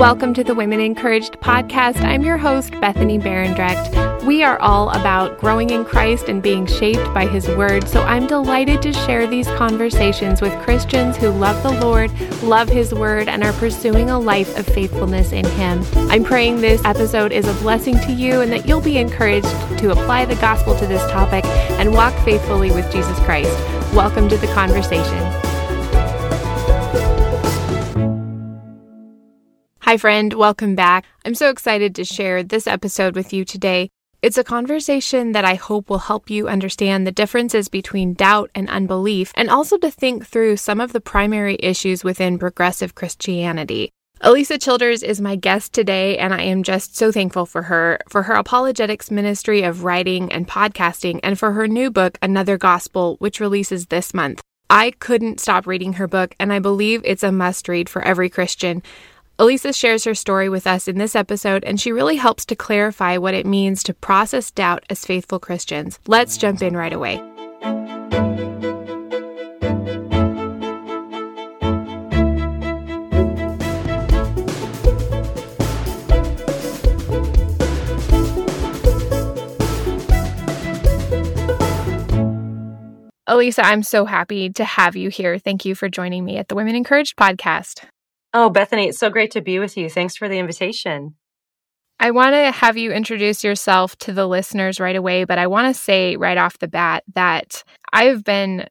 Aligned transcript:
Welcome 0.00 0.32
to 0.32 0.42
the 0.42 0.54
Women 0.54 0.80
Encouraged 0.80 1.34
podcast. 1.40 2.00
I'm 2.00 2.22
your 2.22 2.38
host, 2.38 2.72
Bethany 2.80 3.18
Berendrecht. 3.18 4.24
We 4.24 4.42
are 4.42 4.58
all 4.58 4.88
about 4.88 5.38
growing 5.38 5.68
in 5.68 5.84
Christ 5.84 6.26
and 6.26 6.42
being 6.42 6.64
shaped 6.64 7.04
by 7.12 7.26
His 7.26 7.46
Word, 7.48 7.86
so 7.86 8.00
I'm 8.04 8.26
delighted 8.26 8.80
to 8.80 8.94
share 8.94 9.26
these 9.26 9.46
conversations 9.58 10.40
with 10.40 10.58
Christians 10.62 11.18
who 11.18 11.28
love 11.28 11.62
the 11.62 11.78
Lord, 11.84 12.10
love 12.42 12.70
His 12.70 12.94
Word, 12.94 13.28
and 13.28 13.44
are 13.44 13.52
pursuing 13.52 14.08
a 14.08 14.18
life 14.18 14.58
of 14.58 14.64
faithfulness 14.64 15.32
in 15.32 15.44
Him. 15.44 15.84
I'm 15.94 16.24
praying 16.24 16.62
this 16.62 16.82
episode 16.86 17.30
is 17.30 17.46
a 17.46 17.60
blessing 17.60 18.00
to 18.00 18.12
you 18.12 18.40
and 18.40 18.50
that 18.52 18.66
you'll 18.66 18.80
be 18.80 18.96
encouraged 18.96 19.50
to 19.80 19.90
apply 19.90 20.24
the 20.24 20.36
gospel 20.36 20.74
to 20.78 20.86
this 20.86 21.02
topic 21.10 21.44
and 21.44 21.92
walk 21.92 22.14
faithfully 22.24 22.70
with 22.70 22.90
Jesus 22.90 23.18
Christ. 23.18 23.52
Welcome 23.92 24.30
to 24.30 24.38
the 24.38 24.50
conversation. 24.54 25.49
Hi, 29.90 29.96
friend. 29.96 30.32
Welcome 30.34 30.76
back. 30.76 31.04
I'm 31.24 31.34
so 31.34 31.50
excited 31.50 31.96
to 31.96 32.04
share 32.04 32.44
this 32.44 32.68
episode 32.68 33.16
with 33.16 33.32
you 33.32 33.44
today. 33.44 33.90
It's 34.22 34.38
a 34.38 34.44
conversation 34.44 35.32
that 35.32 35.44
I 35.44 35.54
hope 35.54 35.90
will 35.90 35.98
help 35.98 36.30
you 36.30 36.46
understand 36.46 37.04
the 37.04 37.10
differences 37.10 37.66
between 37.66 38.14
doubt 38.14 38.52
and 38.54 38.70
unbelief, 38.70 39.32
and 39.34 39.50
also 39.50 39.78
to 39.78 39.90
think 39.90 40.24
through 40.24 40.58
some 40.58 40.80
of 40.80 40.92
the 40.92 41.00
primary 41.00 41.56
issues 41.58 42.04
within 42.04 42.38
progressive 42.38 42.94
Christianity. 42.94 43.90
Alisa 44.22 44.62
Childers 44.62 45.02
is 45.02 45.20
my 45.20 45.34
guest 45.34 45.72
today, 45.72 46.16
and 46.18 46.32
I 46.32 46.42
am 46.42 46.62
just 46.62 46.96
so 46.96 47.10
thankful 47.10 47.44
for 47.44 47.62
her, 47.62 47.98
for 48.08 48.22
her 48.22 48.34
apologetics 48.34 49.10
ministry 49.10 49.64
of 49.64 49.82
writing 49.82 50.30
and 50.30 50.46
podcasting, 50.46 51.18
and 51.24 51.36
for 51.36 51.50
her 51.50 51.66
new 51.66 51.90
book, 51.90 52.16
Another 52.22 52.56
Gospel, 52.56 53.16
which 53.18 53.40
releases 53.40 53.86
this 53.86 54.14
month. 54.14 54.40
I 54.72 54.92
couldn't 55.00 55.40
stop 55.40 55.66
reading 55.66 55.94
her 55.94 56.06
book, 56.06 56.36
and 56.38 56.52
I 56.52 56.60
believe 56.60 57.02
it's 57.04 57.24
a 57.24 57.32
must 57.32 57.66
read 57.66 57.88
for 57.88 58.02
every 58.02 58.30
Christian. 58.30 58.84
Alisa 59.40 59.74
shares 59.74 60.04
her 60.04 60.14
story 60.14 60.50
with 60.50 60.66
us 60.66 60.86
in 60.86 60.98
this 60.98 61.16
episode, 61.16 61.64
and 61.64 61.80
she 61.80 61.92
really 61.92 62.16
helps 62.16 62.44
to 62.44 62.54
clarify 62.54 63.16
what 63.16 63.32
it 63.32 63.46
means 63.46 63.82
to 63.82 63.94
process 63.94 64.50
doubt 64.50 64.84
as 64.90 65.06
faithful 65.06 65.38
Christians. 65.38 65.98
Let's 66.06 66.36
jump 66.36 66.60
in 66.60 66.76
right 66.76 66.92
away. 66.92 67.16
Alisa, 83.26 83.64
I'm 83.64 83.82
so 83.82 84.04
happy 84.04 84.50
to 84.50 84.64
have 84.64 84.96
you 84.96 85.08
here. 85.08 85.38
Thank 85.38 85.64
you 85.64 85.74
for 85.74 85.88
joining 85.88 86.26
me 86.26 86.36
at 86.36 86.48
the 86.48 86.54
Women 86.54 86.74
Encouraged 86.74 87.16
podcast. 87.16 87.86
Oh, 88.32 88.48
Bethany, 88.50 88.88
it's 88.88 88.98
so 88.98 89.10
great 89.10 89.32
to 89.32 89.40
be 89.40 89.58
with 89.58 89.76
you. 89.76 89.90
Thanks 89.90 90.16
for 90.16 90.28
the 90.28 90.38
invitation. 90.38 91.16
I 91.98 92.12
want 92.12 92.34
to 92.34 92.50
have 92.50 92.78
you 92.78 92.92
introduce 92.92 93.44
yourself 93.44 93.96
to 93.98 94.12
the 94.12 94.26
listeners 94.26 94.80
right 94.80 94.96
away, 94.96 95.24
but 95.24 95.38
I 95.38 95.48
want 95.48 95.74
to 95.74 95.80
say 95.80 96.16
right 96.16 96.38
off 96.38 96.58
the 96.58 96.68
bat 96.68 97.04
that 97.14 97.62
I've 97.92 98.24
been 98.24 98.68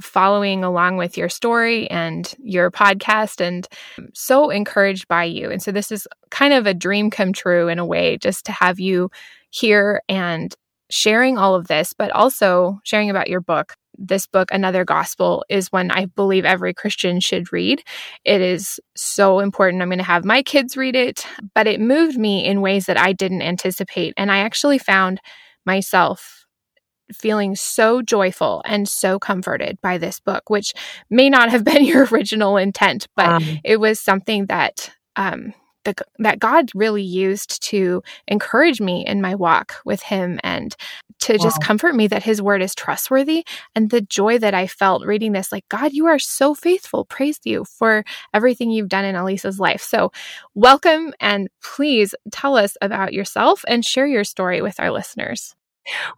following 0.00 0.64
along 0.64 0.96
with 0.96 1.16
your 1.16 1.28
story 1.28 1.88
and 1.90 2.34
your 2.42 2.70
podcast 2.70 3.40
and 3.40 3.68
so 4.14 4.50
encouraged 4.50 5.06
by 5.06 5.24
you. 5.24 5.50
And 5.50 5.62
so 5.62 5.70
this 5.70 5.92
is 5.92 6.08
kind 6.30 6.52
of 6.52 6.66
a 6.66 6.74
dream 6.74 7.10
come 7.10 7.32
true 7.32 7.68
in 7.68 7.78
a 7.78 7.86
way 7.86 8.18
just 8.18 8.46
to 8.46 8.52
have 8.52 8.80
you 8.80 9.10
here 9.50 10.02
and 10.08 10.52
sharing 10.90 11.38
all 11.38 11.54
of 11.54 11.68
this, 11.68 11.92
but 11.92 12.10
also 12.10 12.80
sharing 12.82 13.10
about 13.10 13.28
your 13.28 13.40
book 13.40 13.76
this 13.98 14.26
book, 14.26 14.48
Another 14.52 14.84
Gospel, 14.84 15.44
is 15.48 15.72
one 15.72 15.90
I 15.90 16.06
believe 16.06 16.44
every 16.44 16.74
Christian 16.74 17.20
should 17.20 17.52
read. 17.52 17.82
It 18.24 18.40
is 18.40 18.80
so 18.96 19.40
important. 19.40 19.82
I'm 19.82 19.88
going 19.88 19.98
to 19.98 20.04
have 20.04 20.24
my 20.24 20.42
kids 20.42 20.76
read 20.76 20.96
it, 20.96 21.26
but 21.54 21.66
it 21.66 21.80
moved 21.80 22.18
me 22.18 22.44
in 22.44 22.60
ways 22.60 22.86
that 22.86 22.98
I 22.98 23.12
didn't 23.12 23.42
anticipate. 23.42 24.14
And 24.16 24.30
I 24.30 24.38
actually 24.38 24.78
found 24.78 25.20
myself 25.64 26.46
feeling 27.12 27.54
so 27.54 28.02
joyful 28.02 28.62
and 28.64 28.88
so 28.88 29.18
comforted 29.18 29.78
by 29.82 29.98
this 29.98 30.20
book, 30.20 30.48
which 30.48 30.72
may 31.10 31.28
not 31.28 31.50
have 31.50 31.64
been 31.64 31.84
your 31.84 32.06
original 32.06 32.56
intent, 32.56 33.06
but 33.16 33.28
um, 33.28 33.60
it 33.64 33.78
was 33.78 34.00
something 34.00 34.46
that 34.46 34.90
um, 35.16 35.52
the, 35.84 35.94
that 36.18 36.38
God 36.38 36.70
really 36.74 37.02
used 37.02 37.62
to 37.68 38.02
encourage 38.28 38.80
me 38.80 39.04
in 39.06 39.20
my 39.20 39.34
walk 39.34 39.76
with 39.84 40.02
Him 40.02 40.38
and 40.42 40.74
to 41.20 41.38
just 41.38 41.58
wow. 41.60 41.66
comfort 41.66 41.94
me 41.94 42.06
that 42.08 42.22
His 42.22 42.42
word 42.42 42.62
is 42.62 42.74
trustworthy. 42.74 43.44
And 43.74 43.90
the 43.90 44.00
joy 44.00 44.38
that 44.38 44.54
I 44.54 44.66
felt 44.66 45.06
reading 45.06 45.32
this, 45.32 45.52
like, 45.52 45.68
God, 45.68 45.92
you 45.92 46.06
are 46.06 46.18
so 46.18 46.54
faithful. 46.54 47.04
Praise 47.04 47.38
you 47.44 47.64
for 47.64 48.04
everything 48.34 48.70
you've 48.70 48.88
done 48.88 49.04
in 49.04 49.16
Alisa's 49.16 49.60
life. 49.60 49.82
So, 49.82 50.12
welcome 50.54 51.14
and 51.20 51.48
please 51.62 52.14
tell 52.30 52.56
us 52.56 52.76
about 52.80 53.12
yourself 53.12 53.64
and 53.68 53.84
share 53.84 54.06
your 54.06 54.24
story 54.24 54.62
with 54.62 54.78
our 54.80 54.90
listeners. 54.90 55.54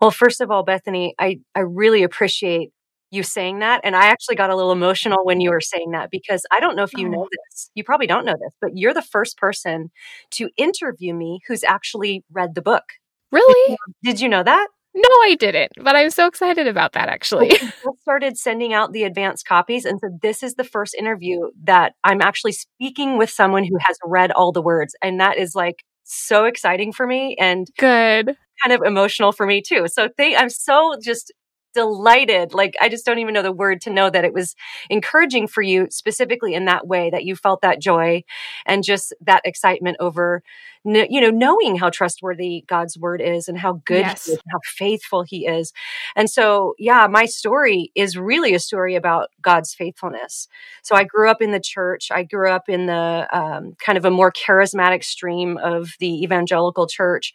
Well, 0.00 0.10
first 0.10 0.40
of 0.40 0.50
all, 0.50 0.62
Bethany, 0.62 1.14
I, 1.18 1.40
I 1.54 1.60
really 1.60 2.02
appreciate 2.02 2.72
you 3.14 3.22
saying 3.22 3.60
that. 3.60 3.80
And 3.84 3.94
I 3.94 4.06
actually 4.06 4.36
got 4.36 4.50
a 4.50 4.56
little 4.56 4.72
emotional 4.72 5.24
when 5.24 5.40
you 5.40 5.50
were 5.50 5.60
saying 5.60 5.92
that 5.92 6.10
because 6.10 6.44
I 6.50 6.60
don't 6.60 6.76
know 6.76 6.82
if 6.82 6.92
you 6.94 7.08
oh. 7.08 7.10
know 7.10 7.28
this. 7.30 7.70
You 7.74 7.84
probably 7.84 8.06
don't 8.06 8.24
know 8.24 8.32
this, 8.32 8.54
but 8.60 8.72
you're 8.74 8.94
the 8.94 9.02
first 9.02 9.36
person 9.36 9.90
to 10.32 10.50
interview 10.56 11.14
me 11.14 11.40
who's 11.46 11.64
actually 11.64 12.24
read 12.32 12.54
the 12.54 12.62
book. 12.62 12.84
Really? 13.30 13.76
Did 14.02 14.20
you 14.20 14.28
know 14.28 14.42
that? 14.42 14.68
No, 14.96 15.08
I 15.08 15.34
didn't, 15.34 15.72
but 15.82 15.96
I'm 15.96 16.10
so 16.10 16.28
excited 16.28 16.68
about 16.68 16.92
that 16.92 17.08
actually. 17.08 17.50
I 17.52 17.72
started 18.02 18.38
sending 18.38 18.72
out 18.72 18.92
the 18.92 19.02
advanced 19.02 19.44
copies. 19.44 19.84
And 19.84 19.98
so 20.00 20.08
this 20.22 20.44
is 20.44 20.54
the 20.54 20.62
first 20.62 20.94
interview 20.94 21.40
that 21.64 21.94
I'm 22.04 22.22
actually 22.22 22.52
speaking 22.52 23.18
with 23.18 23.28
someone 23.28 23.64
who 23.64 23.76
has 23.80 23.98
read 24.04 24.30
all 24.30 24.52
the 24.52 24.62
words. 24.62 24.94
And 25.02 25.18
that 25.18 25.36
is 25.36 25.56
like 25.56 25.82
so 26.04 26.44
exciting 26.44 26.92
for 26.92 27.08
me 27.08 27.34
and 27.40 27.66
good 27.76 28.36
kind 28.62 28.72
of 28.72 28.82
emotional 28.86 29.32
for 29.32 29.46
me 29.46 29.62
too. 29.62 29.86
So 29.88 30.08
I'm 30.18 30.50
so 30.50 30.94
just 31.02 31.32
delighted. 31.74 32.54
Like, 32.54 32.74
I 32.80 32.88
just 32.88 33.04
don't 33.04 33.18
even 33.18 33.34
know 33.34 33.42
the 33.42 33.52
word 33.52 33.80
to 33.82 33.90
know 33.90 34.08
that 34.08 34.24
it 34.24 34.32
was 34.32 34.54
encouraging 34.88 35.48
for 35.48 35.62
you 35.62 35.88
specifically 35.90 36.54
in 36.54 36.64
that 36.64 36.86
way, 36.86 37.10
that 37.10 37.24
you 37.24 37.36
felt 37.36 37.60
that 37.62 37.80
joy 37.80 38.24
and 38.64 38.82
just 38.82 39.12
that 39.20 39.42
excitement 39.44 39.96
over, 40.00 40.42
you 40.84 41.20
know, 41.20 41.30
knowing 41.30 41.76
how 41.76 41.90
trustworthy 41.90 42.64
God's 42.66 42.98
word 42.98 43.20
is 43.20 43.48
and 43.48 43.58
how 43.58 43.82
good 43.84 44.00
yes. 44.00 44.28
is, 44.28 44.38
how 44.50 44.60
faithful 44.64 45.22
he 45.22 45.46
is. 45.46 45.72
And 46.14 46.30
so, 46.30 46.74
yeah, 46.78 47.06
my 47.10 47.26
story 47.26 47.90
is 47.94 48.16
really 48.16 48.54
a 48.54 48.58
story 48.58 48.94
about 48.94 49.30
God's 49.42 49.74
faithfulness. 49.74 50.48
So 50.82 50.94
I 50.94 51.04
grew 51.04 51.30
up 51.30 51.42
in 51.42 51.52
the 51.52 51.60
church. 51.60 52.10
I 52.10 52.22
grew 52.22 52.50
up 52.50 52.68
in 52.68 52.86
the 52.86 53.28
um, 53.32 53.74
kind 53.84 53.98
of 53.98 54.04
a 54.04 54.10
more 54.10 54.30
charismatic 54.32 55.04
stream 55.04 55.56
of 55.56 55.94
the 55.98 56.22
evangelical 56.22 56.86
church 56.86 57.32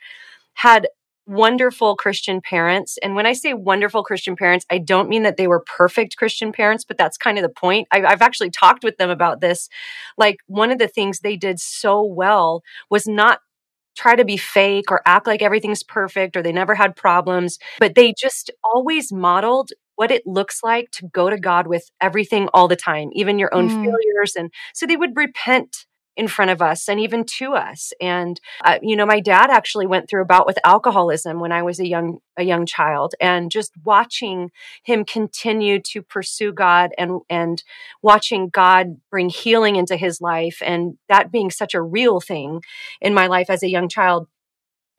had 0.53 0.87
wonderful 1.29 1.95
Christian 1.95 2.41
parents. 2.41 2.97
And 3.03 3.15
when 3.15 3.27
I 3.27 3.33
say 3.33 3.53
wonderful 3.53 4.03
Christian 4.03 4.35
parents, 4.35 4.65
I 4.69 4.79
don't 4.79 5.09
mean 5.09 5.23
that 5.23 5.37
they 5.37 5.47
were 5.47 5.59
perfect 5.61 6.17
Christian 6.17 6.51
parents, 6.51 6.83
but 6.83 6.97
that's 6.97 7.17
kind 7.17 7.37
of 7.37 7.43
the 7.43 7.49
point. 7.49 7.87
I've, 7.91 8.03
I've, 8.03 8.21
actually 8.21 8.49
talked 8.49 8.83
with 8.83 8.97
them 8.97 9.11
about 9.11 9.39
this. 9.39 9.69
Like, 10.17 10.37
one 10.47 10.71
of 10.71 10.79
the 10.79 10.87
things 10.87 11.19
they 11.19 11.37
did 11.37 11.59
so 11.59 12.03
well 12.03 12.63
was 12.89 13.07
not 13.07 13.39
try 13.95 14.15
to 14.15 14.25
be 14.25 14.37
fake 14.37 14.91
or 14.91 15.01
act 15.05 15.27
like 15.27 15.41
everything's 15.41 15.83
perfect 15.83 16.35
or 16.35 16.41
they 16.41 16.51
never 16.51 16.73
had 16.73 16.95
problems, 16.95 17.59
but 17.79 17.95
they 17.95 18.13
just 18.17 18.49
always 18.63 19.11
modeled 19.11 19.71
what 19.95 20.11
it 20.11 20.25
looks 20.25 20.63
like 20.63 20.89
to 20.91 21.07
go 21.07 21.29
to 21.29 21.37
God 21.37 21.67
with 21.67 21.91
everything 22.01 22.47
all 22.53 22.67
the 22.67 22.75
time, 22.75 23.09
even 23.13 23.37
your 23.37 23.53
own 23.53 23.69
mm. 23.69 23.83
failures. 23.83 24.35
And 24.35 24.51
so 24.73 24.85
they 24.87 24.97
would 24.97 25.15
repent 25.15 25.85
in 26.15 26.27
front 26.27 26.51
of 26.51 26.61
us 26.61 26.89
and 26.89 26.99
even 26.99 27.23
to 27.23 27.53
us. 27.53 27.93
And 28.01 28.39
uh, 28.63 28.79
you 28.81 28.95
know, 28.95 29.05
my 29.05 29.19
dad 29.19 29.49
actually 29.49 29.87
went 29.87 30.09
through 30.09 30.23
a 30.23 30.25
bout 30.25 30.45
with 30.45 30.59
alcoholism 30.65 31.39
when 31.39 31.51
I 31.51 31.63
was 31.63 31.79
a 31.79 31.87
young 31.87 32.19
a 32.37 32.43
young 32.43 32.65
child, 32.65 33.15
and 33.19 33.51
just 33.51 33.71
watching 33.83 34.51
him 34.83 35.05
continue 35.05 35.79
to 35.91 36.01
pursue 36.01 36.51
God 36.53 36.91
and 36.97 37.21
and 37.29 37.63
watching 38.01 38.49
God 38.49 38.97
bring 39.09 39.29
healing 39.29 39.75
into 39.75 39.95
his 39.95 40.21
life, 40.21 40.61
and 40.65 40.97
that 41.07 41.31
being 41.31 41.51
such 41.51 41.73
a 41.73 41.81
real 41.81 42.19
thing 42.19 42.61
in 43.01 43.13
my 43.13 43.27
life 43.27 43.49
as 43.49 43.63
a 43.63 43.69
young 43.69 43.89
child 43.89 44.27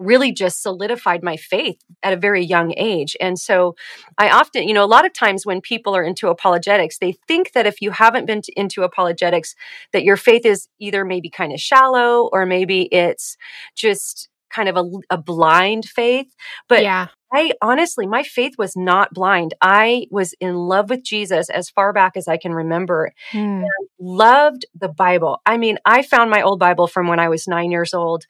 really 0.01 0.33
just 0.33 0.63
solidified 0.63 1.23
my 1.23 1.37
faith 1.37 1.79
at 2.03 2.13
a 2.13 2.17
very 2.17 2.43
young 2.43 2.75
age. 2.77 3.17
And 3.21 3.39
so 3.39 3.77
I 4.19 4.31
often, 4.31 4.67
you 4.67 4.75
know, 4.75 4.85
a 4.85 4.87
lot 4.87 5.05
of 5.05 5.13
times 5.13 5.47
when 5.47 5.61
people 5.61 5.95
are 5.95 6.03
into 6.03 6.29
apologetics, 6.29 6.99
they 6.99 7.13
think 7.29 7.53
that 7.53 7.67
if 7.67 7.81
you 7.81 7.91
haven't 7.91 8.27
been 8.27 8.43
to, 8.43 8.53
into 8.53 8.83
apologetics, 8.83 9.55
that 9.93 10.03
your 10.03 10.17
faith 10.17 10.47
is 10.47 10.69
either 10.79 11.05
maybe 11.05 11.31
kind 11.31 11.53
of 11.53 11.61
shallow 11.61 12.31
or 12.33 12.47
maybe 12.47 12.83
it's 12.93 13.37
just 13.77 14.29
kind 14.51 14.69
of 14.69 14.77
a, 14.77 14.91
a 15.11 15.19
blind 15.19 15.85
faith. 15.85 16.35
But 16.69 16.83
yeah. 16.83 17.09
I 17.33 17.53
honestly, 17.63 18.07
my 18.07 18.25
faith 18.25 18.55
was 18.59 18.77
not 18.77 19.15
blind. 19.15 19.55
I 19.61 20.07
was 20.11 20.35
in 20.41 20.57
love 20.57 20.91
with 20.91 21.05
Jesus 21.05 21.49
as 21.49 21.71
far 21.71 21.93
back 21.93 22.17
as 22.17 22.27
I 22.27 22.37
can 22.37 22.53
remember. 22.53 23.13
Mm. 23.33 23.65
loved 24.01 24.67
the 24.75 24.89
Bible. 24.89 25.41
I 25.47 25.57
mean, 25.57 25.79
I 25.85 26.03
found 26.03 26.31
my 26.31 26.43
old 26.43 26.59
Bible 26.59 26.89
from 26.89 27.07
when 27.07 27.21
I 27.21 27.29
was 27.29 27.47
nine 27.47 27.71
years 27.71 27.95
old, 27.95 28.25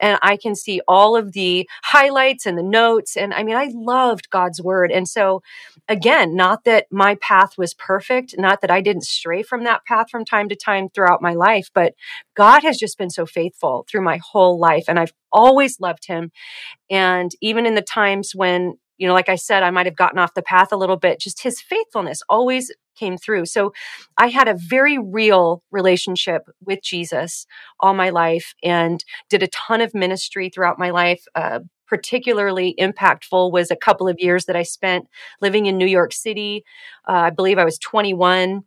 and 0.00 0.18
I 0.22 0.36
can 0.36 0.54
see 0.54 0.80
all 0.86 1.16
of 1.16 1.32
the 1.32 1.68
highlights 1.84 2.46
and 2.46 2.56
the 2.58 2.62
notes. 2.62 3.16
And 3.16 3.32
I 3.32 3.42
mean, 3.42 3.56
I 3.56 3.70
loved 3.74 4.30
God's 4.30 4.60
word. 4.60 4.90
And 4.92 5.08
so, 5.08 5.42
again, 5.88 6.34
not 6.34 6.64
that 6.64 6.86
my 6.90 7.16
path 7.16 7.56
was 7.56 7.74
perfect, 7.74 8.34
not 8.38 8.60
that 8.60 8.70
I 8.70 8.80
didn't 8.80 9.04
stray 9.04 9.42
from 9.42 9.64
that 9.64 9.84
path 9.84 10.10
from 10.10 10.24
time 10.24 10.48
to 10.48 10.56
time 10.56 10.88
throughout 10.88 11.22
my 11.22 11.34
life, 11.34 11.70
but 11.74 11.94
God 12.34 12.62
has 12.62 12.76
just 12.78 12.98
been 12.98 13.10
so 13.10 13.26
faithful 13.26 13.86
through 13.90 14.02
my 14.02 14.20
whole 14.22 14.58
life. 14.58 14.84
And 14.88 14.98
I've 14.98 15.14
always 15.32 15.80
loved 15.80 16.06
him. 16.06 16.30
And 16.90 17.32
even 17.40 17.66
in 17.66 17.74
the 17.74 17.82
times 17.82 18.32
when 18.34 18.78
you 18.98 19.06
know, 19.06 19.14
like 19.14 19.28
I 19.28 19.36
said, 19.36 19.62
I 19.62 19.70
might 19.70 19.86
have 19.86 19.96
gotten 19.96 20.18
off 20.18 20.34
the 20.34 20.42
path 20.42 20.72
a 20.72 20.76
little 20.76 20.96
bit. 20.96 21.20
Just 21.20 21.42
his 21.42 21.60
faithfulness 21.60 22.22
always 22.28 22.72
came 22.96 23.16
through. 23.16 23.46
So 23.46 23.72
I 24.16 24.28
had 24.28 24.48
a 24.48 24.54
very 24.54 24.98
real 24.98 25.62
relationship 25.70 26.42
with 26.64 26.82
Jesus 26.82 27.46
all 27.80 27.94
my 27.94 28.10
life 28.10 28.54
and 28.62 29.04
did 29.28 29.42
a 29.42 29.48
ton 29.48 29.80
of 29.80 29.94
ministry 29.94 30.48
throughout 30.48 30.78
my 30.78 30.90
life. 30.90 31.24
Uh, 31.34 31.60
particularly 31.86 32.74
impactful 32.80 33.52
was 33.52 33.70
a 33.70 33.76
couple 33.76 34.08
of 34.08 34.16
years 34.18 34.46
that 34.46 34.56
I 34.56 34.64
spent 34.64 35.06
living 35.40 35.66
in 35.66 35.78
New 35.78 35.86
York 35.86 36.12
City. 36.12 36.64
Uh, 37.08 37.12
I 37.12 37.30
believe 37.30 37.58
I 37.58 37.64
was 37.64 37.78
21 37.78 38.64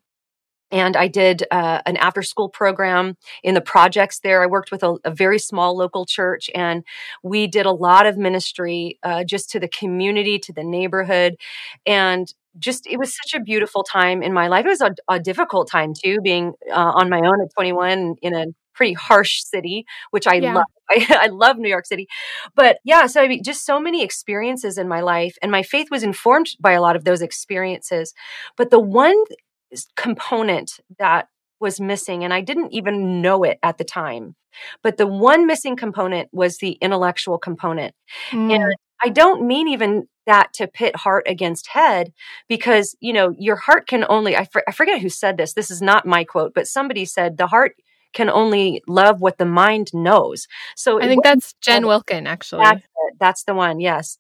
and 0.71 0.95
I 0.95 1.07
did 1.07 1.43
uh, 1.51 1.81
an 1.85 1.97
after 1.97 2.21
school 2.21 2.49
program 2.49 3.17
in 3.43 3.55
the 3.55 3.61
projects 3.61 4.19
there. 4.19 4.43
I 4.43 4.45
worked 4.45 4.71
with 4.71 4.83
a, 4.83 4.97
a, 5.03 5.11
very 5.11 5.39
small 5.39 5.75
local 5.75 6.05
church, 6.05 6.49
and 6.53 6.83
we 7.23 7.47
did 7.47 7.65
a 7.65 7.71
lot 7.71 8.05
of 8.05 8.17
ministry 8.17 8.99
uh, 9.03 9.23
just 9.23 9.49
to 9.51 9.59
the 9.59 9.67
community, 9.67 10.39
to 10.39 10.53
the 10.53 10.63
neighborhood, 10.63 11.35
and 11.85 12.33
just 12.57 12.87
it 12.87 12.97
was 12.97 13.15
such 13.15 13.39
a 13.39 13.43
beautiful 13.43 13.83
time 13.83 14.21
in 14.21 14.33
my 14.33 14.47
life. 14.47 14.65
It 14.65 14.69
was 14.69 14.81
a, 14.81 14.95
a 15.07 15.19
difficult 15.19 15.69
time 15.69 15.93
too, 15.93 16.19
being 16.21 16.53
uh, 16.71 16.93
on 16.95 17.09
my 17.09 17.19
own 17.19 17.41
at 17.41 17.53
21 17.53 18.15
in 18.21 18.35
a 18.35 18.45
pretty 18.73 18.93
harsh 18.93 19.41
city, 19.41 19.85
which 20.11 20.25
I 20.25 20.35
yeah. 20.35 20.53
love. 20.53 20.65
I, 20.89 21.05
I, 21.25 21.27
love 21.27 21.57
New 21.59 21.69
York 21.69 21.85
City. 21.85 22.07
But 22.55 22.79
yeah, 22.83 23.05
so 23.05 23.21
I 23.21 23.27
mean, 23.27 23.43
just 23.43 23.63
so 23.63 23.79
many 23.79 24.03
experiences 24.03 24.77
in 24.77 24.87
my 24.87 25.01
life, 25.01 25.37
and 25.41 25.51
my 25.51 25.61
faith 25.61 25.91
was 25.91 26.01
informed 26.01 26.55
by 26.59 26.71
a 26.71 26.81
lot 26.81 26.95
of 26.95 27.03
those 27.03 27.21
experiences. 27.21 28.15
But 28.57 28.71
the 28.71 28.79
one 28.79 29.15
component 29.95 30.79
that 30.97 31.27
was 31.59 31.79
missing, 31.79 32.23
and 32.23 32.33
I 32.33 32.41
didn't 32.41 32.73
even 32.73 33.21
know 33.21 33.43
it 33.43 33.59
at 33.61 33.77
the 33.77 33.83
time. 33.83 34.35
But 34.81 34.97
the 34.97 35.07
one 35.07 35.45
missing 35.45 35.75
component 35.75 36.29
was 36.31 36.57
the 36.57 36.71
intellectual 36.81 37.37
component. 37.37 37.93
Mm. 38.31 38.55
And 38.55 38.75
I 39.03 39.09
don't 39.09 39.45
mean 39.45 39.67
even 39.67 40.07
that 40.25 40.53
to 40.53 40.67
pit 40.67 40.95
heart 40.95 41.25
against 41.27 41.67
head 41.67 42.11
because, 42.47 42.95
you 42.99 43.13
know, 43.13 43.35
your 43.37 43.55
heart 43.55 43.87
can 43.87 44.05
only, 44.09 44.35
I, 44.35 44.45
for, 44.45 44.63
I 44.67 44.71
forget 44.71 45.01
who 45.01 45.09
said 45.09 45.37
this. 45.37 45.53
This 45.53 45.71
is 45.71 45.81
not 45.81 46.05
my 46.05 46.23
quote, 46.23 46.53
but 46.53 46.67
somebody 46.67 47.05
said 47.05 47.37
the 47.37 47.47
heart 47.47 47.75
can 48.11 48.29
only 48.29 48.81
love 48.87 49.21
what 49.21 49.37
the 49.37 49.45
mind 49.45 49.91
knows. 49.93 50.47
So 50.75 50.99
I 51.01 51.07
think 51.07 51.23
that's 51.23 51.53
Jen 51.61 51.85
Wilkin, 51.85 52.25
actually. 52.25 52.63
That's, 52.63 52.81
that's 53.19 53.43
the 53.43 53.53
one, 53.53 53.79
yes. 53.79 54.17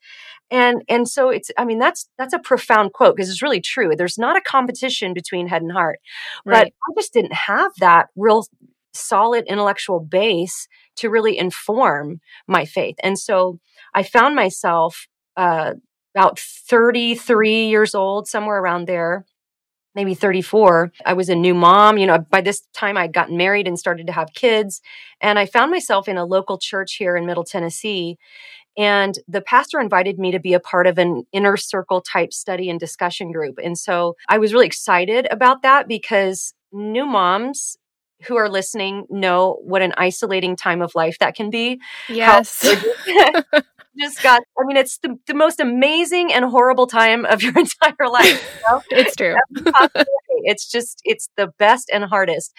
And 0.51 0.83
and 0.89 1.07
so 1.07 1.29
it's 1.29 1.51
I 1.57 1.65
mean 1.65 1.79
that's 1.79 2.09
that's 2.17 2.33
a 2.33 2.39
profound 2.39 2.93
quote 2.93 3.15
because 3.15 3.29
it's 3.29 3.41
really 3.41 3.61
true. 3.61 3.95
There's 3.95 4.17
not 4.17 4.37
a 4.37 4.41
competition 4.41 5.13
between 5.13 5.47
head 5.47 5.61
and 5.61 5.71
heart. 5.71 5.99
Right. 6.45 6.73
But 6.87 6.93
I 6.93 7.01
just 7.01 7.13
didn't 7.13 7.33
have 7.33 7.71
that 7.79 8.07
real 8.15 8.45
solid 8.93 9.45
intellectual 9.47 9.99
base 9.99 10.67
to 10.97 11.09
really 11.09 11.37
inform 11.37 12.19
my 12.47 12.65
faith. 12.65 12.95
And 13.03 13.17
so 13.17 13.59
I 13.93 14.03
found 14.03 14.35
myself 14.35 15.07
uh, 15.37 15.73
about 16.15 16.39
33 16.39 17.67
years 17.67 17.95
old, 17.95 18.27
somewhere 18.27 18.59
around 18.59 18.87
there, 18.87 19.25
maybe 19.95 20.13
34. 20.13 20.91
I 21.05 21.13
was 21.13 21.29
a 21.29 21.35
new 21.35 21.53
mom. 21.53 21.97
You 21.97 22.07
know, 22.07 22.19
by 22.19 22.41
this 22.41 22.61
time 22.73 22.97
I'd 22.97 23.13
gotten 23.13 23.37
married 23.37 23.67
and 23.67 23.77
started 23.79 24.07
to 24.07 24.13
have 24.13 24.33
kids. 24.33 24.81
And 25.21 25.39
I 25.39 25.45
found 25.45 25.71
myself 25.71 26.07
in 26.07 26.17
a 26.17 26.25
local 26.25 26.57
church 26.57 26.95
here 26.95 27.15
in 27.15 27.25
Middle 27.25 27.43
Tennessee. 27.43 28.17
And 28.79 29.19
the 29.27 29.41
pastor 29.41 29.81
invited 29.81 30.17
me 30.17 30.31
to 30.31 30.39
be 30.39 30.53
a 30.53 30.59
part 30.59 30.87
of 30.87 30.97
an 30.97 31.25
inner 31.33 31.57
circle 31.57 31.99
type 31.99 32.31
study 32.31 32.69
and 32.69 32.79
discussion 32.79 33.33
group. 33.33 33.59
And 33.61 33.77
so 33.77 34.15
I 34.29 34.37
was 34.37 34.53
really 34.53 34.67
excited 34.67 35.27
about 35.31 35.63
that 35.63 35.89
because 35.89 36.53
new 36.71 37.05
moms 37.05 37.75
who 38.23 38.37
are 38.37 38.47
listening 38.47 39.05
know 39.09 39.59
what 39.63 39.81
an 39.81 39.93
isolating 39.97 40.55
time 40.55 40.81
of 40.81 40.95
life 40.95 41.19
that 41.19 41.35
can 41.35 41.49
be. 41.49 41.81
Yes. 42.07 42.65
just 43.99 44.21
got, 44.23 44.41
I 44.59 44.65
mean, 44.65 44.77
it's 44.77 44.97
the, 44.99 45.17
the 45.27 45.33
most 45.33 45.59
amazing 45.59 46.33
and 46.33 46.45
horrible 46.45 46.87
time 46.87 47.25
of 47.25 47.41
your 47.41 47.53
entire 47.57 48.09
life. 48.09 48.59
You 48.61 48.75
know? 48.75 48.81
it's 48.91 49.15
true. 49.15 49.35
it's 50.43 50.69
just, 50.69 51.01
it's 51.03 51.29
the 51.37 51.51
best 51.59 51.89
and 51.93 52.03
hardest. 52.03 52.53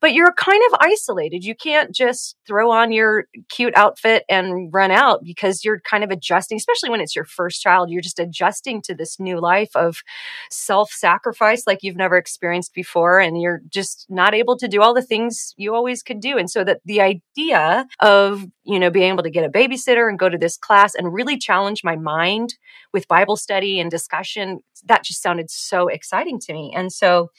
But 0.00 0.12
you're 0.12 0.32
kind 0.32 0.62
of 0.70 0.78
isolated. 0.80 1.44
You 1.44 1.54
can't 1.54 1.94
just 1.94 2.36
throw 2.46 2.70
on 2.70 2.92
your 2.92 3.26
cute 3.48 3.76
outfit 3.76 4.24
and 4.28 4.72
run 4.72 4.90
out 4.90 5.22
because 5.24 5.64
you're 5.64 5.80
kind 5.80 6.04
of 6.04 6.10
adjusting, 6.10 6.56
especially 6.56 6.90
when 6.90 7.00
it's 7.00 7.14
your 7.14 7.24
first 7.24 7.60
child. 7.60 7.90
You're 7.90 8.02
just 8.02 8.18
adjusting 8.18 8.82
to 8.82 8.94
this 8.94 9.18
new 9.20 9.40
life 9.40 9.70
of 9.74 10.02
self 10.50 10.90
sacrifice 10.90 11.64
like 11.66 11.78
you've 11.82 11.96
never 11.96 12.16
experienced 12.16 12.74
before. 12.74 13.20
And 13.20 13.40
you're 13.40 13.62
just 13.68 14.06
not 14.08 14.34
able 14.34 14.56
to 14.58 14.68
do 14.68 14.82
all 14.82 14.94
the 14.94 15.02
things 15.02 15.54
you 15.56 15.74
always 15.74 16.02
could 16.02 16.20
do. 16.20 16.38
And 16.38 16.50
so 16.50 16.64
that 16.64 16.80
the 16.84 17.00
idea 17.00 17.86
of, 18.00 18.44
you 18.64 18.78
know, 18.78 18.90
being 18.90 19.12
able 19.12 19.22
to 19.22 19.30
get 19.30 19.44
a 19.44 19.48
babysitter 19.48 20.08
and 20.08 20.18
go 20.18 20.28
to 20.28 20.38
this 20.38 20.56
class 20.56 20.79
and 20.94 21.12
really 21.12 21.38
challenge 21.38 21.82
my 21.84 21.96
mind 21.96 22.54
with 22.92 23.08
Bible 23.08 23.36
study 23.36 23.80
and 23.80 23.90
discussion, 23.90 24.60
that 24.86 25.04
just 25.04 25.22
sounded 25.22 25.50
so 25.50 25.88
exciting 25.88 26.38
to 26.40 26.52
me. 26.52 26.72
And 26.74 26.92
so 26.92 27.30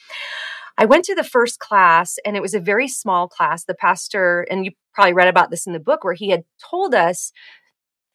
I 0.78 0.84
went 0.84 1.04
to 1.06 1.14
the 1.14 1.24
first 1.24 1.58
class 1.58 2.18
and 2.24 2.36
it 2.36 2.42
was 2.42 2.54
a 2.54 2.60
very 2.60 2.88
small 2.88 3.28
class. 3.28 3.64
The 3.64 3.74
pastor, 3.74 4.46
and 4.50 4.64
you 4.64 4.72
probably 4.94 5.12
read 5.12 5.28
about 5.28 5.50
this 5.50 5.66
in 5.66 5.72
the 5.72 5.80
book, 5.80 6.04
where 6.04 6.14
he 6.14 6.30
had 6.30 6.44
told 6.70 6.94
us 6.94 7.32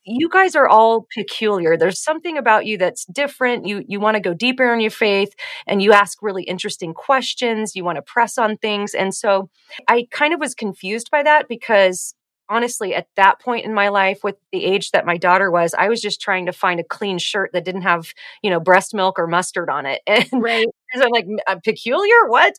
you 0.07 0.29
guys 0.29 0.55
are 0.55 0.67
all 0.67 1.05
peculiar. 1.13 1.75
There's 1.75 2.01
something 2.01 2.37
about 2.37 2.65
you 2.65 2.77
that's 2.77 3.05
different. 3.05 3.67
You 3.67 3.83
you 3.87 3.99
want 3.99 4.15
to 4.15 4.21
go 4.21 4.33
deeper 4.33 4.73
in 4.73 4.79
your 4.79 4.91
faith 4.91 5.33
and 5.67 5.81
you 5.81 5.91
ask 5.91 6.21
really 6.21 6.43
interesting 6.43 6.93
questions. 6.93 7.75
You 7.75 7.83
want 7.83 7.97
to 7.97 8.01
press 8.01 8.37
on 8.37 8.57
things. 8.57 8.93
And 8.93 9.13
so 9.13 9.49
I 9.87 10.07
kind 10.09 10.33
of 10.33 10.39
was 10.39 10.55
confused 10.55 11.09
by 11.11 11.23
that 11.23 11.49
because 11.49 12.15
honestly, 12.49 12.93
at 12.93 13.07
that 13.15 13.39
point 13.39 13.65
in 13.65 13.73
my 13.73 13.89
life, 13.89 14.23
with 14.23 14.35
the 14.51 14.63
age 14.63 14.91
that 14.91 15.05
my 15.05 15.17
daughter 15.17 15.51
was, 15.51 15.73
I 15.77 15.89
was 15.89 16.01
just 16.01 16.21
trying 16.21 16.45
to 16.45 16.53
find 16.53 16.79
a 16.79 16.83
clean 16.83 17.17
shirt 17.17 17.51
that 17.53 17.65
didn't 17.65 17.81
have, 17.81 18.13
you 18.41 18.49
know, 18.49 18.59
breast 18.59 18.93
milk 18.93 19.19
or 19.19 19.27
mustard 19.27 19.69
on 19.69 19.85
it. 19.85 20.01
And 20.07 20.41
right. 20.41 20.67
I'm 20.95 21.11
like, 21.11 21.27
peculiar? 21.63 22.27
What? 22.27 22.53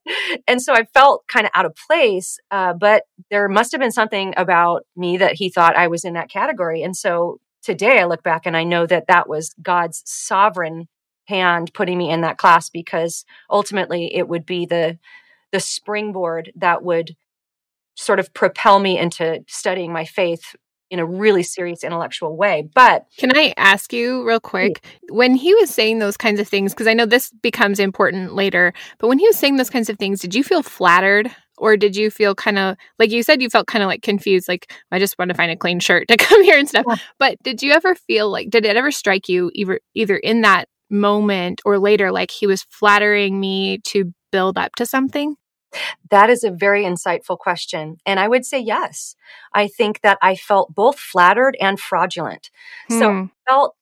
And 0.46 0.60
so 0.60 0.74
I 0.74 0.84
felt 0.94 1.24
kind 1.28 1.46
of 1.46 1.50
out 1.54 1.64
of 1.64 1.74
place. 1.86 2.38
Uh, 2.50 2.74
but 2.74 3.04
there 3.30 3.48
must 3.48 3.72
have 3.72 3.80
been 3.80 3.90
something 3.90 4.34
about 4.36 4.84
me 4.96 5.16
that 5.16 5.34
he 5.34 5.48
thought 5.48 5.76
I 5.76 5.88
was 5.88 6.04
in 6.04 6.14
that 6.14 6.30
category. 6.30 6.82
And 6.82 6.96
so 6.96 7.38
today 7.62 7.98
I 7.98 8.04
look 8.04 8.22
back 8.22 8.46
and 8.46 8.56
I 8.56 8.64
know 8.64 8.86
that 8.86 9.06
that 9.08 9.28
was 9.28 9.54
God's 9.60 10.02
sovereign 10.04 10.88
hand 11.26 11.72
putting 11.74 11.98
me 11.98 12.10
in 12.10 12.22
that 12.22 12.38
class 12.38 12.70
because 12.70 13.24
ultimately 13.50 14.14
it 14.14 14.28
would 14.28 14.46
be 14.46 14.66
the 14.66 14.98
the 15.52 15.60
springboard 15.60 16.52
that 16.56 16.82
would 16.82 17.16
sort 17.98 18.20
of 18.20 18.32
propel 18.32 18.78
me 18.78 18.98
into 18.98 19.40
studying 19.48 19.92
my 19.92 20.04
faith 20.04 20.54
in 20.90 20.98
a 20.98 21.04
really 21.04 21.42
serious 21.42 21.84
intellectual 21.84 22.36
way. 22.36 22.66
But 22.74 23.06
can 23.18 23.36
I 23.36 23.52
ask 23.56 23.92
you 23.92 24.26
real 24.26 24.40
quick 24.40 24.84
when 25.10 25.34
he 25.34 25.54
was 25.54 25.70
saying 25.70 25.98
those 25.98 26.16
kinds 26.16 26.40
of 26.40 26.48
things? 26.48 26.72
Because 26.72 26.86
I 26.86 26.94
know 26.94 27.04
this 27.04 27.30
becomes 27.42 27.78
important 27.78 28.34
later, 28.34 28.72
but 28.98 29.08
when 29.08 29.18
he 29.18 29.26
was 29.26 29.36
saying 29.36 29.56
those 29.56 29.68
kinds 29.68 29.90
of 29.90 29.98
things, 29.98 30.20
did 30.20 30.34
you 30.34 30.42
feel 30.42 30.62
flattered? 30.62 31.30
Or 31.58 31.76
did 31.76 31.96
you 31.96 32.08
feel 32.08 32.36
kind 32.36 32.56
of 32.56 32.76
like 33.00 33.10
you 33.10 33.24
said, 33.24 33.42
you 33.42 33.50
felt 33.50 33.66
kind 33.66 33.82
of 33.82 33.88
like 33.88 34.02
confused, 34.02 34.46
like, 34.48 34.72
I 34.92 35.00
just 35.00 35.18
want 35.18 35.30
to 35.30 35.34
find 35.34 35.50
a 35.50 35.56
clean 35.56 35.80
shirt 35.80 36.06
to 36.06 36.16
come 36.16 36.42
here 36.44 36.56
and 36.56 36.68
stuff. 36.68 36.84
Yeah. 36.88 36.96
But 37.18 37.42
did 37.42 37.62
you 37.62 37.72
ever 37.72 37.96
feel 37.96 38.30
like, 38.30 38.48
did 38.48 38.64
it 38.64 38.76
ever 38.76 38.92
strike 38.92 39.28
you 39.28 39.50
either, 39.54 39.80
either 39.94 40.16
in 40.16 40.42
that 40.42 40.68
moment 40.88 41.60
or 41.64 41.78
later, 41.78 42.12
like 42.12 42.30
he 42.30 42.46
was 42.46 42.62
flattering 42.70 43.40
me 43.40 43.78
to 43.86 44.14
build 44.30 44.56
up 44.56 44.76
to 44.76 44.86
something? 44.86 45.34
That 46.10 46.30
is 46.30 46.44
a 46.44 46.50
very 46.50 46.84
insightful 46.84 47.38
question. 47.38 47.98
And 48.06 48.18
I 48.18 48.28
would 48.28 48.46
say 48.46 48.58
yes. 48.58 49.16
I 49.52 49.68
think 49.68 50.00
that 50.00 50.18
I 50.22 50.34
felt 50.34 50.74
both 50.74 50.98
flattered 50.98 51.56
and 51.60 51.78
fraudulent. 51.78 52.50
Hmm. 52.88 52.98
So 52.98 53.10
I 53.10 53.28
felt 53.48 53.76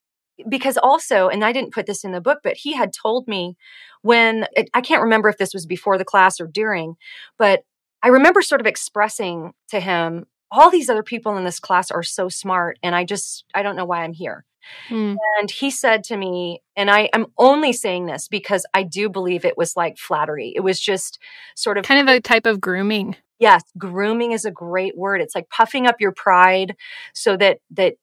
because 0.49 0.77
also, 0.77 1.29
and 1.29 1.45
I 1.45 1.53
didn't 1.53 1.73
put 1.73 1.87
this 1.87 2.05
in 2.05 2.13
the 2.13 2.21
book, 2.21 2.41
but 2.43 2.57
he 2.57 2.75
had 2.75 2.93
told 2.93 3.27
me 3.27 3.57
when 4.03 4.47
I 4.75 4.81
can't 4.81 5.03
remember 5.03 5.29
if 5.29 5.39
this 5.39 5.55
was 5.55 5.67
before 5.67 5.99
the 5.99 6.05
class 6.05 6.41
or 6.41 6.47
during, 6.47 6.97
but 7.39 7.65
I 8.03 8.09
remember 8.09 8.43
sort 8.43 8.61
of 8.61 8.67
expressing 8.67 9.53
to 9.71 9.81
him, 9.81 10.27
all 10.51 10.71
these 10.71 10.89
other 10.89 11.03
people 11.03 11.37
in 11.37 11.45
this 11.45 11.59
class 11.59 11.91
are 11.91 12.03
so 12.03 12.29
smart, 12.29 12.79
and 12.83 12.95
I 12.95 13.05
just, 13.05 13.45
I 13.55 13.63
don't 13.63 13.77
know 13.77 13.85
why 13.85 14.05
I'm 14.05 14.13
here. 14.13 14.45
Mm. 14.89 15.17
And 15.39 15.51
he 15.51 15.71
said 15.71 16.05
to 16.05 16.17
me, 16.17 16.63
and 16.77 16.91
I 16.91 17.09
am 17.13 17.27
only 17.39 17.73
saying 17.73 18.07
this 18.07 18.29
because 18.29 18.67
I 18.75 18.83
do 18.83 19.09
believe 19.09 19.45
it 19.45 19.57
was 19.57 19.77
like 19.77 19.99
flattery. 19.99 20.53
It 20.55 20.61
was 20.61 20.81
just 20.81 21.19
sort 21.55 21.79
of 21.79 21.85
kind 21.85 22.09
of 22.09 22.15
a 22.15 22.21
type 22.21 22.47
of 22.47 22.61
grooming. 22.61 23.17
Yes, 23.39 23.63
grooming 23.77 24.33
is 24.33 24.45
a 24.45 24.51
great 24.51 24.97
word. 24.97 25.21
It's 25.21 25.35
like 25.35 25.51
puffing 25.51 25.87
up 25.87 26.01
your 26.01 26.13
pride 26.13 26.77
so 27.13 27.37
that 27.37 27.59
that 27.73 27.95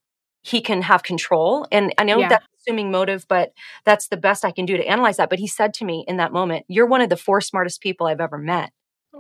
he 0.43 0.62
can 0.62 0.82
have 0.82 1.03
control. 1.03 1.65
And 1.72 1.93
I 1.98 2.03
know 2.03 2.20
yeah. 2.20 2.29
that's 2.29 2.46
assuming 2.62 2.91
motive, 2.91 3.25
but 3.27 3.53
that's 3.86 4.10
the 4.10 4.17
best 4.17 4.46
I 4.46 4.51
can 4.51 4.65
do 4.65 4.77
to 4.77 4.86
analyze 4.86 5.17
that. 5.17 5.29
But 5.29 5.39
he 5.39 5.48
said 5.48 5.74
to 5.75 5.86
me 5.86 6.05
in 6.08 6.17
that 6.17 6.34
moment, 6.34 6.65
"You're 6.67 6.86
one 6.86 7.01
of 7.01 7.10
the 7.10 7.17
four 7.17 7.41
smartest 7.41 7.82
people 7.82 8.08
I've 8.08 8.22
ever 8.22 8.38
met." 8.38 8.72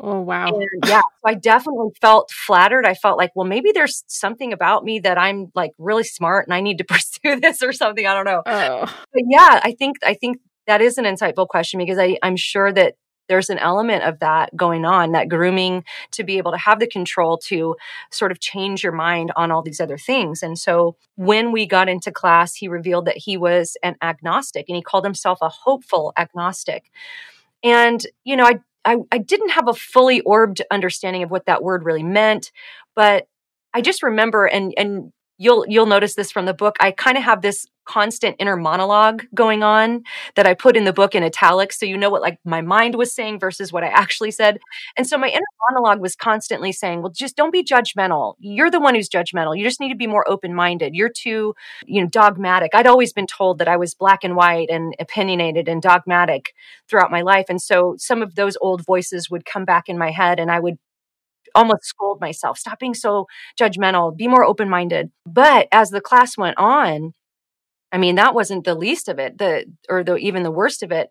Oh, 0.05 0.19
wow. 0.19 0.47
And 0.47 0.67
yeah, 0.85 0.99
so 0.99 1.07
I 1.25 1.33
definitely 1.33 1.91
felt 2.01 2.29
flattered. 2.29 2.85
I 2.85 2.93
felt 2.93 3.17
like, 3.17 3.31
well, 3.35 3.47
maybe 3.47 3.71
there's 3.71 4.03
something 4.07 4.51
about 4.51 4.83
me 4.83 4.99
that 4.99 5.17
I'm 5.17 5.49
like 5.55 5.71
really 5.77 6.03
smart 6.03 6.45
and 6.45 6.53
I 6.53 6.59
need 6.59 6.77
to 6.79 6.83
pursue 6.83 7.39
this 7.39 7.63
or 7.63 7.71
something. 7.71 8.05
I 8.05 8.13
don't 8.13 8.25
know. 8.25 8.43
Oh. 8.45 8.81
But 9.13 9.23
yeah, 9.29 9.61
I 9.63 9.73
think, 9.79 9.97
I 10.03 10.13
think 10.13 10.39
that 10.67 10.81
is 10.81 10.97
an 10.97 11.05
insightful 11.05 11.47
question 11.47 11.77
because 11.77 11.97
I, 11.97 12.17
I'm 12.21 12.35
sure 12.35 12.73
that 12.73 12.95
there's 13.29 13.49
an 13.49 13.59
element 13.59 14.03
of 14.03 14.19
that 14.19 14.53
going 14.57 14.83
on, 14.83 15.13
that 15.13 15.29
grooming 15.29 15.85
to 16.11 16.25
be 16.25 16.37
able 16.37 16.51
to 16.51 16.57
have 16.57 16.81
the 16.81 16.87
control 16.87 17.37
to 17.37 17.77
sort 18.11 18.33
of 18.33 18.41
change 18.41 18.83
your 18.83 18.91
mind 18.91 19.31
on 19.37 19.51
all 19.51 19.61
these 19.61 19.79
other 19.79 19.97
things. 19.97 20.43
And 20.43 20.59
so 20.59 20.97
when 21.15 21.53
we 21.53 21.65
got 21.65 21.87
into 21.87 22.11
class, 22.11 22.55
he 22.55 22.67
revealed 22.67 23.05
that 23.05 23.15
he 23.15 23.37
was 23.37 23.77
an 23.81 23.95
agnostic 24.01 24.65
and 24.67 24.75
he 24.75 24.81
called 24.81 25.05
himself 25.05 25.39
a 25.41 25.47
hopeful 25.47 26.11
agnostic. 26.17 26.91
And, 27.63 28.05
you 28.25 28.35
know, 28.35 28.45
I 28.45 28.59
I, 28.85 28.97
I 29.11 29.17
didn't 29.17 29.49
have 29.49 29.67
a 29.67 29.73
fully 29.73 30.21
orbed 30.21 30.61
understanding 30.71 31.23
of 31.23 31.31
what 31.31 31.45
that 31.45 31.63
word 31.63 31.85
really 31.85 32.03
meant, 32.03 32.51
but 32.95 33.27
I 33.73 33.81
just 33.81 34.03
remember, 34.03 34.45
and 34.45 34.73
and 34.77 35.11
you'll 35.43 35.65
you'll 35.67 35.85
notice 35.85 36.15
this 36.15 36.31
from 36.31 36.45
the 36.45 36.53
book. 36.53 36.75
I 36.79 36.91
kind 36.91 37.17
of 37.17 37.23
have 37.23 37.41
this 37.41 37.65
constant 37.85 38.37
inner 38.39 38.55
monologue 38.55 39.23
going 39.35 39.61
on 39.61 40.03
that 40.35 40.47
I 40.47 40.53
put 40.53 40.77
in 40.77 40.85
the 40.85 40.93
book 40.93 41.15
in 41.15 41.23
italics, 41.23 41.77
so 41.77 41.85
you 41.85 41.97
know 41.97 42.09
what 42.09 42.21
like 42.21 42.39
my 42.45 42.61
mind 42.61 42.95
was 42.95 43.13
saying 43.13 43.39
versus 43.39 43.73
what 43.73 43.83
I 43.83 43.87
actually 43.87 44.31
said. 44.31 44.59
And 44.97 45.05
so 45.05 45.17
my 45.17 45.27
inner 45.27 45.41
monologue 45.69 45.99
was 45.99 46.15
constantly 46.15 46.71
saying, 46.71 47.01
"Well, 47.01 47.11
just 47.11 47.35
don't 47.35 47.51
be 47.51 47.63
judgmental. 47.63 48.35
You're 48.39 48.71
the 48.71 48.79
one 48.79 48.95
who's 48.95 49.09
judgmental. 49.09 49.57
You 49.57 49.65
just 49.65 49.81
need 49.81 49.89
to 49.89 49.97
be 49.97 50.07
more 50.07 50.27
open 50.29 50.55
minded. 50.55 50.95
You're 50.95 51.11
too, 51.15 51.55
you 51.85 52.01
know, 52.01 52.07
dogmatic." 52.07 52.71
I'd 52.73 52.87
always 52.87 53.11
been 53.11 53.27
told 53.27 53.59
that 53.59 53.67
I 53.67 53.75
was 53.77 53.93
black 53.93 54.23
and 54.23 54.35
white 54.35 54.69
and 54.69 54.95
opinionated 54.99 55.67
and 55.67 55.81
dogmatic 55.81 56.53
throughout 56.87 57.11
my 57.11 57.21
life, 57.21 57.45
and 57.49 57.61
so 57.61 57.95
some 57.97 58.21
of 58.21 58.35
those 58.35 58.57
old 58.61 58.85
voices 58.85 59.29
would 59.29 59.45
come 59.45 59.65
back 59.65 59.89
in 59.89 59.97
my 59.97 60.11
head, 60.11 60.39
and 60.39 60.49
I 60.49 60.59
would 60.59 60.77
almost 61.55 61.85
scold 61.85 62.19
myself. 62.21 62.57
Stop 62.57 62.79
being 62.79 62.93
so 62.93 63.27
judgmental. 63.59 64.15
Be 64.15 64.27
more 64.27 64.43
open-minded. 64.45 65.11
But 65.25 65.67
as 65.71 65.89
the 65.89 66.01
class 66.01 66.37
went 66.37 66.57
on 66.57 67.13
i 67.91 67.97
mean 67.97 68.15
that 68.15 68.33
wasn't 68.33 68.63
the 68.63 68.75
least 68.75 69.07
of 69.07 69.19
it 69.19 69.37
the 69.37 69.65
or 69.87 70.03
the 70.03 70.15
even 70.17 70.43
the 70.43 70.51
worst 70.51 70.83
of 70.83 70.91
it. 70.91 71.09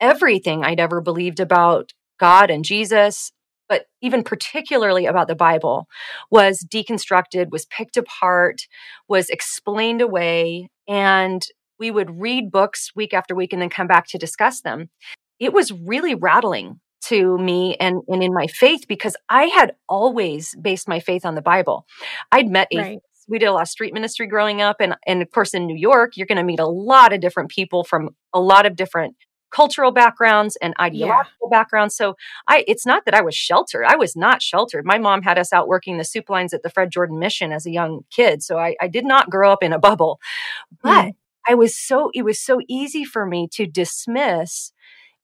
Everything 0.00 0.64
i'd 0.64 0.80
ever 0.80 1.00
believed 1.00 1.40
about 1.40 1.92
god 2.20 2.50
and 2.50 2.64
jesus 2.64 3.32
but 3.68 3.86
even 4.00 4.22
particularly 4.22 5.06
about 5.06 5.26
the 5.26 5.34
bible 5.34 5.86
was 6.30 6.64
deconstructed 6.68 7.50
was 7.50 7.66
picked 7.66 7.96
apart 7.96 8.62
was 9.08 9.28
explained 9.30 10.00
away 10.00 10.68
and 10.86 11.42
we 11.78 11.90
would 11.90 12.20
read 12.20 12.50
books 12.50 12.90
week 12.94 13.14
after 13.14 13.34
week 13.34 13.52
and 13.52 13.62
then 13.62 13.70
come 13.70 13.86
back 13.86 14.06
to 14.08 14.18
discuss 14.18 14.60
them. 14.60 14.90
It 15.38 15.52
was 15.52 15.72
really 15.72 16.14
rattling 16.14 16.80
to 17.08 17.38
me 17.38 17.76
and, 17.80 18.02
and 18.08 18.22
in 18.22 18.32
my 18.32 18.46
faith 18.46 18.86
because 18.88 19.16
I 19.28 19.44
had 19.44 19.74
always 19.88 20.54
based 20.60 20.88
my 20.88 21.00
faith 21.00 21.24
on 21.24 21.34
the 21.34 21.42
Bible. 21.42 21.86
I'd 22.32 22.48
met. 22.48 22.68
Right. 22.74 23.00
We 23.28 23.38
did 23.38 23.46
a 23.46 23.52
lot 23.52 23.62
of 23.62 23.68
street 23.68 23.92
ministry 23.92 24.26
growing 24.26 24.62
up. 24.62 24.76
And, 24.80 24.96
and 25.06 25.20
of 25.20 25.30
course, 25.30 25.52
in 25.52 25.66
New 25.66 25.76
York, 25.76 26.16
you're 26.16 26.26
going 26.26 26.38
to 26.38 26.44
meet 26.44 26.60
a 26.60 26.66
lot 26.66 27.12
of 27.12 27.20
different 27.20 27.50
people 27.50 27.84
from 27.84 28.10
a 28.32 28.40
lot 28.40 28.64
of 28.64 28.74
different 28.74 29.16
cultural 29.50 29.92
backgrounds 29.92 30.56
and 30.56 30.74
ideological 30.80 31.48
yeah. 31.50 31.58
backgrounds. 31.58 31.96
So 31.96 32.16
I 32.46 32.64
it's 32.66 32.86
not 32.86 33.04
that 33.04 33.14
I 33.14 33.22
was 33.22 33.34
sheltered. 33.34 33.84
I 33.86 33.96
was 33.96 34.16
not 34.16 34.42
sheltered. 34.42 34.84
My 34.84 34.98
mom 34.98 35.22
had 35.22 35.38
us 35.38 35.52
out 35.52 35.68
working 35.68 35.98
the 35.98 36.04
soup 36.04 36.28
lines 36.28 36.52
at 36.52 36.62
the 36.62 36.70
Fred 36.70 36.90
Jordan 36.90 37.18
Mission 37.18 37.52
as 37.52 37.66
a 37.66 37.70
young 37.70 38.04
kid. 38.10 38.42
So 38.42 38.58
I, 38.58 38.76
I 38.80 38.88
did 38.88 39.04
not 39.04 39.30
grow 39.30 39.52
up 39.52 39.62
in 39.62 39.72
a 39.72 39.78
bubble. 39.78 40.20
But 40.82 41.06
mm. 41.06 41.14
I 41.46 41.54
was 41.54 41.76
so 41.76 42.10
it 42.14 42.24
was 42.24 42.40
so 42.40 42.60
easy 42.68 43.04
for 43.04 43.24
me 43.24 43.48
to 43.52 43.66
dismiss 43.66 44.72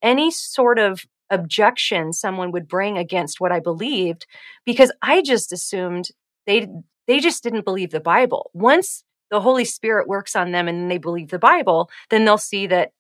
any 0.02 0.30
sort 0.30 0.78
of 0.78 1.04
objection 1.30 2.12
someone 2.12 2.52
would 2.52 2.68
bring 2.68 2.98
against 2.98 3.40
what 3.40 3.52
I 3.52 3.60
believed 3.60 4.26
because 4.64 4.92
I 5.02 5.22
just 5.22 5.52
assumed 5.52 6.10
they 6.46 6.68
they 7.06 7.20
just 7.20 7.42
didn't 7.42 7.64
believe 7.64 7.90
the 7.90 8.00
Bible. 8.00 8.50
Once 8.54 9.04
the 9.30 9.40
Holy 9.40 9.64
Spirit 9.64 10.08
works 10.08 10.36
on 10.36 10.52
them 10.52 10.68
and 10.68 10.90
they 10.90 10.98
believe 10.98 11.30
the 11.30 11.38
Bible, 11.38 11.90
then 12.10 12.24
they'll 12.24 12.38
see 12.38 12.66
that 12.68 12.92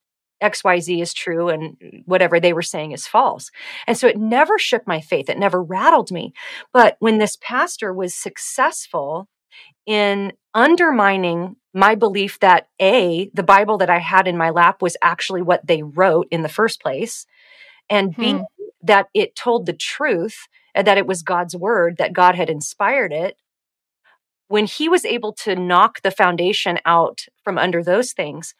XYZ 0.42 1.00
is 1.00 1.14
true 1.14 1.48
and 1.48 1.76
whatever 2.04 2.38
they 2.38 2.52
were 2.52 2.62
saying 2.62 2.92
is 2.92 3.06
false. 3.06 3.50
And 3.86 3.96
so 3.96 4.06
it 4.08 4.18
never 4.18 4.58
shook 4.58 4.86
my 4.86 5.00
faith. 5.00 5.30
It 5.30 5.38
never 5.38 5.62
rattled 5.62 6.10
me. 6.10 6.34
But 6.72 6.96
when 6.98 7.18
this 7.18 7.38
pastor 7.40 7.92
was 7.92 8.14
successful 8.14 9.28
in 9.86 10.32
undermining 10.52 11.56
my 11.72 11.94
belief 11.94 12.38
that 12.40 12.68
A, 12.80 13.30
the 13.34 13.42
Bible 13.42 13.78
that 13.78 13.90
I 13.90 13.98
had 13.98 14.28
in 14.28 14.36
my 14.36 14.50
lap 14.50 14.82
was 14.82 14.96
actually 15.02 15.42
what 15.42 15.66
they 15.66 15.82
wrote 15.82 16.28
in 16.30 16.42
the 16.42 16.48
first 16.48 16.80
place, 16.80 17.26
and 17.90 18.14
B, 18.16 18.32
hmm. 18.32 18.42
that 18.82 19.08
it 19.14 19.36
told 19.36 19.66
the 19.66 19.72
truth 19.72 20.48
and 20.74 20.86
that 20.86 20.98
it 20.98 21.06
was 21.06 21.22
God's 21.22 21.56
word, 21.56 21.96
that 21.98 22.12
God 22.12 22.34
had 22.34 22.50
inspired 22.50 23.12
it. 23.12 23.36
When 24.48 24.66
he 24.66 24.88
was 24.88 25.04
able 25.04 25.32
to 25.44 25.56
knock 25.56 26.02
the 26.02 26.10
foundation 26.10 26.78
out 26.84 27.26
from 27.42 27.58
under 27.58 27.82
those 27.82 28.12
things, 28.12 28.54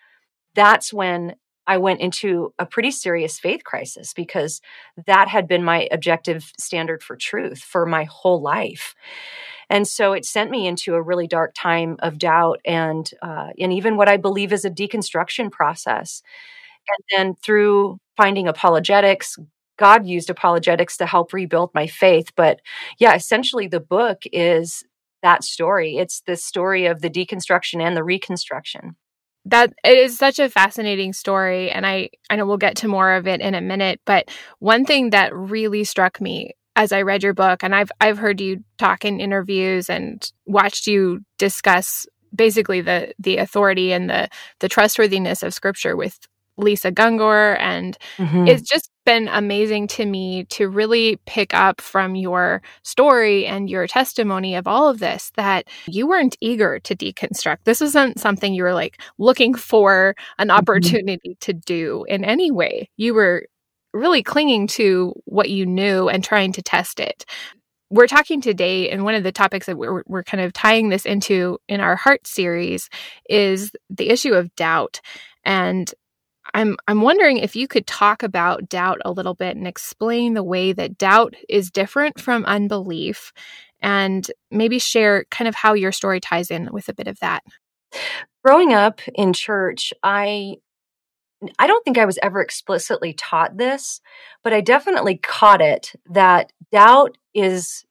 that's 0.55 0.93
when 0.93 1.37
I 1.67 1.79
went 1.79 2.01
into 2.01 2.53
a 2.59 2.67
pretty 2.67 2.91
serious 2.91 3.39
faith 3.39 3.65
crisis 3.65 4.13
because 4.13 4.61
that 5.07 5.29
had 5.29 5.49
been 5.49 5.65
my 5.65 5.89
objective 5.91 6.53
standard 6.59 7.03
for 7.03 7.17
truth 7.17 7.61
for 7.61 7.87
my 7.87 8.05
whole 8.05 8.41
life. 8.41 8.95
And 9.71 9.89
so 9.89 10.13
it 10.13 10.27
sent 10.27 10.51
me 10.51 10.67
into 10.67 10.95
a 10.95 11.03
really 11.03 11.27
dark 11.27 11.53
time 11.55 11.97
of 12.01 12.19
doubt 12.19 12.61
and 12.65 13.11
uh, 13.23 13.51
and 13.59 13.73
even 13.73 13.97
what 13.97 14.09
I 14.09 14.19
believe 14.19 14.53
is 14.53 14.65
a 14.65 14.71
deconstruction 14.71 15.51
process. 15.51 16.23
And 16.89 17.05
then 17.17 17.35
through 17.37 17.99
finding 18.17 18.49
apologetics, 18.49 19.37
God 19.79 20.07
used 20.07 20.31
apologetics 20.31 20.97
to 20.99 21.07
help 21.07 21.33
rebuild 21.33 21.71
my 21.75 21.87
faith. 21.87 22.31
But 22.37 22.61
yeah, 22.99 23.15
essentially 23.15 23.67
the 23.67 23.81
book 23.81 24.23
is 24.33 24.85
that 25.23 25.43
story. 25.43 25.97
It's 25.97 26.23
the 26.27 26.37
story 26.37 26.87
of 26.87 27.01
the 27.01 27.11
deconstruction 27.11 27.81
and 27.83 27.97
the 27.97 28.05
reconstruction. 28.05 28.97
That 29.47 29.75
is 29.85 30.17
such 30.17 30.39
a 30.39 30.49
fascinating 30.49 31.13
story. 31.13 31.71
And 31.71 31.87
I, 31.87 32.11
I 32.31 32.37
know 32.37 32.47
we'll 32.47 32.57
get 32.57 32.77
to 32.77 32.89
more 32.89 33.13
of 33.13 33.27
it 33.27 33.41
in 33.41 33.55
a 33.55 33.61
minute. 33.61 34.01
But 34.07 34.31
one 34.59 34.85
thing 34.85 35.11
that 35.11 35.35
really 35.35 35.85
struck 35.85 36.21
me 36.21 36.53
as 36.77 36.93
I 36.93 37.03
read 37.03 37.23
your 37.23 37.35
book, 37.35 37.63
and 37.63 37.75
I've 37.75 37.93
I've 38.01 38.19
heard 38.19 38.41
you 38.41 38.65
talk 38.79 39.05
in 39.05 39.21
interviews 39.21 39.89
and 39.89 40.29
watched 40.47 40.87
you 40.87 41.21
discuss 41.39 42.07
basically 42.35 42.81
the 42.81 43.15
the 43.19 43.37
authority 43.37 43.93
and 43.93 44.11
the 44.11 44.29
the 44.61 44.69
trustworthiness 44.69 45.43
of 45.43 45.55
scripture 45.55 45.97
with 45.97 46.19
Lisa 46.57 46.93
Gungor. 46.93 47.59
And 47.59 47.97
mm-hmm. 48.17 48.47
it's 48.47 48.69
just 48.69 48.91
been 49.05 49.29
amazing 49.29 49.87
to 49.89 50.07
me 50.07 50.45
to 50.45 50.69
really 50.69 51.19
pick 51.27 51.53
up 51.55 51.81
from 51.81 52.15
your 52.15 52.63
story 52.83 53.47
and 53.47 53.69
your 53.69 53.87
testimony 53.87 54.55
of 54.55 54.67
all 54.67 54.89
of 54.89 54.99
this 54.99 55.31
that 55.37 55.69
you 55.87 56.07
weren't 56.07 56.37
eager 56.41 56.79
to 56.81 56.97
deconstruct. 56.97 57.59
This 57.65 57.81
wasn't 57.81 58.19
something 58.19 58.55
you 58.55 58.63
were 58.63 58.75
like 58.75 59.01
looking 59.19 59.55
for 59.55 60.15
an 60.39 60.49
mm-hmm. 60.49 60.57
opportunity 60.57 61.31
mm-hmm. 61.31 61.39
to 61.41 61.53
do 61.53 62.05
in 62.09 62.25
any 62.25 62.51
way. 62.51 62.89
You 62.97 63.15
were 63.15 63.47
really 63.93 64.23
clinging 64.23 64.67
to 64.67 65.15
what 65.25 65.51
you 65.51 65.67
knew 65.67 66.09
and 66.09 66.25
trying 66.25 66.53
to 66.53 66.63
test 66.63 66.99
it 66.99 67.25
we're 67.95 68.09
talking 68.09 68.41
today, 68.41 68.91
and 68.91 69.05
one 69.05 69.15
of 69.15 69.23
the 69.23 69.31
topics 69.31 69.67
that 69.67 69.79
we're, 69.79 70.03
we're 70.07 70.25
kind 70.25 70.43
of 70.43 70.53
tying 70.53 70.89
this 70.89 71.07
into 71.07 71.59
in 71.69 71.81
our 71.81 71.95
heart 71.95 72.27
series 72.27 72.89
is 73.31 73.71
the 73.89 74.11
issue 74.11 74.35
of 74.35 74.55
doubt. 74.57 75.01
And 75.45 75.93
I'm 76.55 76.77
I'm 76.87 77.03
wondering 77.03 77.39
if 77.39 77.57
you 77.57 77.67
could 77.67 77.87
talk 77.87 78.23
about 78.23 78.69
doubt 78.69 79.01
a 79.05 79.11
little 79.11 79.35
bit 79.35 79.57
and 79.57 79.67
explain 79.67 80.35
the 80.35 80.45
way 80.45 80.73
that 80.73 80.97
doubt 80.97 81.35
is 81.49 81.71
different 81.71 82.21
from 82.21 82.45
unbelief 82.45 83.33
and 83.81 84.27
maybe 84.51 84.79
share 84.79 85.25
kind 85.31 85.49
of 85.49 85.57
how 85.57 85.75
your 85.75 85.93
story 85.93 86.21
ties 86.21 86.51
in 86.51 86.71
with 86.73 86.89
a 86.89 86.95
bit 86.95 87.09
of 87.09 87.19
that. 87.19 87.43
Growing 88.45 88.73
up 88.73 89.01
in 89.15 89.33
church, 89.33 89.93
I 90.03 90.57
I 91.59 91.67
don't 91.67 91.85
think 91.85 91.99
I 91.99 92.07
was 92.07 92.19
ever 92.23 92.41
explicitly 92.41 93.13
taught 93.13 93.57
this, 93.57 94.01
but 94.43 94.53
I 94.53 94.61
definitely 94.61 95.19
caught 95.19 95.61
it 95.61 95.93
that 96.11 96.53
doubt 96.73 97.19
is 97.35 97.85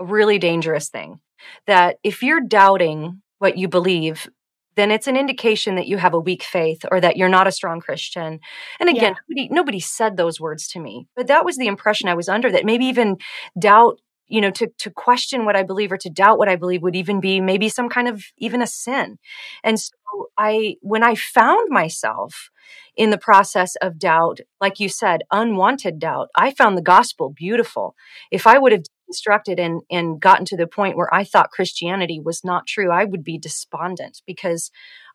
a 0.00 0.04
really 0.04 0.38
dangerous 0.38 0.88
thing. 0.88 1.20
That 1.66 1.98
if 2.02 2.22
you're 2.22 2.40
doubting 2.40 3.22
what 3.38 3.58
you 3.58 3.68
believe, 3.68 4.28
then 4.76 4.90
it's 4.90 5.06
an 5.06 5.16
indication 5.16 5.74
that 5.76 5.86
you 5.86 5.96
have 5.96 6.14
a 6.14 6.20
weak 6.20 6.42
faith 6.42 6.84
or 6.90 7.00
that 7.00 7.16
you're 7.16 7.28
not 7.28 7.46
a 7.46 7.52
strong 7.52 7.80
Christian. 7.80 8.40
And 8.78 8.88
again, 8.88 9.14
yeah. 9.14 9.20
nobody, 9.28 9.48
nobody 9.50 9.80
said 9.80 10.16
those 10.16 10.40
words 10.40 10.68
to 10.68 10.80
me, 10.80 11.08
but 11.16 11.26
that 11.26 11.44
was 11.44 11.56
the 11.56 11.66
impression 11.66 12.08
I 12.08 12.14
was 12.14 12.28
under 12.28 12.50
that 12.52 12.64
maybe 12.64 12.86
even 12.86 13.16
doubt 13.58 13.98
you 14.28 14.40
know 14.40 14.50
to 14.50 14.66
to 14.78 14.90
question 14.90 15.44
what 15.44 15.54
i 15.54 15.62
believe 15.62 15.92
or 15.92 15.96
to 15.96 16.10
doubt 16.10 16.38
what 16.38 16.48
i 16.48 16.56
believe 16.56 16.82
would 16.82 16.96
even 16.96 17.20
be 17.20 17.40
maybe 17.40 17.68
some 17.68 17.88
kind 17.88 18.08
of 18.08 18.24
even 18.38 18.60
a 18.60 18.66
sin 18.66 19.18
and 19.62 19.78
so 19.78 19.92
i 20.36 20.74
when 20.80 21.04
i 21.04 21.14
found 21.14 21.68
myself 21.70 22.50
in 22.96 23.10
the 23.10 23.18
process 23.18 23.76
of 23.76 23.98
doubt 23.98 24.40
like 24.60 24.80
you 24.80 24.88
said 24.88 25.22
unwanted 25.30 25.98
doubt 25.98 26.28
i 26.34 26.50
found 26.50 26.76
the 26.76 26.82
gospel 26.82 27.30
beautiful 27.30 27.94
if 28.30 28.46
i 28.46 28.58
would 28.58 28.72
have 28.72 28.82
instructed 29.08 29.58
and 29.58 29.82
and 29.90 30.20
gotten 30.20 30.44
to 30.46 30.56
the 30.56 30.66
point 30.66 30.96
where 30.96 31.12
I 31.12 31.24
thought 31.24 31.50
Christianity 31.50 32.20
was 32.20 32.44
not 32.44 32.66
true, 32.66 32.90
I 32.90 33.04
would 33.04 33.24
be 33.24 33.38
despondent 33.38 34.22
because 34.26 34.70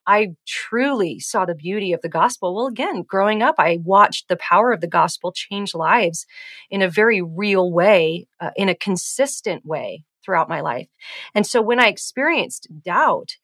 I 0.07 0.29
truly 0.47 1.19
saw 1.19 1.45
the 1.45 1.55
beauty 1.55 1.93
of 1.93 2.01
the 2.01 2.09
gospel. 2.09 2.55
Well, 2.55 2.67
again, 2.67 3.03
growing 3.03 3.43
up, 3.43 3.55
I 3.59 3.79
watched 3.83 4.27
the 4.27 4.37
power 4.37 4.71
of 4.71 4.81
the 4.81 4.87
gospel 4.87 5.31
change 5.31 5.75
lives 5.75 6.25
in 6.69 6.81
a 6.81 6.89
very 6.89 7.21
real 7.21 7.71
way, 7.71 8.27
uh, 8.39 8.51
in 8.55 8.69
a 8.69 8.75
consistent 8.75 9.65
way 9.65 10.03
throughout 10.23 10.49
my 10.49 10.61
life. 10.61 10.87
And 11.35 11.45
so 11.45 11.61
when 11.61 11.79
I 11.79 11.87
experienced 11.87 12.67
doubt, 12.83 13.37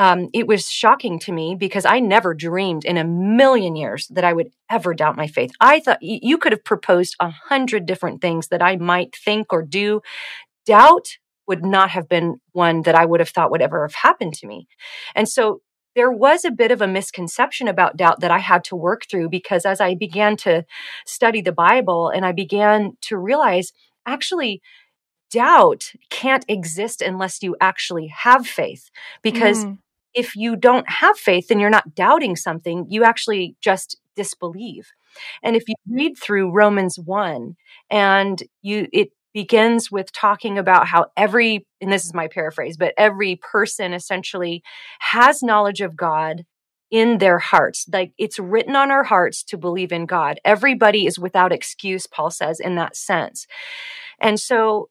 um, 0.00 0.30
it 0.32 0.46
was 0.46 0.70
shocking 0.70 1.18
to 1.18 1.30
me 1.30 1.54
because 1.54 1.84
I 1.84 2.00
never 2.00 2.32
dreamed 2.32 2.86
in 2.86 2.96
a 2.96 3.04
million 3.04 3.76
years 3.76 4.08
that 4.08 4.24
I 4.24 4.32
would 4.32 4.50
ever 4.70 4.94
doubt 4.94 5.14
my 5.14 5.26
faith. 5.26 5.50
I 5.60 5.78
thought 5.80 5.98
you 6.00 6.38
could 6.38 6.52
have 6.52 6.64
proposed 6.64 7.16
a 7.20 7.28
hundred 7.28 7.84
different 7.84 8.22
things 8.22 8.48
that 8.48 8.62
I 8.62 8.76
might 8.76 9.14
think 9.14 9.52
or 9.52 9.60
do. 9.60 10.00
Doubt 10.64 11.18
would 11.46 11.66
not 11.66 11.90
have 11.90 12.08
been 12.08 12.40
one 12.52 12.80
that 12.82 12.94
I 12.94 13.04
would 13.04 13.20
have 13.20 13.28
thought 13.28 13.50
would 13.50 13.60
ever 13.60 13.86
have 13.86 13.94
happened 13.94 14.32
to 14.36 14.46
me. 14.46 14.68
And 15.14 15.28
so 15.28 15.60
there 15.94 16.10
was 16.10 16.46
a 16.46 16.50
bit 16.50 16.72
of 16.72 16.80
a 16.80 16.88
misconception 16.88 17.68
about 17.68 17.98
doubt 17.98 18.20
that 18.20 18.30
I 18.30 18.38
had 18.38 18.64
to 18.64 18.76
work 18.76 19.02
through 19.04 19.28
because 19.28 19.66
as 19.66 19.82
I 19.82 19.94
began 19.96 20.38
to 20.38 20.64
study 21.04 21.42
the 21.42 21.52
Bible 21.52 22.08
and 22.08 22.24
I 22.24 22.32
began 22.32 22.96
to 23.02 23.18
realize 23.18 23.74
actually 24.06 24.62
doubt 25.30 25.92
can't 26.08 26.46
exist 26.48 27.02
unless 27.02 27.42
you 27.42 27.54
actually 27.60 28.06
have 28.06 28.46
faith 28.46 28.90
because 29.22 29.66
mm. 29.66 29.76
If 30.14 30.36
you 30.36 30.56
don't 30.56 30.88
have 30.88 31.16
faith 31.16 31.50
and 31.50 31.60
you're 31.60 31.70
not 31.70 31.94
doubting 31.94 32.36
something 32.36 32.86
you 32.88 33.04
actually 33.04 33.56
just 33.60 33.98
disbelieve 34.16 34.88
and 35.42 35.56
if 35.56 35.68
you 35.68 35.74
mm-hmm. 35.88 35.96
read 35.96 36.18
through 36.18 36.52
Romans 36.52 36.98
1 36.98 37.56
and 37.90 38.42
you 38.62 38.86
it 38.92 39.10
begins 39.32 39.90
with 39.90 40.12
talking 40.12 40.58
about 40.58 40.88
how 40.88 41.06
every 41.16 41.66
and 41.80 41.92
this 41.92 42.04
is 42.04 42.14
my 42.14 42.26
paraphrase 42.28 42.76
but 42.76 42.94
every 42.98 43.36
person 43.36 43.92
essentially 43.92 44.62
has 44.98 45.42
knowledge 45.42 45.80
of 45.80 45.96
God 45.96 46.44
in 46.90 47.18
their 47.18 47.38
hearts. 47.38 47.86
Like 47.92 48.12
it's 48.18 48.38
written 48.38 48.74
on 48.74 48.90
our 48.90 49.04
hearts 49.04 49.42
to 49.44 49.56
believe 49.56 49.92
in 49.92 50.06
God. 50.06 50.40
Everybody 50.44 51.06
is 51.06 51.18
without 51.18 51.52
excuse, 51.52 52.06
Paul 52.06 52.30
says, 52.30 52.60
in 52.60 52.74
that 52.76 52.96
sense. 52.96 53.46
And 54.20 54.38
so 54.40 54.90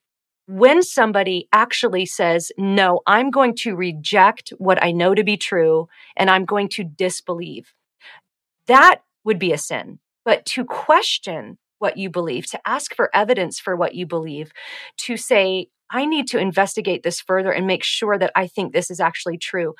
when 0.50 0.82
somebody 0.82 1.48
actually 1.54 2.08
says, 2.08 2.52
no, 2.58 3.02
I'm 3.06 3.30
going 3.30 3.54
to 3.58 3.76
reject 3.76 4.50
what 4.58 4.84
I 4.84 4.92
know 4.92 5.14
to 5.14 5.24
be 5.24 5.38
true 5.38 5.88
and 6.18 6.28
I'm 6.28 6.44
going 6.44 6.70
to 6.70 6.84
disbelieve, 6.84 7.76
that 8.66 9.04
would 9.24 9.38
be 9.38 9.54
a 9.54 9.60
sin. 9.60 10.00
But 10.26 10.48
to 10.48 10.66
question 10.66 11.60
what 11.78 11.98
you 11.98 12.10
believe, 12.10 12.48
to 12.48 12.60
ask 12.66 12.96
for 12.96 13.16
evidence 13.16 13.60
for 13.60 13.76
what 13.76 13.94
you 13.94 14.08
believe, 14.08 14.52
to 14.98 15.18
say, 15.18 15.68
I 15.92 16.06
need 16.06 16.28
to 16.30 16.40
investigate 16.40 17.04
this 17.04 17.20
further 17.20 17.52
and 17.52 17.66
make 17.68 17.84
sure 17.84 18.18
that 18.18 18.32
I 18.36 18.48
think 18.48 18.74
this 18.74 18.92
is 18.92 19.00
actually 19.00 19.38
true. 19.38 19.74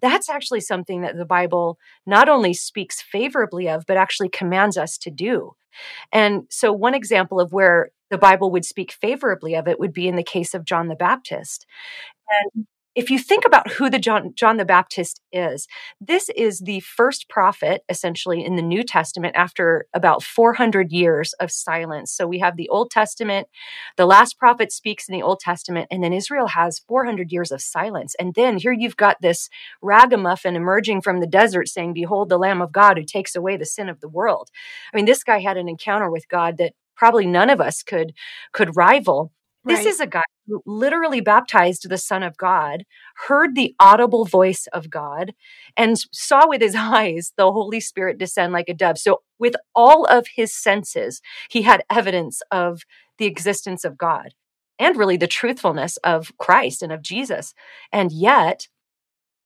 That's 0.00 0.28
actually 0.28 0.60
something 0.60 1.02
that 1.02 1.16
the 1.16 1.24
Bible 1.24 1.78
not 2.06 2.28
only 2.28 2.54
speaks 2.54 3.02
favorably 3.02 3.68
of, 3.68 3.84
but 3.86 3.96
actually 3.96 4.28
commands 4.28 4.76
us 4.76 4.96
to 4.98 5.10
do. 5.10 5.52
And 6.12 6.44
so, 6.50 6.72
one 6.72 6.94
example 6.94 7.40
of 7.40 7.52
where 7.52 7.90
the 8.10 8.18
Bible 8.18 8.50
would 8.52 8.64
speak 8.64 8.92
favorably 8.92 9.54
of 9.54 9.68
it 9.68 9.80
would 9.80 9.92
be 9.92 10.08
in 10.08 10.16
the 10.16 10.22
case 10.22 10.54
of 10.54 10.64
John 10.64 10.88
the 10.88 10.94
Baptist. 10.94 11.66
And 12.54 12.66
if 12.96 13.10
you 13.10 13.18
think 13.18 13.44
about 13.44 13.72
who 13.72 13.90
the 13.90 13.98
John, 13.98 14.32
John 14.34 14.56
the 14.56 14.64
Baptist 14.64 15.20
is, 15.30 15.68
this 16.00 16.30
is 16.30 16.60
the 16.60 16.80
first 16.80 17.28
prophet 17.28 17.82
essentially 17.90 18.42
in 18.42 18.56
the 18.56 18.62
New 18.62 18.82
Testament 18.82 19.36
after 19.36 19.86
about 19.92 20.22
400 20.22 20.90
years 20.90 21.34
of 21.34 21.52
silence. 21.52 22.10
So 22.10 22.26
we 22.26 22.38
have 22.38 22.56
the 22.56 22.70
Old 22.70 22.90
Testament, 22.90 23.48
the 23.98 24.06
last 24.06 24.38
prophet 24.38 24.72
speaks 24.72 25.08
in 25.08 25.12
the 25.12 25.22
Old 25.22 25.40
Testament, 25.40 25.88
and 25.90 26.02
then 26.02 26.14
Israel 26.14 26.48
has 26.48 26.80
400 26.88 27.30
years 27.30 27.52
of 27.52 27.60
silence. 27.60 28.14
And 28.18 28.34
then 28.34 28.56
here 28.56 28.72
you've 28.72 28.96
got 28.96 29.20
this 29.20 29.50
ragamuffin 29.82 30.56
emerging 30.56 31.02
from 31.02 31.20
the 31.20 31.26
desert 31.26 31.68
saying, 31.68 31.92
Behold 31.92 32.30
the 32.30 32.38
Lamb 32.38 32.62
of 32.62 32.72
God 32.72 32.96
who 32.96 33.04
takes 33.04 33.36
away 33.36 33.58
the 33.58 33.66
sin 33.66 33.90
of 33.90 34.00
the 34.00 34.08
world. 34.08 34.48
I 34.92 34.96
mean, 34.96 35.04
this 35.04 35.22
guy 35.22 35.40
had 35.40 35.58
an 35.58 35.68
encounter 35.68 36.10
with 36.10 36.28
God 36.28 36.56
that 36.56 36.72
probably 36.96 37.26
none 37.26 37.50
of 37.50 37.60
us 37.60 37.82
could 37.82 38.14
could 38.52 38.74
rival. 38.74 39.32
This 39.66 39.80
right. 39.80 39.86
is 39.86 40.00
a 40.00 40.06
guy 40.06 40.22
who 40.46 40.62
literally 40.64 41.20
baptized 41.20 41.88
the 41.88 41.98
Son 41.98 42.22
of 42.22 42.36
God, 42.36 42.84
heard 43.26 43.56
the 43.56 43.74
audible 43.80 44.24
voice 44.24 44.68
of 44.72 44.88
God, 44.88 45.34
and 45.76 45.96
saw 46.12 46.48
with 46.48 46.62
his 46.62 46.74
eyes 46.78 47.32
the 47.36 47.50
Holy 47.50 47.80
Spirit 47.80 48.16
descend 48.16 48.52
like 48.52 48.68
a 48.68 48.74
dove. 48.74 48.96
So, 48.96 49.22
with 49.38 49.56
all 49.74 50.04
of 50.04 50.28
his 50.36 50.54
senses, 50.54 51.20
he 51.50 51.62
had 51.62 51.84
evidence 51.90 52.42
of 52.52 52.82
the 53.18 53.26
existence 53.26 53.84
of 53.84 53.98
God 53.98 54.34
and 54.78 54.96
really 54.96 55.16
the 55.16 55.26
truthfulness 55.26 55.96
of 55.98 56.32
Christ 56.38 56.82
and 56.82 56.92
of 56.92 57.02
Jesus. 57.02 57.52
And 57.92 58.12
yet, 58.12 58.68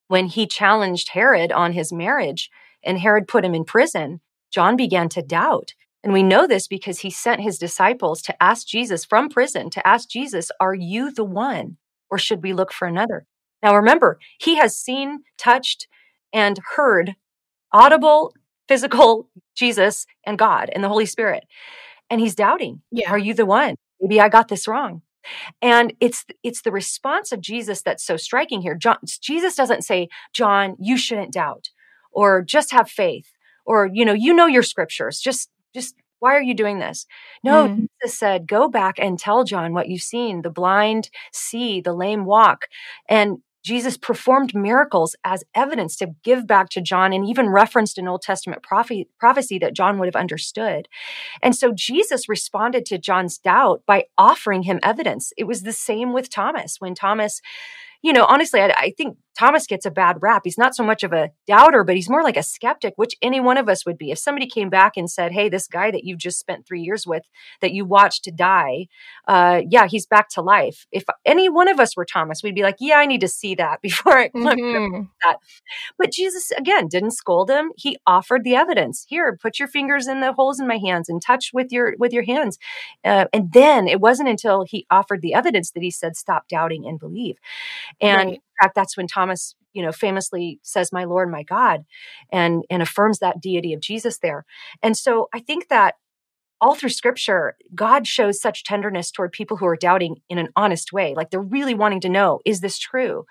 when 0.09 0.27
he 0.27 0.47
challenged 0.47 1.11
Herod 1.11 1.51
on 1.51 1.73
his 1.73 1.92
marriage 1.92 2.51
and 2.85 2.99
Herod 2.99 3.27
put 3.27 3.45
him 3.45 3.55
in 3.55 3.64
prison, 3.64 4.21
John 4.51 4.77
began 4.77 5.09
to 5.11 5.23
doubt. 5.23 5.73
And 6.03 6.13
we 6.13 6.23
know 6.23 6.47
this 6.47 6.67
because 6.67 7.01
he 7.01 7.11
sent 7.11 7.43
his 7.43 7.59
disciples 7.59 8.23
to 8.23 8.43
ask 8.43 8.67
Jesus 8.67 9.05
from 9.05 9.29
prison 9.29 9.69
to 9.71 9.87
ask 9.87 10.09
Jesus, 10.09 10.51
Are 10.61 10.75
you 10.75 11.11
the 11.11 11.25
one, 11.25 11.77
or 12.11 12.19
should 12.19 12.43
we 12.43 12.53
look 12.53 12.73
for 12.73 12.89
another? 12.89 13.27
Now 13.63 13.77
remember, 13.77 14.19
he 14.39 14.57
has 14.57 14.77
seen, 14.77 15.21
touched, 15.37 15.87
and 16.33 16.59
heard 16.77 17.17
audible, 17.73 18.35
physical 18.69 19.29
Jesus 19.55 20.07
and 20.25 20.39
God 20.39 20.71
and 20.73 20.83
the 20.83 20.89
Holy 20.89 21.07
Spirit. 21.07 21.45
And 22.09 22.21
he's 22.21 22.35
doubting, 22.35 22.83
yeah. 22.91 23.11
Are 23.11 23.19
you 23.19 23.35
the 23.35 23.47
one? 23.47 23.77
Maybe 24.01 24.21
I 24.21 24.29
got 24.29 24.49
this 24.49 24.67
wrong. 24.67 25.03
And 25.61 25.93
it's 26.01 26.25
it's 26.43 26.63
the 26.63 26.73
response 26.73 27.31
of 27.31 27.43
Jesus 27.43 27.83
that's 27.83 28.05
so 28.05 28.17
striking 28.17 28.63
here. 28.63 28.75
John, 28.75 28.97
Jesus 29.21 29.55
doesn't 29.55 29.85
say, 29.85 30.09
"John, 30.33 30.77
you 30.81 30.97
shouldn't 30.97 31.33
doubt," 31.33 31.69
or 32.11 32.43
"Just 32.43 32.73
have 32.73 32.89
faith," 32.91 33.33
or 33.67 33.91
you 33.93 34.07
know, 34.07 34.15
you 34.15 34.33
know 34.33 34.47
your 34.47 34.63
scriptures. 34.63 35.21
Just 35.21 35.51
just 35.75 35.95
why 36.21 36.37
are 36.37 36.43
you 36.43 36.55
doing 36.55 36.79
this? 36.79 37.07
No, 37.43 37.69
mm. 37.69 37.77
Jesus 37.77 38.19
said, 38.19 38.47
go 38.47 38.69
back 38.69 38.97
and 38.99 39.19
tell 39.19 39.45
John 39.45 39.73
what 39.73 39.89
you've 39.89 40.03
seen. 40.03 40.43
The 40.43 40.51
blind 40.51 41.11
see, 41.33 41.81
the 41.81 41.95
lame 41.95 42.25
walk. 42.25 42.67
And 43.09 43.39
Jesus 43.63 43.97
performed 43.99 44.55
miracles 44.55 45.15
as 45.25 45.45
evidence 45.55 45.97
to 45.97 46.15
give 46.23 46.47
back 46.47 46.71
to 46.71 46.81
John 46.81 47.13
and 47.13 47.27
even 47.27 47.51
referenced 47.51 47.99
an 47.99 48.09
Old 48.09 48.23
Testament 48.23 48.63
prophecy, 48.63 49.09
prophecy 49.19 49.59
that 49.59 49.75
John 49.75 49.99
would 49.99 50.07
have 50.07 50.17
understood. 50.17 50.89
And 51.43 51.55
so 51.55 51.73
Jesus 51.75 52.29
responded 52.29 52.87
to 52.87 52.99
John's 52.99 53.39
doubt 53.39 53.83
by 53.87 54.05
offering 54.17 54.63
him 54.63 54.81
evidence. 54.83 55.33
It 55.37 55.45
was 55.45 55.63
the 55.63 55.73
same 55.73 56.13
with 56.13 56.31
Thomas. 56.31 56.77
When 56.79 56.95
Thomas 56.95 57.43
you 58.03 58.13
know, 58.13 58.25
honestly, 58.25 58.61
I, 58.61 58.75
I, 58.77 58.95
think 58.97 59.19
Thomas 59.39 59.67
gets 59.67 59.87
a 59.87 59.91
bad 59.91 60.19
rap. 60.21 60.43
He's 60.45 60.59
not 60.59 60.75
so 60.75 60.83
much 60.83 61.03
of 61.03 61.13
a 61.13 61.31
doubter, 61.47 61.85
but 61.85 61.97
he's 61.97 62.11
more 62.11 62.23
like 62.23 62.37
a 62.37 62.43
skeptic, 62.43 62.95
which 62.97 63.15
any 63.23 63.41
one 63.41 63.57
of 63.57 63.69
us 63.69 63.87
would 63.87 63.99
be. 63.99 64.11
If 64.11 64.19
somebody 64.19 64.47
came 64.47 64.69
back 64.71 64.97
and 64.97 65.11
said, 65.11 65.33
Hey, 65.33 65.49
this 65.49 65.67
guy 65.67 65.91
that 65.91 66.05
you've 66.05 66.19
just 66.19 66.39
spent 66.39 66.67
three 66.67 66.83
years 66.83 67.07
with, 67.07 67.25
that 67.61 67.73
you 67.73 67.85
watched 67.85 68.25
to 68.25 68.31
die, 68.31 68.87
uh, 69.29 69.63
yeah, 69.69 69.87
he's 69.87 70.07
back 70.07 70.29
to 70.31 70.43
life. 70.43 70.87
If 70.93 71.05
any 71.25 71.49
one 71.49 71.69
of 71.69 71.81
us 71.81 71.97
were 71.97 72.05
Thomas, 72.05 72.43
we'd 72.43 72.55
be 72.55 72.63
like, 72.63 72.77
Yeah, 72.81 72.97
I 72.97 73.07
need 73.07 73.21
to 73.21 73.29
see 73.29 73.55
that 73.55 73.81
before 73.83 74.19
I 74.19 74.29
mm-hmm. 74.29 75.03
that. 75.23 75.37
But 75.99 76.13
Jesus, 76.13 76.51
again, 76.53 76.89
didn't 76.89 77.13
scold 77.13 77.51
him. 77.51 77.73
He 77.77 77.99
offered 78.07 78.45
the 78.45 78.55
evidence. 78.55 79.07
Here, 79.09 79.39
put 79.41 79.59
your 79.59 79.69
fingers 79.69 80.07
in 80.07 80.21
the 80.21 80.33
holes 80.33 80.61
in 80.61 80.67
my 80.67 80.79
hands 80.79 81.09
and 81.09 81.21
touch 81.21 81.51
with 81.53 81.71
your 81.71 81.95
with 81.99 82.13
your 82.13 82.25
hands. 82.25 82.59
Uh, 83.05 83.27
and 83.33 83.53
then 83.53 83.87
it 83.87 84.01
wasn't 84.01 84.29
until 84.29 84.65
he 84.67 84.87
offered 84.91 85.23
the 85.23 85.35
evidence 85.35 85.71
that 85.71 85.83
he 85.83 85.91
said, 85.91 86.17
Stop 86.17 86.49
doubting 86.49 86.87
and 86.87 86.99
believe. 86.99 87.37
And 88.00 88.16
right. 88.16 88.35
in 88.35 88.40
fact, 88.61 88.74
that's 88.74 88.96
when 88.96 89.07
Thomas, 89.07 89.55
you 89.72 89.83
know, 89.83 89.92
famously 89.92 90.61
says, 90.62 90.92
"My 90.92 91.05
Lord, 91.05 91.31
my 91.31 91.42
God," 91.42 91.85
and 92.33 92.64
and 92.70 92.83
affirms 92.83 93.18
that 93.18 93.40
deity 93.40 93.72
of 93.72 93.81
Jesus 93.81 94.18
there. 94.18 94.44
And 94.83 94.96
so 94.96 95.29
I 95.33 95.40
think 95.40 95.68
that 95.68 95.94
all 96.61 96.74
through 96.74 96.90
scripture, 96.90 97.57
God 97.74 98.07
shows 98.07 98.40
such 98.40 98.64
tenderness 98.64 99.11
toward 99.11 99.33
people 99.33 99.57
who 99.57 99.66
are 99.66 99.76
doubting 99.76 100.16
in 100.29 100.38
an 100.38 100.48
honest 100.57 100.92
way. 100.92 101.14
Like 101.14 101.31
they're 101.31 101.40
really 101.40 101.74
wanting 101.74 102.00
to 102.03 102.09
know, 102.09 102.40
is 102.44 102.61
this 102.61 102.79
true? 102.79 103.24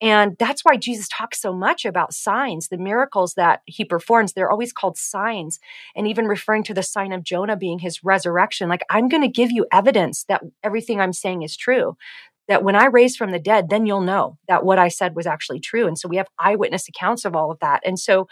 And 0.00 0.36
that's 0.36 0.62
why 0.64 0.76
Jesus 0.76 1.06
talks 1.08 1.40
so 1.40 1.52
much 1.52 1.84
about 1.84 2.12
signs, 2.12 2.68
the 2.68 2.76
miracles 2.76 3.34
that 3.34 3.60
he 3.66 3.84
performs. 3.84 4.32
They're 4.32 4.50
always 4.50 4.72
called 4.72 4.98
signs. 4.98 5.60
And 5.94 6.08
even 6.08 6.26
referring 6.26 6.64
to 6.64 6.74
the 6.74 6.82
sign 6.82 7.12
of 7.12 7.22
Jonah 7.22 7.56
being 7.56 7.78
his 7.78 8.02
resurrection, 8.02 8.68
like, 8.68 8.82
I'm 8.90 9.08
going 9.08 9.22
to 9.22 9.28
give 9.28 9.52
you 9.52 9.64
evidence 9.70 10.24
that 10.24 10.42
everything 10.64 11.00
I'm 11.00 11.12
saying 11.12 11.42
is 11.42 11.56
true 11.56 11.96
that 12.48 12.64
when 12.64 12.76
I 12.76 12.86
raise 12.86 13.16
from 13.16 13.30
the 13.30 13.38
dead, 13.38 13.68
then 13.70 13.86
you'll 13.86 14.00
know 14.00 14.38
that 14.48 14.64
what 14.64 14.78
I 14.78 14.88
said 14.88 15.14
was 15.14 15.26
actually 15.26 15.60
true. 15.60 15.86
And 15.86 15.98
so 15.98 16.08
we 16.08 16.16
have 16.16 16.28
eyewitness 16.38 16.88
accounts 16.88 17.24
of 17.24 17.36
all 17.36 17.50
of 17.50 17.58
that. 17.60 17.82
And 17.84 17.98
so 17.98 18.26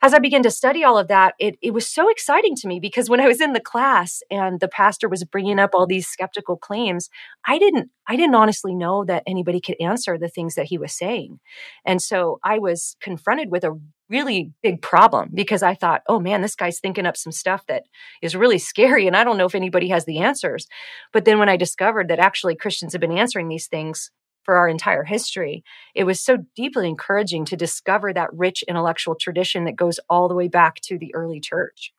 as 0.00 0.14
I 0.14 0.20
began 0.20 0.42
to 0.44 0.50
study 0.50 0.84
all 0.84 0.96
of 0.96 1.08
that, 1.08 1.34
it, 1.40 1.56
it 1.60 1.72
was 1.72 1.88
so 1.88 2.08
exciting 2.08 2.54
to 2.56 2.68
me 2.68 2.78
because 2.78 3.10
when 3.10 3.20
I 3.20 3.26
was 3.26 3.40
in 3.40 3.52
the 3.52 3.60
class 3.60 4.22
and 4.30 4.60
the 4.60 4.68
pastor 4.68 5.08
was 5.08 5.24
bringing 5.24 5.58
up 5.58 5.70
all 5.74 5.86
these 5.86 6.06
skeptical 6.06 6.56
claims, 6.56 7.10
I 7.46 7.58
didn't, 7.58 7.90
I 8.06 8.14
didn't 8.14 8.36
honestly 8.36 8.76
know 8.76 9.04
that 9.06 9.24
anybody 9.26 9.60
could 9.60 9.76
answer 9.80 10.16
the 10.16 10.28
things 10.28 10.54
that 10.54 10.66
he 10.66 10.78
was 10.78 10.96
saying. 10.96 11.40
And 11.84 12.00
so 12.00 12.38
I 12.44 12.60
was 12.60 12.96
confronted 13.00 13.50
with 13.50 13.64
a 13.64 13.78
really 14.08 14.52
big 14.62 14.82
problem 14.82 15.30
because 15.34 15.62
I 15.62 15.74
thought, 15.74 16.02
oh 16.06 16.18
man, 16.20 16.42
this 16.42 16.54
guy's 16.54 16.80
thinking 16.80 17.06
up 17.06 17.16
some 17.16 17.32
stuff 17.32 17.64
that 17.66 17.84
is 18.22 18.36
really 18.36 18.58
scary. 18.58 19.06
And 19.06 19.16
I 19.16 19.24
don't 19.24 19.38
know 19.38 19.46
if 19.46 19.54
anybody 19.54 19.88
has 19.88 20.04
the 20.04 20.18
answers. 20.18 20.66
But 21.12 21.24
then 21.24 21.38
when 21.38 21.48
I 21.48 21.56
discovered 21.56 22.08
that 22.08 22.18
actually 22.18 22.56
Christians 22.56 22.92
have 22.92 23.00
been 23.00 23.16
answering 23.16 23.48
these 23.48 23.66
things 23.66 24.10
for 24.44 24.56
our 24.56 24.68
entire 24.68 25.04
history, 25.04 25.62
it 25.94 26.04
was 26.04 26.20
so 26.20 26.38
deeply 26.56 26.88
encouraging 26.88 27.44
to 27.46 27.56
discover 27.56 28.12
that 28.12 28.32
rich 28.32 28.64
intellectual 28.66 29.14
tradition 29.14 29.64
that 29.64 29.76
goes 29.76 30.00
all 30.08 30.28
the 30.28 30.34
way 30.34 30.48
back 30.48 30.80
to 30.82 30.98
the 30.98 31.14
early 31.14 31.40
church. 31.40 31.92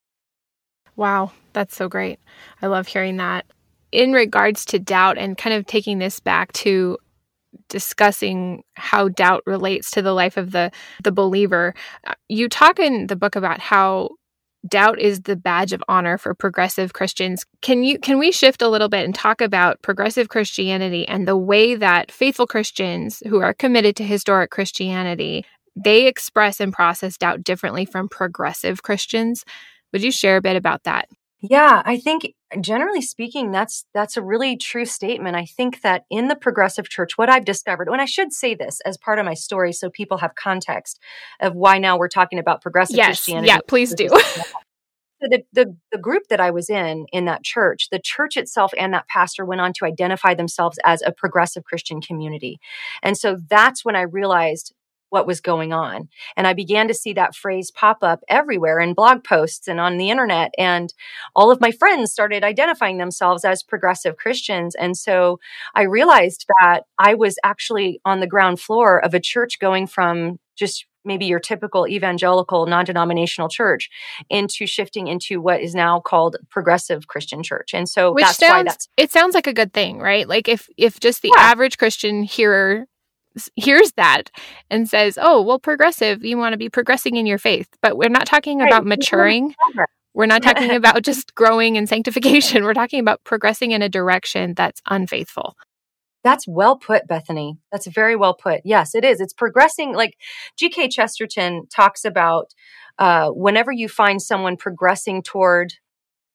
Wow, 0.95 1.32
that's 1.54 1.76
so 1.76 1.88
great. 1.88 2.19
I 2.62 2.67
love 2.67 2.88
hearing 2.88 3.17
that. 3.17 3.45
In 3.91 4.13
regards 4.13 4.65
to 4.65 4.80
doubt 4.80 5.17
and 5.17 5.38
kind 5.38 5.56
of 5.56 5.65
taking 5.65 6.00
this 6.00 6.19
back 6.19 6.52
to 6.54 6.98
discussing 7.69 8.63
how 8.73 9.09
doubt 9.09 9.43
relates 9.45 9.91
to 9.91 10.01
the 10.01 10.13
life 10.13 10.38
of 10.38 10.51
the 10.51 10.71
the 11.03 11.12
believer, 11.12 11.73
uh, 12.05 12.13
you 12.27 12.49
talk 12.49 12.79
in 12.79 13.07
the 13.07 13.15
book 13.15 13.35
about 13.35 13.59
how 13.59 14.09
doubt 14.67 14.99
is 14.99 15.21
the 15.21 15.35
badge 15.35 15.73
of 15.73 15.83
honor 15.88 16.17
for 16.17 16.33
progressive 16.33 16.93
Christians. 16.93 17.45
Can 17.62 17.83
you 17.83 17.99
can 17.99 18.19
we 18.19 18.31
shift 18.31 18.62
a 18.62 18.67
little 18.67 18.89
bit 18.89 19.05
and 19.05 19.15
talk 19.15 19.41
about 19.41 19.81
progressive 19.81 20.29
Christianity 20.29 21.07
and 21.07 21.27
the 21.27 21.38
way 21.38 21.75
that 21.75 22.12
faithful 22.12 22.47
Christians 22.47 23.23
who 23.27 23.39
are 23.39 23.53
committed 23.53 23.95
to 23.97 24.03
historic 24.03 24.51
Christianity, 24.51 25.45
they 25.75 26.07
express 26.07 26.59
and 26.59 26.73
process 26.73 27.17
doubt 27.17 27.43
differently 27.43 27.85
from 27.85 28.09
progressive 28.09 28.83
Christians? 28.83 29.45
Would 29.93 30.03
you 30.03 30.12
share 30.12 30.38
a 30.38 30.41
bit 30.41 30.55
about 30.55 30.83
that? 30.83 31.07
Yeah, 31.41 31.82
I 31.86 31.97
think 31.97 32.34
generally 32.60 33.02
speaking 33.02 33.52
that's 33.52 33.86
that's 33.93 34.17
a 34.17 34.21
really 34.21 34.58
true 34.58 34.86
statement. 34.86 35.36
I 35.36 35.45
think 35.45 35.82
that 35.82 36.06
in 36.10 36.28
the 36.28 36.36
progressive 36.36 36.89
church 36.89 37.17
what 37.17 37.30
I've 37.30 37.45
discovered, 37.45 37.88
and 37.88 38.02
I 38.02 38.06
should 38.06 38.34
say 38.34 38.56
this 38.56 38.82
as 38.82 38.97
part 38.97 39.19
of 39.19 39.25
my 39.25 39.36
story 39.36 39.71
so 39.71 39.89
people 39.89 40.17
have 40.17 40.36
context 40.36 40.99
of 41.39 41.56
why 41.56 41.78
now 41.78 41.97
we're 41.97 42.10
talking 42.10 42.39
about 42.39 42.62
progressive 42.62 42.97
yes, 42.97 43.08
Christianity. 43.08 43.47
Yeah, 43.47 43.60
please 43.67 43.93
do. 43.93 44.10
the, 45.21 45.43
the, 45.54 45.75
the 45.91 45.97
group 45.97 46.23
that 46.30 46.39
I 46.39 46.52
was 46.52 46.69
in, 46.69 47.06
in 47.12 47.25
that 47.25 47.43
church, 47.43 47.89
the 47.91 47.99
church 47.99 48.38
itself 48.38 48.71
and 48.78 48.93
that 48.93 49.08
pastor 49.08 49.45
went 49.45 49.62
on 49.62 49.73
to 49.73 49.86
identify 49.86 50.34
themselves 50.34 50.80
as 50.86 51.02
a 51.02 51.12
progressive 51.12 51.63
Christian 51.63 52.02
community. 52.02 52.60
And 53.04 53.17
so 53.17 53.38
that's 53.49 53.84
when 53.84 53.95
I 53.95 54.02
realized 54.02 54.73
what 55.10 55.28
was 55.28 55.41
going 55.41 55.74
on. 55.74 56.08
And 56.38 56.48
I 56.48 56.54
began 56.54 56.88
to 56.88 56.93
see 56.93 57.13
that 57.13 57.36
phrase 57.36 57.72
pop 57.72 58.00
up 58.02 58.22
everywhere 58.30 58.80
in 58.80 58.93
blog 58.93 59.24
posts 59.24 59.67
and 59.67 59.80
on 59.80 59.98
the 59.98 60.10
internet. 60.10 60.52
And 60.58 60.93
all 61.36 61.52
of 61.52 61.62
my 61.62 61.72
friends 61.72 62.12
started 62.12 62.43
identifying 62.43 62.98
themselves 62.98 63.45
as 63.45 63.63
progressive 63.63 64.17
Christians. 64.17 64.76
And 64.76 64.98
so 64.98 65.39
I 65.76 65.84
realized 65.84 66.45
that 66.62 66.82
I 66.98 67.15
was 67.15 67.38
actually 67.43 68.02
on 68.06 68.19
the 68.19 68.28
ground 68.28 68.60
floor 68.60 69.04
of 69.04 69.13
a 69.13 69.19
church 69.19 69.60
going 69.60 69.88
from 69.88 70.39
just 70.56 70.86
maybe 71.06 71.26
your 71.26 71.39
typical 71.39 71.88
evangelical 71.88 72.65
non-denominational 72.65 73.48
church 73.50 73.89
into 74.30 74.67
shifting 74.67 75.08
into 75.08 75.39
what 75.41 75.62
is 75.62 75.74
now 75.74 76.00
called 76.02 76.36
progressive 76.50 77.08
christian 77.08 77.41
church 77.41 77.74
and 77.74 77.88
so 77.88 78.12
Which 78.12 78.26
that's 78.26 78.38
sounds, 78.38 78.52
why 78.52 78.63
that's 78.63 78.89
it 78.98 79.12
sounds 79.12 79.34
like 79.34 79.48
a 79.48 79.54
good 79.54 79.74
thing 79.74 80.00
right 80.00 80.28
like 80.28 80.50
if 80.50 80.67
if 80.78 81.00
just 81.00 81.22
the 81.22 81.32
Yeah. 81.34 81.41
average 81.41 81.78
christian 81.78 82.24
hearer 82.24 82.86
hears 83.56 83.91
that 83.93 84.32
and 84.69 84.89
says, 84.89 85.17
"Oh, 85.21 85.41
well, 85.41 85.60
progressive, 85.60 86.23
you 86.25 86.38
want 86.38 86.54
to 86.54 86.58
be 86.58 86.69
progressing 86.69 87.15
in 87.15 87.25
your 87.25 87.38
faith." 87.38 87.67
But 87.82 87.97
we're 87.97 88.10
not 88.10 88.25
talking 88.25 88.60
Right. 88.60 88.67
about 88.67 88.86
maturing. 88.86 89.54
We're 90.13 90.25
not 90.25 90.41
talking 90.49 90.71
about 90.71 91.04
just 91.04 91.36
growing 91.36 91.75
in 91.75 91.86
sanctification. 91.88 92.63
We're 92.65 92.73
talking 92.73 92.99
about 92.99 93.23
progressing 93.23 93.71
in 93.71 93.82
a 93.82 93.89
direction 93.89 94.54
that's 94.56 94.82
unfaithful. 94.89 95.56
That's 96.23 96.45
well 96.47 96.75
put, 96.78 97.08
Bethany. 97.08 97.60
That's 97.71 97.88
very 97.88 98.15
well 98.17 98.34
put. 98.34 98.62
Yes, 98.65 98.93
it 98.95 99.06
is. 99.06 99.21
It's 99.21 99.32
progressing. 99.34 99.93
Like 99.93 100.15
G.K. 100.58 100.89
Chesterton 100.89 101.67
talks 101.73 102.04
about 102.04 102.54
uh, 102.97 103.30
whenever 103.30 103.71
you 103.71 103.88
find 103.88 104.21
someone 104.21 104.58
progressing 104.58 105.21
toward 105.23 105.73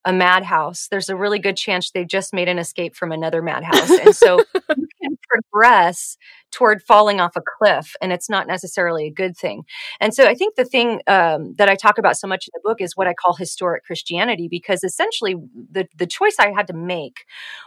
a 0.06 0.12
madhouse, 0.12 0.88
there's 0.90 1.08
a 1.10 1.16
really 1.16 1.38
good 1.38 1.56
chance 1.56 1.90
they've 1.90 2.06
just 2.08 2.32
made 2.32 2.48
an 2.48 2.58
escape 2.58 2.94
from 2.96 3.12
another 3.12 3.42
madhouse. 3.42 3.90
And 3.90 4.14
so 4.16 4.38
you 4.76 4.86
can 5.02 5.13
progress 5.50 6.16
toward 6.52 6.82
falling 6.82 7.20
off 7.20 7.36
a 7.36 7.42
cliff, 7.58 7.94
and 8.00 8.12
it's 8.12 8.30
not 8.30 8.46
necessarily 8.46 9.06
a 9.06 9.12
good 9.12 9.36
thing. 9.36 9.64
And 10.00 10.14
so 10.14 10.24
I 10.24 10.34
think 10.34 10.54
the 10.54 10.64
thing 10.64 11.00
um, 11.06 11.54
that 11.56 11.68
I 11.68 11.74
talk 11.74 11.98
about 11.98 12.16
so 12.16 12.28
much 12.28 12.46
in 12.46 12.52
the 12.54 12.68
book 12.68 12.80
is 12.80 12.96
what 12.96 13.06
I 13.06 13.14
call 13.14 13.34
historic 13.34 13.84
Christianity, 13.84 14.48
because 14.48 14.84
essentially 14.84 15.34
the, 15.70 15.86
the 15.96 16.06
choice 16.06 16.36
I 16.38 16.52
had 16.52 16.66
to 16.68 16.74
make 16.74 17.24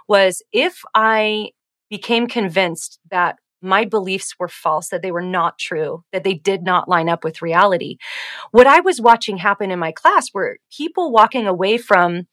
was 0.08 0.42
if 0.52 0.82
I 0.96 1.50
became 1.90 2.28
convinced 2.28 3.00
that 3.12 3.38
my 3.62 3.86
beliefs 3.86 4.36
were 4.40 4.48
false, 4.48 4.90
that 4.90 5.02
they 5.02 5.12
were 5.12 5.22
not 5.22 5.58
true, 5.58 6.04
that 6.12 6.24
they 6.24 6.36
did 6.36 6.62
not 6.62 6.88
line 6.88 7.10
up 7.10 7.24
with 7.24 7.42
reality. 7.42 7.98
What 8.52 8.68
I 8.68 8.82
was 8.82 9.02
watching 9.02 9.38
happen 9.38 9.72
in 9.72 9.80
my 9.80 9.92
class 9.92 10.28
were 10.34 10.60
people 10.72 11.12
walking 11.12 11.48
away 11.48 11.78
from 11.78 12.28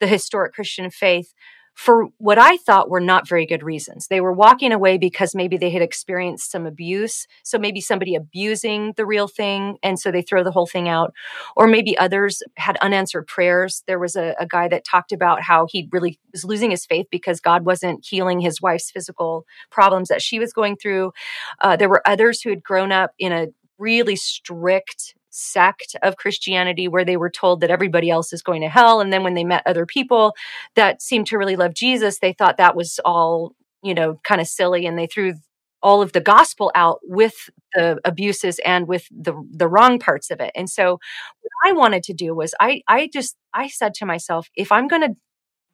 the 0.00 0.06
historic 0.06 0.54
Christian 0.54 0.90
faith 0.90 1.32
for 1.74 2.08
what 2.18 2.38
I 2.38 2.58
thought 2.58 2.90
were 2.90 3.00
not 3.00 3.28
very 3.28 3.46
good 3.46 3.62
reasons. 3.62 4.06
They 4.08 4.20
were 4.20 4.32
walking 4.32 4.72
away 4.72 4.98
because 4.98 5.34
maybe 5.34 5.56
they 5.56 5.70
had 5.70 5.82
experienced 5.82 6.50
some 6.50 6.66
abuse. 6.66 7.26
So 7.44 7.58
maybe 7.58 7.80
somebody 7.80 8.14
abusing 8.14 8.92
the 8.96 9.06
real 9.06 9.26
thing. 9.26 9.78
And 9.82 9.98
so 9.98 10.10
they 10.10 10.22
throw 10.22 10.44
the 10.44 10.50
whole 10.50 10.66
thing 10.66 10.88
out. 10.88 11.12
Or 11.56 11.66
maybe 11.66 11.96
others 11.96 12.42
had 12.56 12.76
unanswered 12.82 13.26
prayers. 13.26 13.82
There 13.86 13.98
was 13.98 14.16
a, 14.16 14.34
a 14.38 14.46
guy 14.46 14.68
that 14.68 14.84
talked 14.84 15.12
about 15.12 15.42
how 15.42 15.66
he 15.68 15.88
really 15.92 16.18
was 16.32 16.44
losing 16.44 16.70
his 16.70 16.84
faith 16.84 17.06
because 17.10 17.40
God 17.40 17.64
wasn't 17.64 18.04
healing 18.04 18.40
his 18.40 18.60
wife's 18.60 18.90
physical 18.90 19.46
problems 19.70 20.08
that 20.08 20.22
she 20.22 20.38
was 20.38 20.52
going 20.52 20.76
through. 20.76 21.12
Uh, 21.60 21.76
there 21.76 21.88
were 21.88 22.06
others 22.06 22.42
who 22.42 22.50
had 22.50 22.62
grown 22.62 22.92
up 22.92 23.12
in 23.18 23.32
a 23.32 23.48
really 23.78 24.16
strict 24.16 25.14
sect 25.32 25.96
of 26.02 26.16
Christianity 26.16 26.88
where 26.88 27.04
they 27.04 27.16
were 27.16 27.30
told 27.30 27.60
that 27.60 27.70
everybody 27.70 28.10
else 28.10 28.32
is 28.32 28.42
going 28.42 28.62
to 28.62 28.68
hell. 28.68 29.00
And 29.00 29.12
then 29.12 29.24
when 29.24 29.34
they 29.34 29.44
met 29.44 29.62
other 29.66 29.86
people 29.86 30.34
that 30.76 31.02
seemed 31.02 31.26
to 31.28 31.38
really 31.38 31.56
love 31.56 31.74
Jesus, 31.74 32.18
they 32.18 32.32
thought 32.32 32.58
that 32.58 32.76
was 32.76 33.00
all, 33.04 33.54
you 33.82 33.94
know, 33.94 34.20
kind 34.24 34.40
of 34.40 34.46
silly 34.46 34.86
and 34.86 34.98
they 34.98 35.06
threw 35.06 35.34
all 35.82 36.00
of 36.00 36.12
the 36.12 36.20
gospel 36.20 36.70
out 36.74 37.00
with 37.02 37.50
the 37.74 37.98
abuses 38.04 38.60
and 38.64 38.86
with 38.86 39.08
the 39.10 39.34
the 39.50 39.68
wrong 39.68 39.98
parts 39.98 40.30
of 40.30 40.40
it. 40.40 40.52
And 40.54 40.70
so 40.70 40.92
what 41.40 41.70
I 41.70 41.72
wanted 41.72 42.04
to 42.04 42.14
do 42.14 42.34
was 42.34 42.54
I 42.60 42.82
I 42.86 43.10
just 43.12 43.36
I 43.52 43.68
said 43.68 43.94
to 43.94 44.06
myself, 44.06 44.48
if 44.54 44.70
I'm 44.70 44.86
going 44.86 45.02
to 45.02 45.16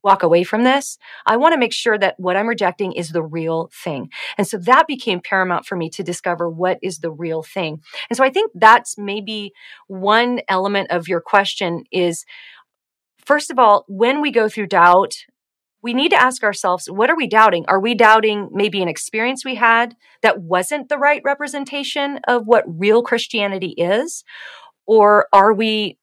walk 0.03 0.23
away 0.23 0.45
from 0.45 0.65
this, 0.65 0.99
I 1.27 1.37
want 1.37 1.53
to 1.55 1.59
make 1.59 1.73
sure 1.73 1.99
that 1.99 2.15
what 2.19 2.37
I'm 2.37 2.47
rejecting 2.47 2.93
is 2.93 3.11
the 3.11 3.23
real 3.23 3.71
thing. 3.73 4.11
And 4.37 4.47
so 4.47 4.59
that 4.59 4.87
became 4.87 5.21
paramount 5.21 5.67
for 5.67 5.77
me 5.77 5.91
to 5.91 6.03
discover 6.03 6.49
what 6.49 6.79
is 6.83 6.99
the 6.99 7.11
real 7.11 7.43
thing. 7.43 7.81
And 8.09 8.17
so 8.17 8.25
I 8.25 8.31
think 8.31 8.53
that's 8.55 8.97
maybe 8.97 9.53
one 9.87 10.41
element 10.49 10.91
of 10.91 11.09
your 11.09 11.21
question 11.21 11.85
is 11.91 12.25
first 13.25 13.51
of 13.51 13.59
all, 13.59 13.85
when 13.89 14.21
we 14.21 14.31
go 14.31 14.49
through 14.49 14.69
doubt, 14.69 15.15
we 15.83 15.95
need 15.95 16.11
to 16.11 16.21
ask 16.21 16.43
ourselves, 16.43 16.87
what 16.91 17.11
are 17.11 17.17
we 17.17 17.29
doubting? 17.29 17.65
Are 17.69 17.81
we 17.81 17.95
doubting 17.95 18.49
maybe 18.53 18.83
an 18.83 18.89
experience 18.89 19.45
we 19.45 19.55
had 19.55 19.95
that 20.23 20.41
wasn't 20.41 20.89
the 20.89 20.99
right 20.99 21.23
representation 21.25 22.19
of 22.27 22.47
what 22.47 22.65
real 22.67 23.03
Christianity 23.03 23.75
is? 23.77 24.25
Or 24.87 25.29
are 25.33 25.53
we 25.53 25.99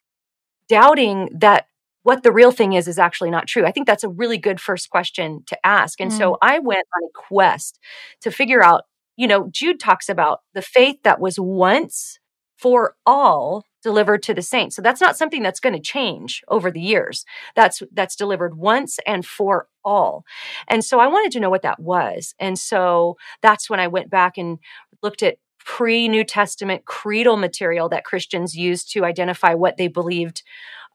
doubting 0.69 1.29
that 1.39 1.67
what 2.05 2.21
the 2.21 2.31
real 2.31 2.51
thing 2.51 2.73
is 2.73 2.87
is 2.87 2.99
actually 2.99 3.31
not 3.31 3.47
true? 3.47 3.65
I 3.65 3.71
think 3.71 3.87
that's 3.87 4.03
a 4.03 4.09
really 4.09 4.37
good 4.37 4.61
first 4.61 4.91
question 4.91 5.41
to 5.47 5.65
ask. 5.65 5.99
And 5.99 6.13
so 6.13 6.33
mm. 6.33 6.37
I 6.39 6.59
went 6.59 6.85
on 6.95 7.09
a 7.09 7.11
quest 7.27 7.79
to 8.21 8.29
figure 8.29 8.63
out, 8.63 8.83
you 9.17 9.27
know, 9.27 9.49
Jude 9.51 9.79
talks 9.79 10.07
about 10.07 10.41
the 10.53 10.61
faith 10.61 10.97
that 11.03 11.19
was 11.19 11.39
once 11.39 12.19
for 12.57 12.95
all 13.07 13.65
delivered 13.81 14.21
to 14.21 14.35
the 14.35 14.43
saints. 14.43 14.75
So 14.75 14.83
that's 14.83 15.01
not 15.01 15.17
something 15.17 15.41
that's 15.41 15.59
going 15.59 15.73
to 15.73 15.81
change 15.81 16.43
over 16.47 16.69
the 16.69 16.79
years. 16.79 17.25
That's 17.55 17.81
that's 17.91 18.15
delivered 18.15 18.55
once 18.55 18.99
and 19.07 19.25
for 19.25 19.67
all. 19.83 20.25
And 20.67 20.85
so 20.85 20.99
I 20.99 21.07
wanted 21.07 21.31
to 21.31 21.39
know 21.39 21.49
what 21.49 21.63
that 21.63 21.79
was. 21.79 22.35
And 22.39 22.59
so 22.59 23.17
that's 23.41 23.67
when 23.67 23.79
I 23.79 23.87
went 23.87 24.11
back 24.11 24.37
and 24.37 24.59
looked 25.01 25.23
at 25.23 25.37
pre 25.57 26.07
New 26.07 26.23
Testament 26.23 26.85
creedal 26.85 27.35
material 27.35 27.89
that 27.89 28.05
Christians 28.05 28.55
used 28.55 28.91
to 28.93 29.05
identify 29.05 29.55
what 29.55 29.77
they 29.77 29.87
believed 29.87 30.43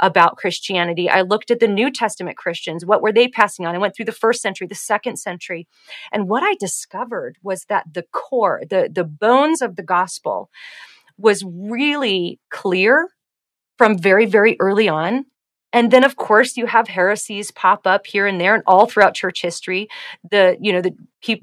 about 0.00 0.36
Christianity. 0.36 1.08
I 1.08 1.20
looked 1.22 1.50
at 1.50 1.60
the 1.60 1.68
New 1.68 1.90
Testament 1.90 2.36
Christians. 2.36 2.84
What 2.84 3.02
were 3.02 3.12
they 3.12 3.28
passing 3.28 3.66
on? 3.66 3.74
I 3.74 3.78
went 3.78 3.94
through 3.94 4.06
the 4.06 4.12
first 4.12 4.42
century, 4.42 4.66
the 4.66 4.74
second 4.74 5.18
century. 5.18 5.68
And 6.10 6.28
what 6.28 6.42
I 6.42 6.54
discovered 6.58 7.36
was 7.42 7.66
that 7.66 7.84
the 7.92 8.04
core, 8.12 8.62
the, 8.68 8.90
the 8.92 9.04
bones 9.04 9.62
of 9.62 9.76
the 9.76 9.82
gospel 9.82 10.50
was 11.18 11.44
really 11.46 12.40
clear 12.50 13.10
from 13.78 13.98
very, 13.98 14.26
very 14.26 14.56
early 14.58 14.88
on. 14.88 15.26
And 15.72 15.90
then, 15.90 16.02
of 16.02 16.16
course, 16.16 16.56
you 16.56 16.66
have 16.66 16.88
heresies 16.88 17.50
pop 17.50 17.86
up 17.86 18.06
here 18.06 18.26
and 18.26 18.40
there, 18.40 18.54
and 18.54 18.64
all 18.66 18.86
throughout 18.86 19.14
church 19.14 19.40
history, 19.40 19.88
the 20.28 20.56
you 20.60 20.72
know 20.72 20.82
the 20.82 20.94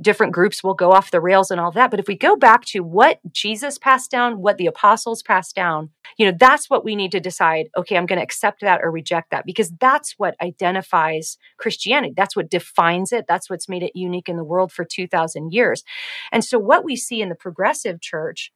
different 0.01 0.33
groups 0.33 0.63
will 0.63 0.73
go 0.73 0.91
off 0.91 1.11
the 1.11 1.21
rails 1.21 1.51
and 1.51 1.61
all 1.61 1.71
that. 1.71 1.91
But 1.91 1.99
if 1.99 2.07
we 2.07 2.17
go 2.17 2.35
back 2.35 2.65
to 2.65 2.81
what 2.81 3.19
Jesus 3.31 3.77
passed 3.77 4.11
down, 4.11 4.41
what 4.41 4.57
the 4.57 4.65
apostles 4.65 5.23
passed 5.23 5.55
down, 5.55 5.91
you 6.17 6.25
know 6.25 6.37
that's 6.37 6.69
what 6.69 6.83
we 6.83 6.95
need 6.95 7.11
to 7.11 7.19
decide. 7.19 7.69
Okay, 7.77 7.95
I'm 7.95 8.05
going 8.05 8.19
to 8.19 8.23
accept 8.23 8.61
that 8.61 8.81
or 8.83 8.91
reject 8.91 9.31
that 9.31 9.45
because 9.45 9.71
that's 9.79 10.15
what 10.17 10.35
identifies 10.41 11.37
Christianity. 11.57 12.13
That's 12.15 12.35
what 12.35 12.49
defines 12.49 13.13
it. 13.13 13.25
That's 13.27 13.49
what's 13.49 13.69
made 13.69 13.83
it 13.83 13.95
unique 13.95 14.27
in 14.27 14.35
the 14.35 14.43
world 14.43 14.71
for 14.71 14.83
two 14.83 15.07
thousand 15.07 15.53
years. 15.53 15.83
And 16.31 16.43
so, 16.43 16.59
what 16.59 16.83
we 16.83 16.97
see 16.97 17.21
in 17.21 17.29
the 17.29 17.35
progressive 17.35 18.01
church 18.01 18.51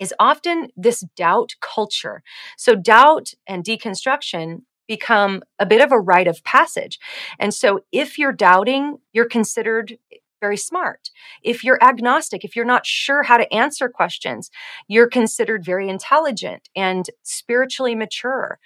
is 0.00 0.14
often 0.18 0.70
this 0.76 1.04
doubt 1.14 1.52
culture. 1.60 2.22
So, 2.56 2.74
doubt 2.74 3.34
and 3.46 3.62
deconstruction 3.62 4.62
become 4.90 5.40
a 5.60 5.64
bit 5.64 5.80
of 5.80 5.92
a 5.92 6.00
rite 6.00 6.26
of 6.26 6.42
passage. 6.42 6.98
And 7.38 7.54
so, 7.54 7.80
if 7.92 8.18
you're 8.18 8.32
doubting, 8.32 8.98
you're 9.12 9.28
considered 9.28 9.96
very 10.40 10.56
smart. 10.56 11.10
If 11.42 11.62
you're 11.62 11.78
agnostic, 11.82 12.44
if 12.44 12.56
you're 12.56 12.64
not 12.64 12.86
sure 12.86 13.22
how 13.22 13.36
to 13.36 13.52
answer 13.52 13.88
questions, 13.88 14.50
you're 14.88 15.08
considered 15.08 15.64
very 15.64 15.88
intelligent 15.88 16.68
and 16.74 17.04
spiritually 17.22 17.94
mature. 17.94 18.58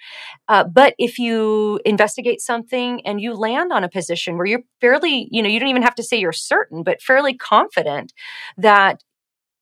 Uh, 0.47 0.63
but 0.63 0.95
if 0.97 1.19
you 1.19 1.79
investigate 1.85 2.41
something 2.41 3.05
and 3.05 3.21
you 3.21 3.33
land 3.33 3.71
on 3.71 3.83
a 3.83 3.89
position 3.89 4.37
where 4.37 4.47
you're 4.47 4.63
fairly, 4.81 5.27
you 5.31 5.43
know, 5.43 5.49
you 5.49 5.59
don't 5.59 5.69
even 5.69 5.83
have 5.83 5.95
to 5.95 6.03
say 6.03 6.17
you're 6.17 6.31
certain, 6.31 6.81
but 6.81 7.01
fairly 7.01 7.35
confident 7.35 8.13
that, 8.57 9.03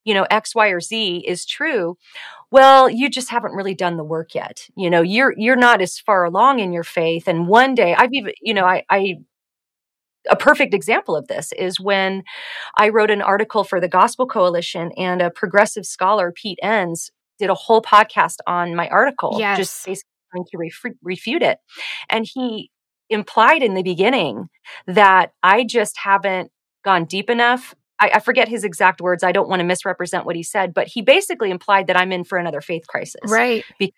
you 0.04 0.14
know, 0.14 0.26
X, 0.30 0.54
Y, 0.56 0.68
or 0.68 0.82
Z 0.82 1.24
is 1.28 1.46
true, 1.46 1.98
well, 2.52 2.90
you 2.90 3.10
just 3.10 3.30
haven't 3.30 3.54
really 3.54 3.74
done 3.74 3.98
the 3.98 4.04
work 4.04 4.36
yet. 4.36 4.68
You 4.76 4.90
know, 4.90 5.02
you're 5.02 5.34
you're 5.38 5.56
not 5.56 5.82
as 5.82 6.00
far 6.00 6.24
along 6.24 6.60
in 6.60 6.74
your 6.74 6.84
faith. 6.84 7.28
And 7.28 7.48
one 7.48 7.76
day, 7.76 7.96
I've 7.96 8.14
even, 8.14 8.34
you 8.42 8.54
know, 8.54 8.66
I, 8.66 8.84
I 8.90 9.16
a 10.30 10.36
perfect 10.36 10.74
example 10.74 11.16
of 11.16 11.28
this 11.28 11.52
is 11.54 11.80
when 11.80 12.24
I 12.78 12.90
wrote 12.90 13.12
an 13.12 13.22
article 13.22 13.64
for 13.64 13.80
the 13.80 13.90
Gospel 13.90 14.26
Coalition 14.26 14.92
and 14.98 15.22
a 15.22 15.30
progressive 15.30 15.86
scholar, 15.86 16.32
Pete 16.32 16.60
Enns, 16.62 17.12
did 17.40 17.50
a 17.50 17.56
whole 17.56 17.82
podcast 17.82 18.38
on 18.48 18.76
my 18.76 18.88
article, 18.90 19.36
yes. 19.40 19.58
just 19.58 19.86
basically 19.86 20.10
trying 20.32 20.46
to 20.46 20.58
ref- 20.58 20.96
refute 21.02 21.42
it. 21.42 21.58
And 22.10 22.26
he 22.32 22.70
implied 23.10 23.64
in 23.64 23.74
the 23.74 23.84
beginning 23.84 24.48
that 24.88 25.34
I 25.42 25.64
just 25.64 25.98
haven't 25.98 26.52
gone 26.84 27.06
deep 27.06 27.30
enough. 27.30 27.76
I, 28.04 28.16
I 28.16 28.20
forget 28.20 28.50
his 28.50 28.64
exact 28.64 29.00
words. 29.00 29.24
I 29.24 29.32
don't 29.32 29.48
want 29.48 29.62
to 29.62 29.64
misrepresent 29.64 30.26
what 30.26 30.36
he 30.36 30.44
said, 30.44 30.74
but 30.74 30.88
he 30.88 31.02
basically 31.02 31.52
implied 31.52 31.88
that 31.88 31.98
I'm 31.98 32.12
in 32.12 32.24
for 32.24 32.38
another 32.38 32.60
faith 32.60 32.86
crisis. 32.88 33.22
Right. 33.26 33.64
Because 33.80 33.96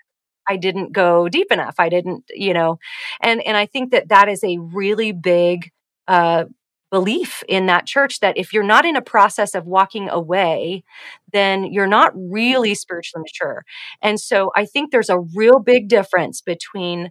I 0.47 0.57
didn't 0.57 0.91
go 0.91 1.27
deep 1.27 1.51
enough. 1.51 1.75
I 1.79 1.89
didn't, 1.89 2.25
you 2.29 2.53
know, 2.53 2.77
and 3.19 3.41
and 3.41 3.57
I 3.57 3.65
think 3.65 3.91
that 3.91 4.09
that 4.09 4.29
is 4.29 4.43
a 4.43 4.59
really 4.59 5.11
big 5.11 5.71
uh, 6.07 6.45
belief 6.91 7.41
in 7.49 7.65
that 7.65 7.87
church 7.87 8.19
that 8.19 8.37
if 8.37 8.53
you're 8.53 8.63
not 8.63 8.85
in 8.85 8.95
a 8.95 9.01
process 9.01 9.55
of 9.55 9.65
walking 9.65 10.07
away, 10.07 10.83
then 11.33 11.65
you're 11.73 11.87
not 11.87 12.13
really 12.15 12.75
spiritually 12.75 13.23
mature. 13.23 13.63
And 14.03 14.19
so 14.19 14.51
I 14.55 14.65
think 14.65 14.91
there's 14.91 15.09
a 15.09 15.19
real 15.19 15.59
big 15.59 15.87
difference 15.87 16.41
between 16.41 17.09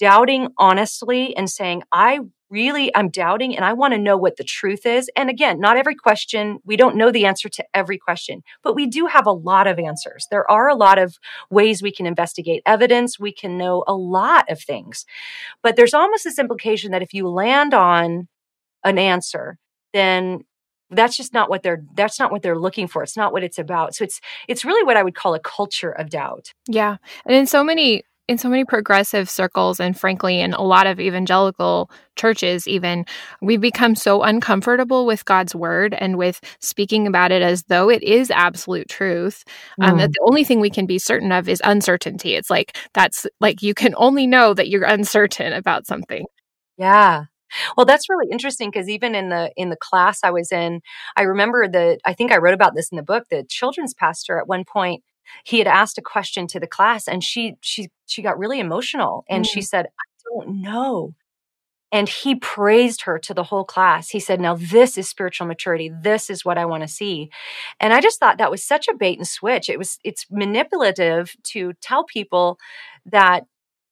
doubting 0.00 0.48
honestly 0.58 1.36
and 1.36 1.48
saying, 1.48 1.84
I 1.92 2.18
really, 2.52 2.94
I'm 2.94 3.08
doubting 3.08 3.56
and 3.56 3.64
I 3.64 3.72
want 3.72 3.94
to 3.94 3.98
know 3.98 4.16
what 4.16 4.36
the 4.36 4.44
truth 4.44 4.84
is. 4.84 5.10
And 5.16 5.30
again, 5.30 5.58
not 5.58 5.78
every 5.78 5.94
question, 5.94 6.58
we 6.64 6.76
don't 6.76 6.96
know 6.96 7.10
the 7.10 7.24
answer 7.24 7.48
to 7.48 7.64
every 7.74 7.98
question, 7.98 8.42
but 8.62 8.74
we 8.74 8.86
do 8.86 9.06
have 9.06 9.26
a 9.26 9.32
lot 9.32 9.66
of 9.66 9.78
answers. 9.78 10.28
There 10.30 10.48
are 10.50 10.68
a 10.68 10.76
lot 10.76 10.98
of 10.98 11.16
ways 11.50 11.82
we 11.82 11.90
can 11.90 12.06
investigate 12.06 12.62
evidence. 12.66 13.18
We 13.18 13.32
can 13.32 13.56
know 13.56 13.82
a 13.88 13.94
lot 13.94 14.50
of 14.50 14.60
things. 14.60 15.06
But 15.62 15.76
there's 15.76 15.94
almost 15.94 16.24
this 16.24 16.38
implication 16.38 16.92
that 16.92 17.02
if 17.02 17.14
you 17.14 17.28
land 17.28 17.72
on 17.72 18.28
an 18.84 18.98
answer, 18.98 19.58
then 19.94 20.44
that's 20.90 21.16
just 21.16 21.32
not 21.32 21.48
what 21.48 21.62
they're 21.62 21.82
that's 21.94 22.18
not 22.18 22.30
what 22.30 22.42
they're 22.42 22.58
looking 22.58 22.86
for 22.86 23.02
it's 23.02 23.16
not 23.16 23.32
what 23.32 23.42
it's 23.42 23.58
about 23.58 23.94
so 23.94 24.04
it's 24.04 24.20
it's 24.46 24.62
really 24.62 24.84
what 24.84 24.96
i 24.96 25.02
would 25.02 25.14
call 25.14 25.34
a 25.34 25.40
culture 25.40 25.90
of 25.90 26.10
doubt 26.10 26.52
yeah 26.68 26.96
and 27.24 27.34
in 27.34 27.46
so 27.46 27.64
many 27.64 28.02
in 28.28 28.38
so 28.38 28.48
many 28.48 28.64
progressive 28.64 29.28
circles 29.28 29.80
and 29.80 29.98
frankly 29.98 30.40
in 30.40 30.52
a 30.54 30.62
lot 30.62 30.86
of 30.86 31.00
evangelical 31.00 31.90
churches 32.16 32.68
even 32.68 33.04
we've 33.40 33.60
become 33.60 33.94
so 33.94 34.22
uncomfortable 34.22 35.06
with 35.06 35.24
god's 35.24 35.54
word 35.54 35.94
and 35.94 36.16
with 36.16 36.40
speaking 36.60 37.06
about 37.06 37.32
it 37.32 37.42
as 37.42 37.64
though 37.64 37.88
it 37.88 38.02
is 38.02 38.30
absolute 38.30 38.88
truth 38.88 39.44
um, 39.80 39.98
that 39.98 40.10
mm. 40.10 40.12
the 40.12 40.26
only 40.28 40.44
thing 40.44 40.60
we 40.60 40.70
can 40.70 40.86
be 40.86 40.98
certain 40.98 41.32
of 41.32 41.48
is 41.48 41.60
uncertainty 41.64 42.34
it's 42.34 42.50
like 42.50 42.76
that's 42.94 43.26
like 43.40 43.62
you 43.62 43.74
can 43.74 43.94
only 43.96 44.26
know 44.26 44.54
that 44.54 44.68
you're 44.68 44.84
uncertain 44.84 45.52
about 45.52 45.86
something 45.86 46.24
yeah 46.78 47.24
well, 47.76 47.86
that's 47.86 48.08
really 48.08 48.30
interesting 48.30 48.70
because 48.70 48.88
even 48.88 49.14
in 49.14 49.28
the 49.28 49.52
in 49.56 49.70
the 49.70 49.76
class 49.76 50.20
I 50.22 50.30
was 50.30 50.52
in, 50.52 50.80
I 51.16 51.22
remember 51.22 51.68
that 51.68 51.98
I 52.04 52.14
think 52.14 52.32
I 52.32 52.38
wrote 52.38 52.54
about 52.54 52.74
this 52.74 52.88
in 52.90 52.96
the 52.96 53.02
book. 53.02 53.24
The 53.30 53.44
children's 53.48 53.94
pastor 53.94 54.38
at 54.38 54.48
one 54.48 54.64
point 54.64 55.02
he 55.44 55.58
had 55.58 55.66
asked 55.66 55.98
a 55.98 56.02
question 56.02 56.46
to 56.48 56.60
the 56.60 56.66
class, 56.66 57.08
and 57.08 57.22
she 57.22 57.56
she 57.60 57.88
she 58.06 58.22
got 58.22 58.38
really 58.38 58.60
emotional, 58.60 59.24
and 59.28 59.44
mm-hmm. 59.44 59.52
she 59.52 59.62
said, 59.62 59.86
"I 59.86 60.04
don't 60.34 60.62
know." 60.62 61.14
And 61.92 62.08
he 62.08 62.34
praised 62.34 63.02
her 63.02 63.18
to 63.18 63.34
the 63.34 63.42
whole 63.44 63.64
class. 63.64 64.08
He 64.08 64.18
said, 64.18 64.40
Now, 64.40 64.56
this 64.56 64.96
is 64.96 65.10
spiritual 65.10 65.46
maturity. 65.46 65.90
This 66.02 66.30
is 66.30 66.42
what 66.42 66.56
I 66.56 66.64
want 66.64 66.82
to 66.82 66.88
see. 66.88 67.30
And 67.78 67.92
I 67.92 68.00
just 68.00 68.18
thought 68.18 68.38
that 68.38 68.50
was 68.50 68.64
such 68.64 68.88
a 68.88 68.94
bait 68.94 69.18
and 69.18 69.28
switch. 69.28 69.68
It 69.68 69.78
was, 69.78 69.98
it's 70.02 70.24
manipulative 70.30 71.36
to 71.50 71.74
tell 71.82 72.04
people 72.04 72.58
that 73.04 73.44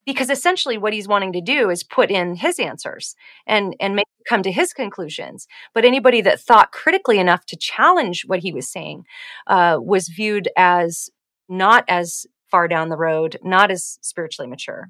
because 0.07 0.31
essentially 0.31 0.79
what 0.79 0.95
he's 0.95 1.07
wanting 1.07 1.35
to 1.35 1.43
do 1.43 1.69
is 1.69 1.85
put 1.85 2.11
in 2.11 2.35
his 2.35 2.59
answers 2.59 3.15
and 3.47 3.77
and 3.81 3.95
make 3.95 4.07
come 4.29 4.43
to 4.43 4.53
his 4.53 4.73
conclusions 4.73 5.47
but 5.75 5.85
anybody 5.85 6.21
that 6.21 6.41
thought 6.41 6.73
critically 6.73 7.19
enough 7.19 7.45
to 7.47 7.57
challenge 7.57 8.25
what 8.27 8.41
he 8.41 8.53
was 8.53 8.69
saying 8.69 9.05
uh, 9.47 9.79
was 9.81 10.09
viewed 10.09 10.49
as 10.57 11.11
not 11.51 11.85
as 11.89 12.27
far 12.51 12.69
down 12.69 12.89
the 12.89 12.97
road 12.97 13.39
not 13.43 13.71
as 13.71 13.99
spiritually 14.01 14.49
mature 14.49 14.89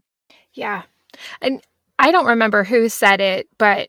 yeah 0.54 0.82
and 1.40 1.60
i 1.98 2.10
don't 2.12 2.26
remember 2.26 2.62
who 2.64 2.88
said 2.88 3.20
it 3.20 3.48
but 3.58 3.88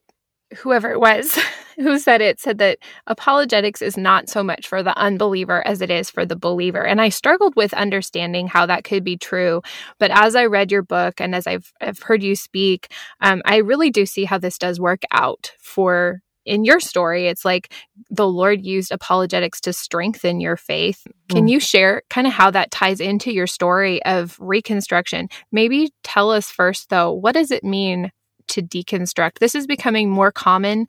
whoever 0.57 0.91
it 0.91 0.99
was 0.99 1.38
who 1.77 1.99
said 1.99 2.21
it 2.21 2.39
said 2.39 2.57
that 2.60 2.79
apologetics 3.07 3.81
is 3.81 3.97
not 3.97 4.29
so 4.29 4.43
much 4.43 4.67
for 4.67 4.84
the 4.84 4.97
unbeliever 4.97 5.65
as 5.65 5.81
it 5.81 5.89
is 5.89 6.10
for 6.10 6.25
the 6.25 6.36
believer. 6.36 6.86
And 6.86 7.01
I 7.01 7.10
struggled 7.10 7.55
with 7.55 7.73
understanding 7.73 8.47
how 8.47 8.65
that 8.65 8.84
could 8.84 9.03
be 9.03 9.17
true. 9.17 9.62
But 9.99 10.12
as 10.12 10.36
I 10.36 10.45
read 10.45 10.71
your 10.71 10.84
book 10.84 11.19
and 11.19 11.34
as 11.34 11.47
I've, 11.47 11.71
I've 11.81 11.99
heard 11.99 12.23
you 12.23 12.36
speak, 12.36 12.91
um, 13.21 13.41
I 13.45 13.57
really 13.57 13.89
do 13.89 14.05
see 14.05 14.25
how 14.25 14.38
this 14.38 14.57
does 14.57 14.79
work 14.79 15.03
out 15.12 15.51
for 15.60 16.21
in 16.45 16.65
your 16.65 16.80
story, 16.80 17.27
it's 17.27 17.45
like 17.45 17.73
the 18.10 18.27
Lord 18.27 18.65
used 18.65 18.91
apologetics 18.91 19.62
to 19.62 19.73
strengthen 19.73 20.39
your 20.39 20.58
faith. 20.58 21.06
Can 21.30 21.45
mm. 21.45 21.49
you 21.51 21.60
share 21.60 22.04
kind 22.10 22.27
of 22.27 22.34
how 22.34 22.51
that 22.51 22.71
ties 22.71 22.99
into 22.99 23.32
your 23.32 23.47
story 23.47 24.04
of 24.04 24.38
reconstruction? 24.39 25.30
Maybe 25.51 25.91
tell 26.04 26.32
us 26.32 26.49
first, 26.49 26.89
though, 26.89 27.12
what 27.12 27.34
does 27.34 27.51
it 27.51 27.63
mean 27.63 28.12
to 28.51 28.62
deconstruct. 28.62 29.39
This 29.39 29.56
is 29.56 29.65
becoming 29.65 30.10
more 30.10 30.32
common 30.32 30.88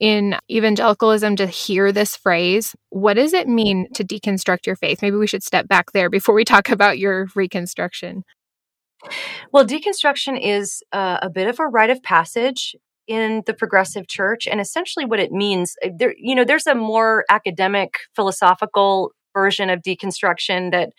in 0.00 0.36
evangelicalism 0.50 1.36
to 1.36 1.46
hear 1.46 1.92
this 1.92 2.16
phrase. 2.16 2.74
What 2.90 3.14
does 3.14 3.32
it 3.32 3.48
mean 3.48 3.92
to 3.94 4.04
deconstruct 4.04 4.66
your 4.66 4.76
faith? 4.76 5.00
Maybe 5.00 5.16
we 5.16 5.26
should 5.26 5.42
step 5.42 5.68
back 5.68 5.92
there 5.92 6.10
before 6.10 6.34
we 6.34 6.44
talk 6.44 6.68
about 6.68 6.98
your 6.98 7.28
reconstruction. 7.34 8.24
Well, 9.52 9.66
deconstruction 9.66 10.40
is 10.42 10.82
uh, 10.92 11.18
a 11.22 11.30
bit 11.30 11.46
of 11.46 11.60
a 11.60 11.66
rite 11.66 11.90
of 11.90 12.02
passage 12.02 12.74
in 13.06 13.42
the 13.46 13.54
progressive 13.54 14.08
church 14.08 14.46
and 14.46 14.60
essentially 14.60 15.04
what 15.04 15.20
it 15.20 15.32
means 15.32 15.76
uh, 15.84 15.88
there 15.96 16.14
you 16.18 16.34
know 16.34 16.44
there's 16.44 16.66
a 16.66 16.74
more 16.74 17.24
academic 17.28 17.98
philosophical 18.14 19.12
version 19.34 19.68
of 19.68 19.82
deconstruction 19.82 20.70
that 20.70 20.92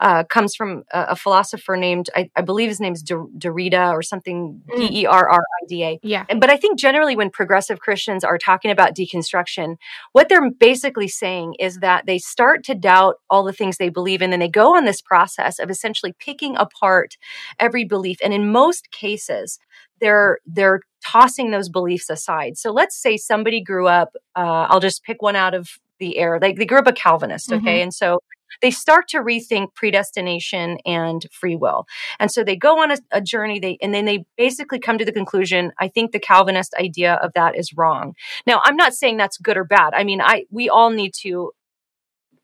uh, 0.00 0.24
comes 0.24 0.56
from 0.56 0.82
a, 0.92 1.08
a 1.10 1.16
philosopher 1.16 1.76
named, 1.76 2.08
I, 2.16 2.30
I, 2.34 2.40
believe 2.40 2.70
his 2.70 2.80
name 2.80 2.94
name's 2.94 3.04
Derrida 3.04 3.92
or 3.92 4.02
something, 4.02 4.60
mm. 4.68 4.76
D 4.76 5.02
E 5.02 5.06
R 5.06 5.28
R 5.28 5.38
I 5.38 5.66
D 5.68 5.84
A. 5.84 6.00
Yeah. 6.02 6.24
But 6.24 6.50
I 6.50 6.56
think 6.56 6.78
generally 6.78 7.14
when 7.14 7.30
progressive 7.30 7.78
Christians 7.78 8.24
are 8.24 8.38
talking 8.38 8.70
about 8.70 8.96
deconstruction, 8.96 9.76
what 10.12 10.28
they're 10.28 10.50
basically 10.50 11.06
saying 11.06 11.54
is 11.60 11.78
that 11.78 12.06
they 12.06 12.18
start 12.18 12.64
to 12.64 12.74
doubt 12.74 13.16
all 13.30 13.44
the 13.44 13.52
things 13.52 13.76
they 13.76 13.90
believe 13.90 14.22
in, 14.22 14.32
and 14.32 14.42
they 14.42 14.48
go 14.48 14.74
on 14.74 14.84
this 14.84 15.02
process 15.02 15.58
of 15.58 15.70
essentially 15.70 16.14
picking 16.18 16.56
apart 16.56 17.16
every 17.60 17.84
belief. 17.84 18.16
And 18.24 18.32
in 18.32 18.50
most 18.50 18.90
cases, 18.90 19.58
they're 20.00 20.38
they're 20.46 20.80
tossing 21.04 21.50
those 21.50 21.68
beliefs 21.68 22.08
aside. 22.10 22.56
So 22.56 22.70
let's 22.70 23.00
say 23.00 23.16
somebody 23.16 23.62
grew 23.62 23.86
up. 23.86 24.10
Uh, 24.36 24.66
I'll 24.68 24.80
just 24.80 25.02
pick 25.04 25.20
one 25.20 25.36
out 25.36 25.54
of 25.54 25.68
the 25.98 26.18
air. 26.18 26.38
Like 26.40 26.56
they 26.56 26.66
grew 26.66 26.78
up 26.78 26.86
a 26.86 26.92
Calvinist, 26.92 27.52
okay? 27.52 27.58
Mm-hmm. 27.58 27.82
And 27.82 27.94
so 27.94 28.20
they 28.60 28.70
start 28.70 29.08
to 29.08 29.18
rethink 29.18 29.74
predestination 29.74 30.78
and 30.84 31.24
free 31.32 31.56
will. 31.56 31.86
And 32.18 32.30
so 32.30 32.44
they 32.44 32.56
go 32.56 32.82
on 32.82 32.90
a, 32.90 32.98
a, 33.10 33.20
journey 33.20 33.58
they 33.58 33.78
and 33.80 33.94
then 33.94 34.04
they 34.04 34.24
basically 34.36 34.78
come 34.78 34.98
to 34.98 35.04
the 35.04 35.12
conclusion, 35.12 35.72
I 35.78 35.88
think 35.88 36.12
the 36.12 36.18
Calvinist 36.18 36.74
idea 36.78 37.14
of 37.14 37.32
that 37.34 37.56
is 37.56 37.72
wrong. 37.74 38.14
Now, 38.46 38.60
I'm 38.64 38.76
not 38.76 38.94
saying 38.94 39.16
that's 39.16 39.38
good 39.38 39.56
or 39.56 39.64
bad. 39.64 39.94
I 39.94 40.04
mean, 40.04 40.20
I 40.20 40.44
we 40.50 40.68
all 40.68 40.90
need 40.90 41.14
to 41.22 41.52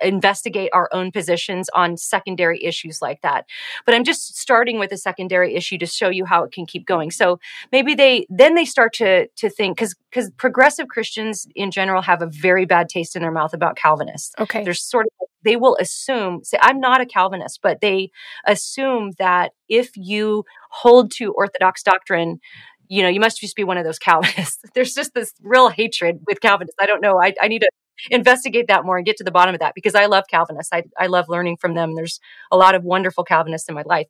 investigate 0.00 0.70
our 0.72 0.88
own 0.92 1.10
positions 1.12 1.68
on 1.74 1.96
secondary 1.96 2.62
issues 2.64 3.00
like 3.02 3.20
that. 3.22 3.46
But 3.84 3.94
I'm 3.94 4.04
just 4.04 4.36
starting 4.36 4.78
with 4.78 4.92
a 4.92 4.96
secondary 4.96 5.54
issue 5.54 5.78
to 5.78 5.86
show 5.86 6.08
you 6.08 6.24
how 6.24 6.44
it 6.44 6.52
can 6.52 6.66
keep 6.66 6.86
going. 6.86 7.10
So 7.10 7.38
maybe 7.72 7.94
they 7.94 8.26
then 8.28 8.54
they 8.54 8.64
start 8.64 8.92
to 8.94 9.28
to 9.28 9.50
think 9.50 9.76
because 9.76 9.94
because 10.10 10.30
progressive 10.36 10.88
Christians 10.88 11.46
in 11.54 11.70
general 11.70 12.02
have 12.02 12.22
a 12.22 12.26
very 12.26 12.64
bad 12.64 12.88
taste 12.88 13.16
in 13.16 13.22
their 13.22 13.32
mouth 13.32 13.54
about 13.54 13.76
Calvinists. 13.76 14.34
Okay, 14.38 14.64
there's 14.64 14.82
sort 14.82 15.06
of 15.06 15.28
they 15.44 15.56
will 15.56 15.76
assume 15.80 16.42
say 16.44 16.58
I'm 16.60 16.80
not 16.80 17.00
a 17.00 17.06
Calvinist, 17.06 17.60
but 17.62 17.80
they 17.80 18.10
assume 18.46 19.12
that 19.18 19.52
if 19.68 19.90
you 19.96 20.44
hold 20.70 21.10
to 21.12 21.32
orthodox 21.32 21.82
doctrine 21.82 22.40
you 22.88 23.02
know, 23.02 23.08
you 23.08 23.20
must 23.20 23.40
just 23.40 23.56
be 23.56 23.64
one 23.64 23.78
of 23.78 23.84
those 23.84 23.98
Calvinists. 23.98 24.62
There's 24.74 24.94
just 24.94 25.14
this 25.14 25.32
real 25.42 25.68
hatred 25.68 26.20
with 26.26 26.40
Calvinists. 26.40 26.76
I 26.80 26.86
don't 26.86 27.02
know. 27.02 27.20
I, 27.20 27.34
I 27.40 27.48
need 27.48 27.60
to 27.60 27.70
investigate 28.10 28.66
that 28.68 28.84
more 28.84 28.96
and 28.96 29.06
get 29.06 29.16
to 29.16 29.24
the 29.24 29.30
bottom 29.30 29.54
of 29.54 29.60
that 29.60 29.74
because 29.74 29.94
I 29.94 30.06
love 30.06 30.24
Calvinists. 30.30 30.72
I, 30.72 30.84
I 30.96 31.06
love 31.06 31.28
learning 31.28 31.56
from 31.56 31.74
them. 31.74 31.94
There's 31.94 32.20
a 32.50 32.56
lot 32.56 32.74
of 32.74 32.84
wonderful 32.84 33.24
Calvinists 33.24 33.68
in 33.68 33.74
my 33.74 33.82
life. 33.84 34.06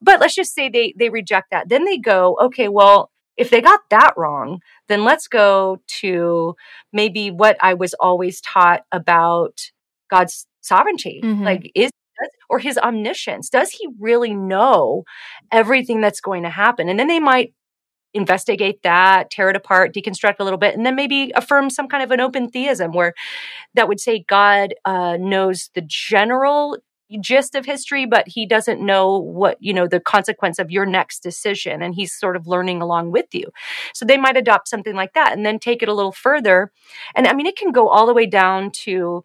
But 0.00 0.20
let's 0.20 0.34
just 0.34 0.54
say 0.54 0.68
they 0.68 0.94
they 0.98 1.08
reject 1.08 1.50
that. 1.50 1.68
Then 1.68 1.84
they 1.84 1.98
go, 1.98 2.36
okay, 2.42 2.68
well, 2.68 3.10
if 3.36 3.50
they 3.50 3.60
got 3.60 3.80
that 3.90 4.14
wrong, 4.16 4.60
then 4.88 5.04
let's 5.04 5.28
go 5.28 5.80
to 6.00 6.56
maybe 6.92 7.30
what 7.30 7.56
I 7.60 7.74
was 7.74 7.94
always 7.94 8.40
taught 8.40 8.82
about 8.90 9.70
God's 10.10 10.46
sovereignty. 10.60 11.20
Mm-hmm. 11.22 11.44
Like, 11.44 11.70
is 11.74 11.90
or 12.50 12.58
his 12.58 12.78
omniscience? 12.78 13.48
Does 13.48 13.70
he 13.70 13.88
really 14.00 14.34
know 14.34 15.04
everything 15.52 16.00
that's 16.00 16.20
going 16.20 16.42
to 16.42 16.50
happen? 16.50 16.88
And 16.88 16.98
then 16.98 17.06
they 17.06 17.20
might 17.20 17.54
investigate 18.14 18.82
that, 18.82 19.30
tear 19.30 19.50
it 19.50 19.56
apart, 19.56 19.94
deconstruct 19.94 20.36
a 20.38 20.44
little 20.44 20.58
bit, 20.58 20.74
and 20.74 20.84
then 20.84 20.96
maybe 20.96 21.32
affirm 21.34 21.70
some 21.70 21.88
kind 21.88 22.02
of 22.02 22.10
an 22.10 22.20
open 22.20 22.48
theism 22.48 22.92
where 22.92 23.14
that 23.74 23.88
would 23.88 24.00
say 24.00 24.24
God 24.28 24.74
uh, 24.84 25.16
knows 25.18 25.70
the 25.74 25.82
general 25.86 26.78
gist 27.20 27.54
of 27.54 27.64
history, 27.64 28.04
but 28.04 28.28
he 28.28 28.44
doesn't 28.44 28.84
know 28.84 29.16
what, 29.16 29.56
you 29.60 29.72
know, 29.72 29.86
the 29.86 30.00
consequence 30.00 30.58
of 30.58 30.70
your 30.70 30.84
next 30.84 31.22
decision. 31.22 31.82
And 31.82 31.94
he's 31.94 32.12
sort 32.12 32.36
of 32.36 32.46
learning 32.46 32.82
along 32.82 33.12
with 33.12 33.26
you. 33.32 33.44
So 33.94 34.04
they 34.04 34.18
might 34.18 34.36
adopt 34.36 34.68
something 34.68 34.94
like 34.94 35.14
that 35.14 35.32
and 35.32 35.44
then 35.44 35.58
take 35.58 35.82
it 35.82 35.88
a 35.88 35.94
little 35.94 36.12
further. 36.12 36.70
And 37.14 37.26
I 37.26 37.32
mean, 37.32 37.46
it 37.46 37.56
can 37.56 37.72
go 37.72 37.88
all 37.88 38.06
the 38.06 38.14
way 38.14 38.26
down 38.26 38.70
to 38.82 39.24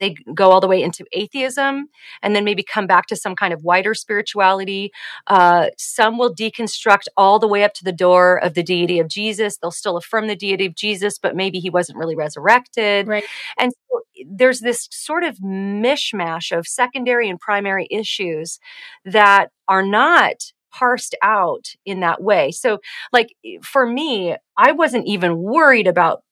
they 0.00 0.14
go 0.34 0.50
all 0.50 0.60
the 0.60 0.68
way 0.68 0.82
into 0.82 1.04
atheism 1.12 1.88
and 2.22 2.34
then 2.34 2.44
maybe 2.44 2.62
come 2.62 2.86
back 2.86 3.06
to 3.06 3.16
some 3.16 3.34
kind 3.34 3.52
of 3.52 3.64
wider 3.64 3.94
spirituality. 3.94 4.92
Uh, 5.26 5.68
some 5.76 6.18
will 6.18 6.34
deconstruct 6.34 7.04
all 7.16 7.38
the 7.38 7.48
way 7.48 7.64
up 7.64 7.74
to 7.74 7.84
the 7.84 7.92
door 7.92 8.36
of 8.42 8.54
the 8.54 8.62
deity 8.62 8.98
of 8.98 9.08
Jesus. 9.08 9.56
They'll 9.56 9.70
still 9.70 9.96
affirm 9.96 10.26
the 10.26 10.36
deity 10.36 10.66
of 10.66 10.74
Jesus, 10.74 11.18
but 11.18 11.36
maybe 11.36 11.58
he 11.58 11.70
wasn't 11.70 11.98
really 11.98 12.16
resurrected. 12.16 13.08
Right. 13.08 13.24
And 13.58 13.72
so 13.72 14.00
there's 14.28 14.60
this 14.60 14.88
sort 14.90 15.24
of 15.24 15.38
mishmash 15.38 16.56
of 16.56 16.66
secondary 16.66 17.28
and 17.28 17.40
primary 17.40 17.86
issues 17.90 18.58
that 19.04 19.50
are 19.68 19.84
not 19.84 20.52
parsed 20.72 21.14
out 21.22 21.68
in 21.84 22.00
that 22.00 22.22
way. 22.22 22.50
So, 22.50 22.78
like 23.12 23.34
for 23.62 23.86
me, 23.86 24.36
I 24.56 24.72
wasn't 24.72 25.06
even 25.06 25.38
worried 25.38 25.86
about 25.86 26.22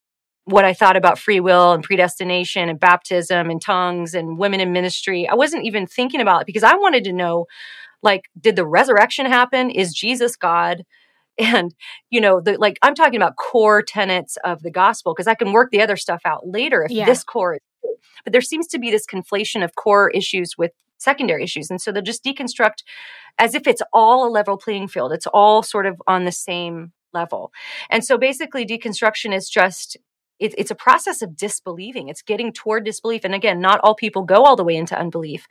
what 0.44 0.64
I 0.64 0.74
thought 0.74 0.96
about 0.96 1.18
free 1.18 1.40
will 1.40 1.72
and 1.72 1.83
predestination 1.83 2.68
and 2.68 2.78
baptism 2.78 3.50
and 3.50 3.61
tongues 3.61 4.14
and 4.14 4.38
women 4.38 4.61
in 4.61 4.72
ministry. 4.72 5.26
I 5.28 5.35
wasn't 5.35 5.64
even 5.64 5.87
thinking 5.87 6.20
about 6.20 6.42
it 6.42 6.46
because 6.46 6.62
I 6.62 6.74
wanted 6.74 7.04
to 7.04 7.12
know 7.12 7.46
like 8.02 8.24
did 8.38 8.57
the 8.57 8.66
resurrection 8.66 9.26
happen? 9.26 9.70
Is 9.70 9.92
Jesus 9.92 10.37
God? 10.37 10.85
And 11.37 11.74
you 12.11 12.20
know, 12.20 12.40
the 12.40 12.57
like 12.59 12.78
I'm 12.80 12.94
talking 12.94 13.16
about 13.16 13.35
core 13.35 13.83
tenets 13.83 14.38
of 14.44 14.62
the 14.62 14.70
gospel 14.70 15.12
because 15.12 15.26
I 15.26 15.35
can 15.35 15.50
work 15.50 15.72
the 15.72 15.83
other 15.83 15.96
stuff 15.96 16.20
out 16.24 16.46
later 16.46 16.85
if 16.85 16.92
yeah. 16.92 17.07
this 17.07 17.24
core 17.24 17.54
is 17.54 17.61
but 18.24 18.33
there 18.33 18.40
seems 18.40 18.66
to 18.68 18.78
be 18.78 18.90
this 18.90 19.07
conflation 19.07 19.64
of 19.64 19.74
core 19.74 20.11
issues 20.11 20.57
with 20.57 20.72
secondary 20.98 21.44
issues. 21.44 21.70
And 21.70 21.80
so 21.80 21.92
they'll 21.92 22.02
just 22.02 22.24
deconstruct 22.24 22.83
as 23.38 23.54
if 23.54 23.66
it's 23.66 23.83
all 23.92 24.26
a 24.26 24.30
level 24.30 24.57
playing 24.57 24.88
field. 24.88 25.12
It's 25.12 25.26
all 25.26 25.62
sort 25.62 25.87
of 25.87 26.00
on 26.07 26.24
the 26.24 26.33
same 26.33 26.92
level. 27.12 27.52
And 27.90 28.04
so 28.04 28.16
basically 28.18 28.64
deconstruction 28.64 29.35
is 29.35 29.48
just 29.48 29.96
it, 30.38 30.55
it's 30.59 30.70
a 30.70 30.75
process 30.75 31.23
of 31.23 31.37
disbelieving. 31.37 32.09
It's 32.09 32.23
getting 32.23 32.53
toward 32.53 32.85
disbelief. 32.85 33.25
And 33.25 33.35
again, 33.35 33.61
not 33.61 33.81
all 33.83 33.94
people 33.94 34.23
go 34.23 34.44
all 34.44 34.57
the 34.57 34.64
way 34.64 34.77
into 34.77 34.99
unbelief, 34.99 35.47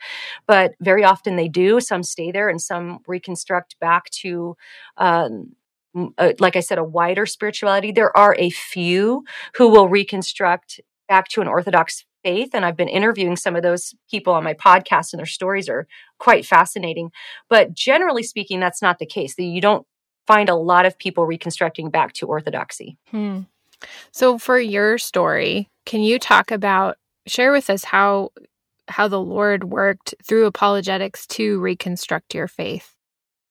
but 0.48 0.74
very 0.82 1.04
often 1.04 1.36
they 1.36 1.48
do. 1.48 1.80
Some 1.80 2.04
stay 2.04 2.32
there 2.32 2.50
and 2.50 2.62
some 2.62 3.00
reconstruct 3.08 3.80
back 3.80 4.10
to, 4.22 4.56
um, 4.98 5.56
uh, 6.17 6.34
like 6.39 6.56
I 6.56 6.60
said, 6.60 6.78
a 6.78 6.84
wider 6.84 7.26
spirituality. 7.26 7.91
There 7.91 8.15
are 8.17 8.36
a 8.38 8.50
few 8.50 9.24
who 9.56 9.69
will 9.69 9.88
reconstruct 9.88 10.82
back 11.08 11.28
to 11.30 11.41
an 11.41 11.48
Orthodox 11.48 12.06
faith. 12.24 12.50
And 12.54 12.65
I've 12.65 12.78
been 12.78 12.88
interviewing 12.88 13.36
some 13.36 13.56
of 13.56 13.63
those 13.63 13.93
people 14.10 14.34
on 14.34 14.43
my 14.43 14.54
podcast, 14.54 15.13
and 15.13 15.19
their 15.19 15.26
stories 15.26 15.69
are 15.69 15.88
quite 16.19 16.46
fascinating. 16.46 17.12
But 17.50 17.74
generally 17.74 18.24
speaking, 18.24 18.60
that's 18.60 18.82
not 18.82 19.00
the 19.00 19.06
case. 19.06 19.38
You 19.38 19.62
don't 19.62 19.86
find 20.26 20.50
a 20.50 20.56
lot 20.56 20.86
of 20.86 20.98
people 20.98 21.26
reconstructing 21.26 21.89
back 21.89 22.13
to 22.13 22.28
Orthodoxy. 22.28 22.98
Hmm. 23.12 23.41
So 24.12 24.38
for 24.38 24.60
your 24.60 24.98
story, 24.98 25.69
can 25.86 26.02
you 26.02 26.19
talk 26.19 26.52
about 26.52 26.98
share 27.28 27.52
with 27.52 27.69
us 27.69 27.84
how 27.84 28.32
how 28.89 29.08
the 29.08 29.19
Lord 29.19 29.65
worked 29.65 30.13
through 30.28 30.46
apologetics 30.46 31.26
to 31.28 31.60
reconstruct 31.60 32.36
your 32.36 32.48
faith? 32.48 32.96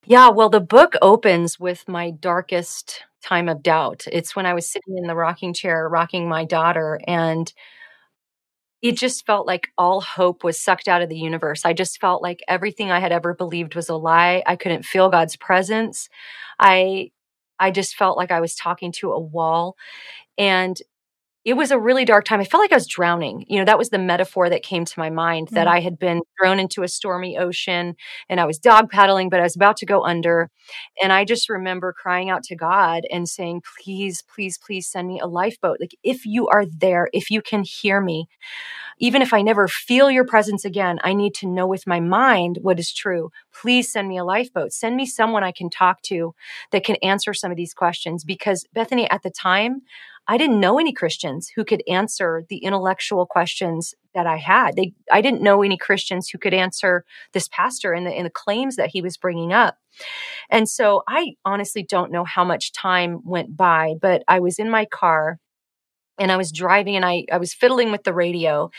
Yeah, 0.06 0.30
well 0.30 0.48
the 0.50 0.60
book 0.60 0.94
opens 1.02 1.58
with 1.60 1.88
my 1.88 2.10
darkest 2.10 3.02
time 3.22 3.48
of 3.48 3.62
doubt. 3.62 4.04
It's 4.12 4.34
when 4.36 4.46
I 4.46 4.54
was 4.54 4.68
sitting 4.68 4.98
in 4.98 5.06
the 5.06 5.14
rocking 5.14 5.54
chair 5.54 5.88
rocking 5.88 6.28
my 6.28 6.44
daughter 6.44 7.00
and 7.06 7.52
it 8.82 8.96
just 8.96 9.24
felt 9.26 9.46
like 9.46 9.68
all 9.78 10.00
hope 10.00 10.42
was 10.42 10.60
sucked 10.60 10.88
out 10.88 11.02
of 11.02 11.08
the 11.08 11.16
universe. 11.18 11.64
I 11.64 11.72
just 11.72 12.00
felt 12.00 12.20
like 12.22 12.42
everything 12.48 12.90
I 12.90 12.98
had 12.98 13.12
ever 13.12 13.32
believed 13.32 13.76
was 13.76 13.88
a 13.88 13.94
lie. 13.96 14.42
I 14.44 14.56
couldn't 14.56 14.84
feel 14.84 15.08
God's 15.08 15.36
presence. 15.36 16.08
I 16.58 17.10
I 17.60 17.70
just 17.70 17.94
felt 17.94 18.16
like 18.16 18.32
I 18.32 18.40
was 18.40 18.56
talking 18.56 18.90
to 18.92 19.12
a 19.12 19.20
wall. 19.20 19.76
And 20.38 20.80
it 21.44 21.54
was 21.54 21.72
a 21.72 21.78
really 21.78 22.04
dark 22.04 22.24
time. 22.24 22.40
I 22.40 22.44
felt 22.44 22.62
like 22.62 22.72
I 22.72 22.76
was 22.76 22.86
drowning. 22.86 23.44
You 23.48 23.58
know, 23.58 23.64
that 23.64 23.78
was 23.78 23.90
the 23.90 23.98
metaphor 23.98 24.48
that 24.48 24.62
came 24.62 24.84
to 24.84 24.98
my 24.98 25.10
mind 25.10 25.48
mm-hmm. 25.48 25.56
that 25.56 25.66
I 25.66 25.80
had 25.80 25.98
been 25.98 26.22
thrown 26.38 26.60
into 26.60 26.84
a 26.84 26.88
stormy 26.88 27.36
ocean 27.36 27.96
and 28.28 28.40
I 28.40 28.44
was 28.44 28.58
dog 28.58 28.90
paddling, 28.90 29.28
but 29.28 29.40
I 29.40 29.42
was 29.42 29.56
about 29.56 29.76
to 29.78 29.86
go 29.86 30.04
under. 30.04 30.50
And 31.02 31.12
I 31.12 31.24
just 31.24 31.48
remember 31.48 31.92
crying 31.92 32.30
out 32.30 32.44
to 32.44 32.56
God 32.56 33.02
and 33.10 33.28
saying, 33.28 33.62
please, 33.82 34.22
please, 34.22 34.56
please 34.56 34.88
send 34.88 35.08
me 35.08 35.18
a 35.18 35.26
lifeboat. 35.26 35.78
Like, 35.80 35.96
if 36.04 36.24
you 36.24 36.46
are 36.46 36.64
there, 36.64 37.08
if 37.12 37.28
you 37.28 37.42
can 37.42 37.64
hear 37.64 38.00
me, 38.00 38.28
even 38.98 39.20
if 39.20 39.32
I 39.32 39.42
never 39.42 39.66
feel 39.66 40.12
your 40.12 40.24
presence 40.24 40.64
again, 40.64 41.00
I 41.02 41.12
need 41.12 41.34
to 41.36 41.48
know 41.48 41.66
with 41.66 41.88
my 41.88 41.98
mind 41.98 42.58
what 42.62 42.78
is 42.78 42.92
true. 42.92 43.30
Please 43.52 43.90
send 43.90 44.08
me 44.08 44.16
a 44.16 44.24
lifeboat. 44.24 44.72
Send 44.72 44.94
me 44.94 45.06
someone 45.06 45.42
I 45.42 45.50
can 45.50 45.70
talk 45.70 46.02
to 46.02 46.36
that 46.70 46.84
can 46.84 46.96
answer 47.02 47.34
some 47.34 47.50
of 47.50 47.56
these 47.56 47.74
questions. 47.74 48.22
Because 48.22 48.64
Bethany, 48.72 49.10
at 49.10 49.22
the 49.22 49.30
time, 49.30 49.82
I 50.28 50.38
didn't 50.38 50.60
know 50.60 50.78
any 50.78 50.92
Christians 50.92 51.50
who 51.54 51.64
could 51.64 51.82
answer 51.88 52.44
the 52.48 52.58
intellectual 52.58 53.26
questions 53.26 53.94
that 54.14 54.26
I 54.26 54.36
had. 54.36 54.76
They, 54.76 54.94
I 55.10 55.20
didn't 55.20 55.42
know 55.42 55.62
any 55.62 55.76
Christians 55.76 56.28
who 56.28 56.38
could 56.38 56.54
answer 56.54 57.04
this 57.32 57.48
pastor 57.48 57.92
and 57.92 58.06
the, 58.06 58.10
and 58.10 58.26
the 58.26 58.30
claims 58.30 58.76
that 58.76 58.90
he 58.90 59.02
was 59.02 59.16
bringing 59.16 59.52
up. 59.52 59.78
And 60.48 60.68
so 60.68 61.02
I 61.08 61.34
honestly 61.44 61.82
don't 61.82 62.12
know 62.12 62.24
how 62.24 62.44
much 62.44 62.72
time 62.72 63.20
went 63.24 63.56
by, 63.56 63.94
but 64.00 64.22
I 64.28 64.40
was 64.40 64.58
in 64.58 64.70
my 64.70 64.84
car 64.84 65.38
and 66.18 66.30
I 66.30 66.36
was 66.36 66.52
driving 66.52 66.96
and 66.96 67.04
I, 67.04 67.24
I 67.32 67.38
was 67.38 67.54
fiddling 67.54 67.90
with 67.90 68.04
the 68.04 68.12
radio 68.14 68.70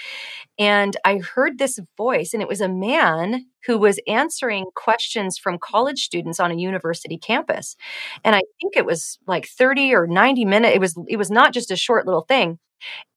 and 0.60 0.96
I 1.06 1.18
heard 1.18 1.58
this 1.58 1.80
voice 1.98 2.34
and 2.34 2.42
it 2.42 2.48
was 2.48 2.62
a 2.62 2.70
man 2.70 3.46
who 3.66 3.78
was 3.78 4.00
answering 4.08 4.66
questions 4.76 5.38
from 5.38 5.58
college 5.58 6.04
students 6.04 6.40
on 6.40 6.52
a 6.52 6.56
university 6.56 7.18
campus. 7.18 7.76
And 8.24 8.36
I 8.36 8.42
think 8.62 8.76
it 8.76 8.86
was 8.86 9.18
like 9.28 9.48
30 9.48 9.94
or 9.94 10.08
90 10.08 10.46
minutes. 10.46 10.76
It 10.76 10.80
was 10.82 10.96
it 11.08 11.18
was 11.18 11.32
not 11.32 11.54
just 11.54 11.72
a 11.72 11.76
short 11.76 12.06
little 12.06 12.26
thing. 12.28 12.60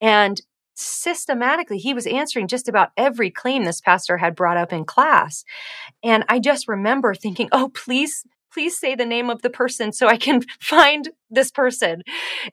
And 0.00 0.40
systematically 0.74 1.79
he 1.79 1.94
was 1.94 2.07
answering 2.07 2.48
just 2.48 2.68
about 2.68 2.90
every 2.96 3.31
claim 3.31 3.64
this 3.64 3.81
pastor 3.81 4.18
had 4.18 4.35
brought 4.37 4.59
up 4.59 4.72
in 4.72 4.85
class. 4.85 5.44
And 6.05 6.24
I 6.29 6.38
just 6.40 6.68
remember 6.68 7.14
thinking, 7.14 7.48
"Oh, 7.52 7.70
please 7.74 8.24
please 8.57 8.79
say 8.79 8.95
the 8.95 9.05
name 9.05 9.29
of 9.29 9.42
the 9.42 9.51
person 9.51 9.92
so 9.92 10.09
I 10.09 10.16
can 10.16 10.40
find 10.61 11.11
this 11.29 11.51
person. 11.51 12.03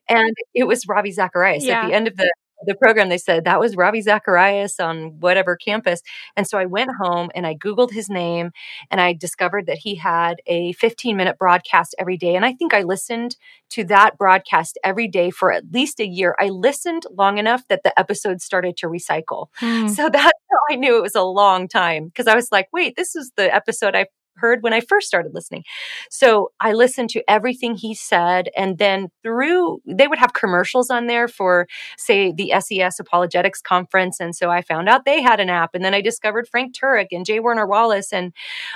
And 0.09 0.35
it 0.53 0.65
was 0.65 0.85
Ravi 0.85 1.13
Zacharias 1.13 1.63
yeah. 1.63 1.83
at 1.83 1.87
the 1.87 1.93
end 1.93 2.07
of 2.09 2.17
the 2.17 2.29
the 2.65 2.75
program, 2.75 3.09
they 3.09 3.17
said 3.17 3.43
that 3.43 3.59
was 3.59 3.75
Ravi 3.75 4.01
Zacharias 4.01 4.79
on 4.79 5.19
whatever 5.19 5.57
campus. 5.57 6.01
And 6.37 6.47
so 6.47 6.57
I 6.57 6.65
went 6.65 6.91
home 7.01 7.29
and 7.35 7.45
I 7.45 7.55
Googled 7.55 7.91
his 7.91 8.07
name 8.07 8.51
and 8.89 9.01
I 9.01 9.11
discovered 9.11 9.65
that 9.65 9.79
he 9.79 9.95
had 9.95 10.37
a 10.47 10.71
15 10.71 11.17
minute 11.17 11.37
broadcast 11.37 11.93
every 11.99 12.15
day. 12.15 12.37
And 12.37 12.45
I 12.45 12.53
think 12.53 12.73
I 12.73 12.83
listened 12.83 13.35
to 13.71 13.83
that 13.85 14.17
broadcast 14.17 14.77
every 14.81 15.09
day 15.09 15.29
for 15.29 15.51
at 15.51 15.73
least 15.73 15.99
a 15.99 16.07
year. 16.07 16.37
I 16.39 16.47
listened 16.47 17.03
long 17.11 17.37
enough 17.37 17.67
that 17.67 17.83
the 17.83 17.97
episode 17.99 18.39
started 18.39 18.77
to 18.77 18.87
recycle. 18.87 19.47
Hmm. 19.55 19.87
So 19.87 20.09
that's 20.09 20.23
how 20.23 20.57
I 20.73 20.75
knew 20.75 20.97
it 20.97 21.03
was 21.03 21.15
a 21.15 21.23
long 21.23 21.67
time 21.67 22.05
because 22.05 22.27
I 22.27 22.35
was 22.35 22.47
like, 22.49 22.67
wait, 22.71 22.95
this 22.95 23.13
is 23.13 23.33
the 23.35 23.53
episode 23.53 23.93
I 23.93 24.05
heard 24.35 24.63
when 24.63 24.73
I 24.73 24.81
first 24.81 25.07
started 25.07 25.33
listening. 25.33 25.63
So 26.09 26.51
I 26.59 26.73
listened 26.73 27.09
to 27.11 27.23
everything 27.27 27.75
he 27.75 27.93
said. 27.93 28.49
And 28.55 28.77
then 28.77 29.09
through, 29.21 29.81
they 29.85 30.07
would 30.07 30.19
have 30.19 30.33
commercials 30.33 30.89
on 30.89 31.07
there 31.07 31.27
for, 31.27 31.67
say, 31.97 32.31
the 32.31 32.53
SES 32.59 32.99
Apologetics 32.99 33.61
Conference. 33.61 34.19
And 34.19 34.35
so 34.35 34.49
I 34.49 34.61
found 34.61 34.89
out 34.89 35.05
they 35.05 35.21
had 35.21 35.39
an 35.39 35.49
app. 35.49 35.75
And 35.75 35.83
then 35.83 35.93
I 35.93 36.01
discovered 36.01 36.47
Frank 36.47 36.75
Turek 36.75 37.07
and 37.11 37.25
J. 37.25 37.39
Warner 37.39 37.67
Wallace. 37.67 38.11
And 38.11 38.33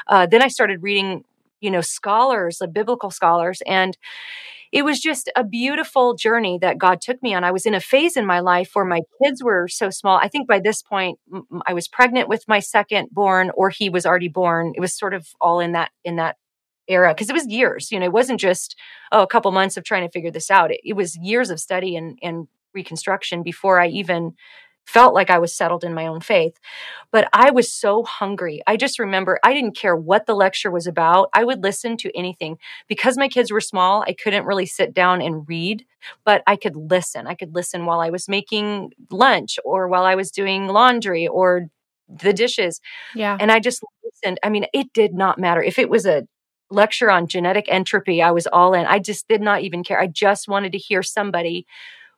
uh, 0.08 0.26
then 0.26 0.41
I 0.41 0.48
started 0.48 0.84
reading, 0.84 1.24
you 1.62 1.72
know, 1.72 1.82
scholars, 1.82 2.62
biblical 2.74 3.12
scholars. 3.12 3.62
And 3.65 3.98
it 4.72 4.84
was 4.84 5.00
just 5.00 5.32
a 5.36 5.43
beautiful 5.43 6.13
journey 6.15 6.58
that 6.62 6.78
God 6.78 7.00
took 7.02 7.22
me 7.24 7.34
on. 7.34 7.43
I 7.43 7.52
was 7.52 7.65
in 7.65 7.74
a 7.74 7.80
phase 7.80 8.17
in 8.17 8.26
my 8.26 8.39
life 8.39 8.72
where 8.74 8.86
my 8.86 9.02
kids 9.24 9.43
were 9.43 9.67
so 9.67 9.89
small. 9.89 10.17
I 10.17 10.28
think 10.28 10.48
by 10.48 10.60
this 10.60 10.82
point 10.82 11.20
I 11.65 11.74
was 11.74 11.88
pregnant 11.88 12.28
with 12.28 12.43
my 12.48 12.60
second 12.60 13.10
born 13.12 13.52
or 13.56 13.70
he 13.70 13.89
was 13.89 14.06
already 14.06 14.28
born. 14.28 14.74
It 14.76 14.82
was 14.82 14.93
sort 14.93 15.13
of 15.13 15.28
all 15.40 15.60
in 15.60 15.71
that 15.71 15.92
in 16.04 16.17
that 16.17 16.36
era 16.88 17.13
because 17.13 17.29
it 17.29 17.34
was 17.34 17.48
years, 17.48 17.92
you 17.92 18.00
know, 18.00 18.06
it 18.06 18.13
wasn't 18.13 18.40
just 18.40 18.75
oh 19.12 19.23
a 19.23 19.27
couple 19.27 19.52
months 19.52 19.77
of 19.77 19.84
trying 19.84 20.06
to 20.06 20.12
figure 20.12 20.31
this 20.31 20.52
out. 20.52 20.71
It, 20.71 20.81
it 20.84 20.94
was 20.94 21.17
years 21.17 21.50
of 21.50 21.60
study 21.60 21.96
and 21.96 22.19
and 22.21 22.48
reconstruction 22.73 23.44
before 23.44 23.79
I 23.79 23.88
even 23.88 24.34
felt 24.88 25.13
like 25.13 25.29
I 25.29 25.38
was 25.38 25.54
settled 25.54 25.83
in 25.83 25.94
my 25.94 26.08
own 26.08 26.21
faith. 26.21 26.58
But 27.12 27.27
I 27.33 27.52
was 27.52 27.71
so 27.71 28.04
hungry. 28.04 28.62
I 28.65 28.77
just 28.77 29.00
remember 29.00 29.38
I 29.44 29.54
didn't 29.54 29.75
care 29.75 29.96
what 29.96 30.25
the 30.25 30.33
lecture 30.33 30.71
was 30.71 30.88
about. 30.88 31.29
I 31.33 31.44
would 31.44 31.62
listen 31.62 31.98
to 31.98 32.17
anything. 32.17 32.58
Because 32.88 33.17
my 33.17 33.27
kids 33.27 33.52
were 33.52 33.62
small, 33.62 34.04
I 34.08 34.13
couldn't 34.13 34.46
really 34.46 34.65
sit 34.65 34.94
down 34.94 35.21
and 35.21 35.48
read, 35.48 35.85
but 36.23 36.42
I 36.48 36.56
could 36.56 36.75
listen. 36.75 37.27
I 37.27 37.35
could 37.35 37.54
listen 37.54 37.85
while 37.85 38.00
I 38.00 38.10
was 38.10 38.29
making 38.29 38.94
lunch 39.12 39.60
or 39.65 39.90
while 39.90 40.06
I 40.06 40.15
was 40.15 40.31
doing 40.31 40.67
laundry 40.67 41.27
or 41.27 41.67
the 42.08 42.31
dishes. 42.31 42.79
Yeah. 43.13 43.38
And 43.40 43.52
I 43.52 43.60
just 43.60 43.83
listened. 44.04 44.40
I 44.42 44.50
mean, 44.50 44.65
it 44.73 44.94
did 44.94 45.13
not 45.13 45.38
matter. 45.38 45.62
If 45.62 45.77
it 45.77 45.90
was 45.90 46.06
a 46.06 46.25
lecture 46.69 47.12
on 47.12 47.27
genetic 47.27 47.65
entropy, 47.67 48.21
I 48.21 48.31
was 48.31 48.48
all 48.48 48.73
in. 48.73 48.85
I 48.85 49.00
just 49.00 49.27
did 49.27 49.42
not 49.42 49.62
even 49.62 49.83
care. 49.83 50.00
I 50.00 50.08
just 50.08 50.48
wanted 50.48 50.71
to 50.71 50.77
hear 50.77 51.04
somebody 51.04 51.65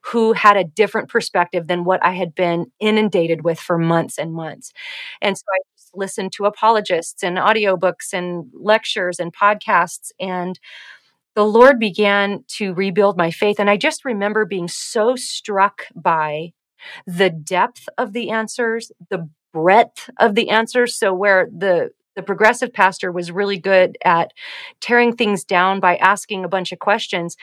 who 0.02 0.32
had 0.32 0.56
a 0.56 0.64
different 0.64 1.08
perspective 1.08 1.66
than 1.66 1.84
what 1.84 2.04
I 2.04 2.12
had 2.12 2.34
been 2.34 2.66
inundated 2.80 3.44
with 3.44 3.60
for 3.60 3.78
months 3.78 4.18
and 4.18 4.32
months. 4.32 4.72
And 5.20 5.36
so 5.36 5.44
I 5.52 5.58
just 5.76 5.90
listened 5.94 6.32
to 6.32 6.46
apologists 6.46 7.22
and 7.22 7.36
audiobooks 7.38 8.12
and 8.12 8.46
lectures 8.54 9.18
and 9.18 9.34
podcasts 9.34 10.10
and 10.18 10.58
the 11.34 11.44
Lord 11.44 11.78
began 11.78 12.44
to 12.58 12.74
rebuild 12.74 13.16
my 13.16 13.30
faith. 13.30 13.58
And 13.58 13.70
I 13.70 13.76
just 13.76 14.04
remember 14.04 14.44
being 14.44 14.68
so 14.68 15.16
struck 15.16 15.86
by 15.94 16.52
the 17.06 17.30
depth 17.30 17.88
of 17.98 18.12
the 18.12 18.30
answers, 18.30 18.90
the 19.10 19.28
breadth 19.52 20.10
of 20.18 20.34
the 20.34 20.50
answers. 20.50 20.96
So, 20.98 21.12
where 21.14 21.48
the 21.56 21.90
the 22.16 22.22
progressive 22.22 22.72
pastor 22.72 23.12
was 23.12 23.30
really 23.30 23.58
good 23.58 23.96
at 24.04 24.32
tearing 24.80 25.14
things 25.16 25.44
down 25.44 25.80
by 25.80 25.96
asking 25.96 26.44
a 26.44 26.48
bunch 26.48 26.72
of 26.72 26.78
questions. 26.80 27.36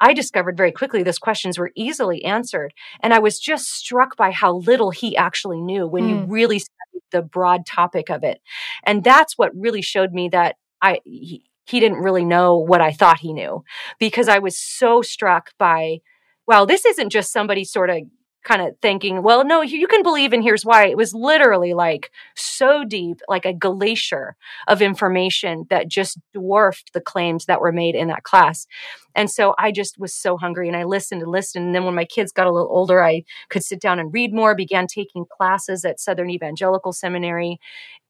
I 0.00 0.12
discovered 0.12 0.56
very 0.56 0.72
quickly 0.72 1.02
those 1.02 1.18
questions 1.18 1.58
were 1.58 1.70
easily 1.74 2.24
answered. 2.24 2.74
And 3.00 3.14
I 3.14 3.18
was 3.18 3.38
just 3.38 3.66
struck 3.66 4.16
by 4.16 4.30
how 4.30 4.56
little 4.56 4.90
he 4.90 5.16
actually 5.16 5.60
knew 5.60 5.86
when 5.86 6.08
you 6.08 6.16
hmm. 6.18 6.30
really 6.30 6.58
studied 6.58 7.02
the 7.10 7.22
broad 7.22 7.64
topic 7.66 8.10
of 8.10 8.24
it. 8.24 8.40
And 8.84 9.04
that's 9.04 9.38
what 9.38 9.52
really 9.54 9.82
showed 9.82 10.12
me 10.12 10.28
that 10.30 10.56
I, 10.82 11.00
he, 11.04 11.44
he 11.66 11.80
didn't 11.80 11.98
really 11.98 12.24
know 12.24 12.58
what 12.58 12.80
I 12.80 12.92
thought 12.92 13.20
he 13.20 13.32
knew 13.32 13.64
because 13.98 14.28
I 14.28 14.38
was 14.38 14.58
so 14.58 15.00
struck 15.00 15.50
by, 15.58 16.00
well, 16.46 16.66
this 16.66 16.84
isn't 16.84 17.10
just 17.10 17.32
somebody 17.32 17.64
sort 17.64 17.90
of 17.90 18.02
kind 18.44 18.62
of 18.62 18.76
thinking, 18.82 19.22
well, 19.22 19.44
no, 19.44 19.62
you 19.62 19.86
can 19.86 20.02
believe, 20.02 20.32
and 20.32 20.42
here's 20.42 20.64
why. 20.64 20.86
It 20.86 20.96
was 20.96 21.14
literally 21.14 21.74
like 21.74 22.10
so 22.36 22.84
deep, 22.84 23.20
like 23.28 23.46
a 23.46 23.54
glacier 23.54 24.36
of 24.68 24.82
information 24.82 25.64
that 25.70 25.88
just 25.88 26.18
dwarfed 26.32 26.92
the 26.92 27.00
claims 27.00 27.46
that 27.46 27.60
were 27.60 27.72
made 27.72 27.94
in 27.94 28.08
that 28.08 28.22
class. 28.22 28.66
And 29.14 29.30
so 29.30 29.54
I 29.58 29.72
just 29.72 29.98
was 29.98 30.14
so 30.14 30.36
hungry 30.36 30.68
and 30.68 30.76
I 30.76 30.84
listened 30.84 31.22
and 31.22 31.30
listened. 31.30 31.66
And 31.66 31.74
then 31.74 31.84
when 31.84 31.94
my 31.94 32.04
kids 32.04 32.32
got 32.32 32.46
a 32.46 32.52
little 32.52 32.70
older, 32.70 33.02
I 33.02 33.24
could 33.48 33.64
sit 33.64 33.80
down 33.80 33.98
and 33.98 34.12
read 34.12 34.34
more, 34.34 34.54
began 34.54 34.86
taking 34.86 35.24
classes 35.24 35.84
at 35.84 36.00
Southern 36.00 36.30
Evangelical 36.30 36.92
Seminary. 36.92 37.58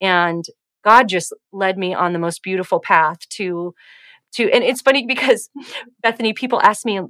And 0.01 0.45
God 0.83 1.07
just 1.07 1.33
led 1.51 1.77
me 1.77 1.93
on 1.93 2.13
the 2.13 2.19
most 2.19 2.43
beautiful 2.43 2.79
path 2.79 3.27
to 3.29 3.73
to 4.33 4.51
and 4.51 4.63
it's 4.63 4.81
funny 4.81 5.05
because 5.05 5.49
Bethany 6.03 6.33
people 6.33 6.61
ask 6.61 6.85
me 6.85 7.01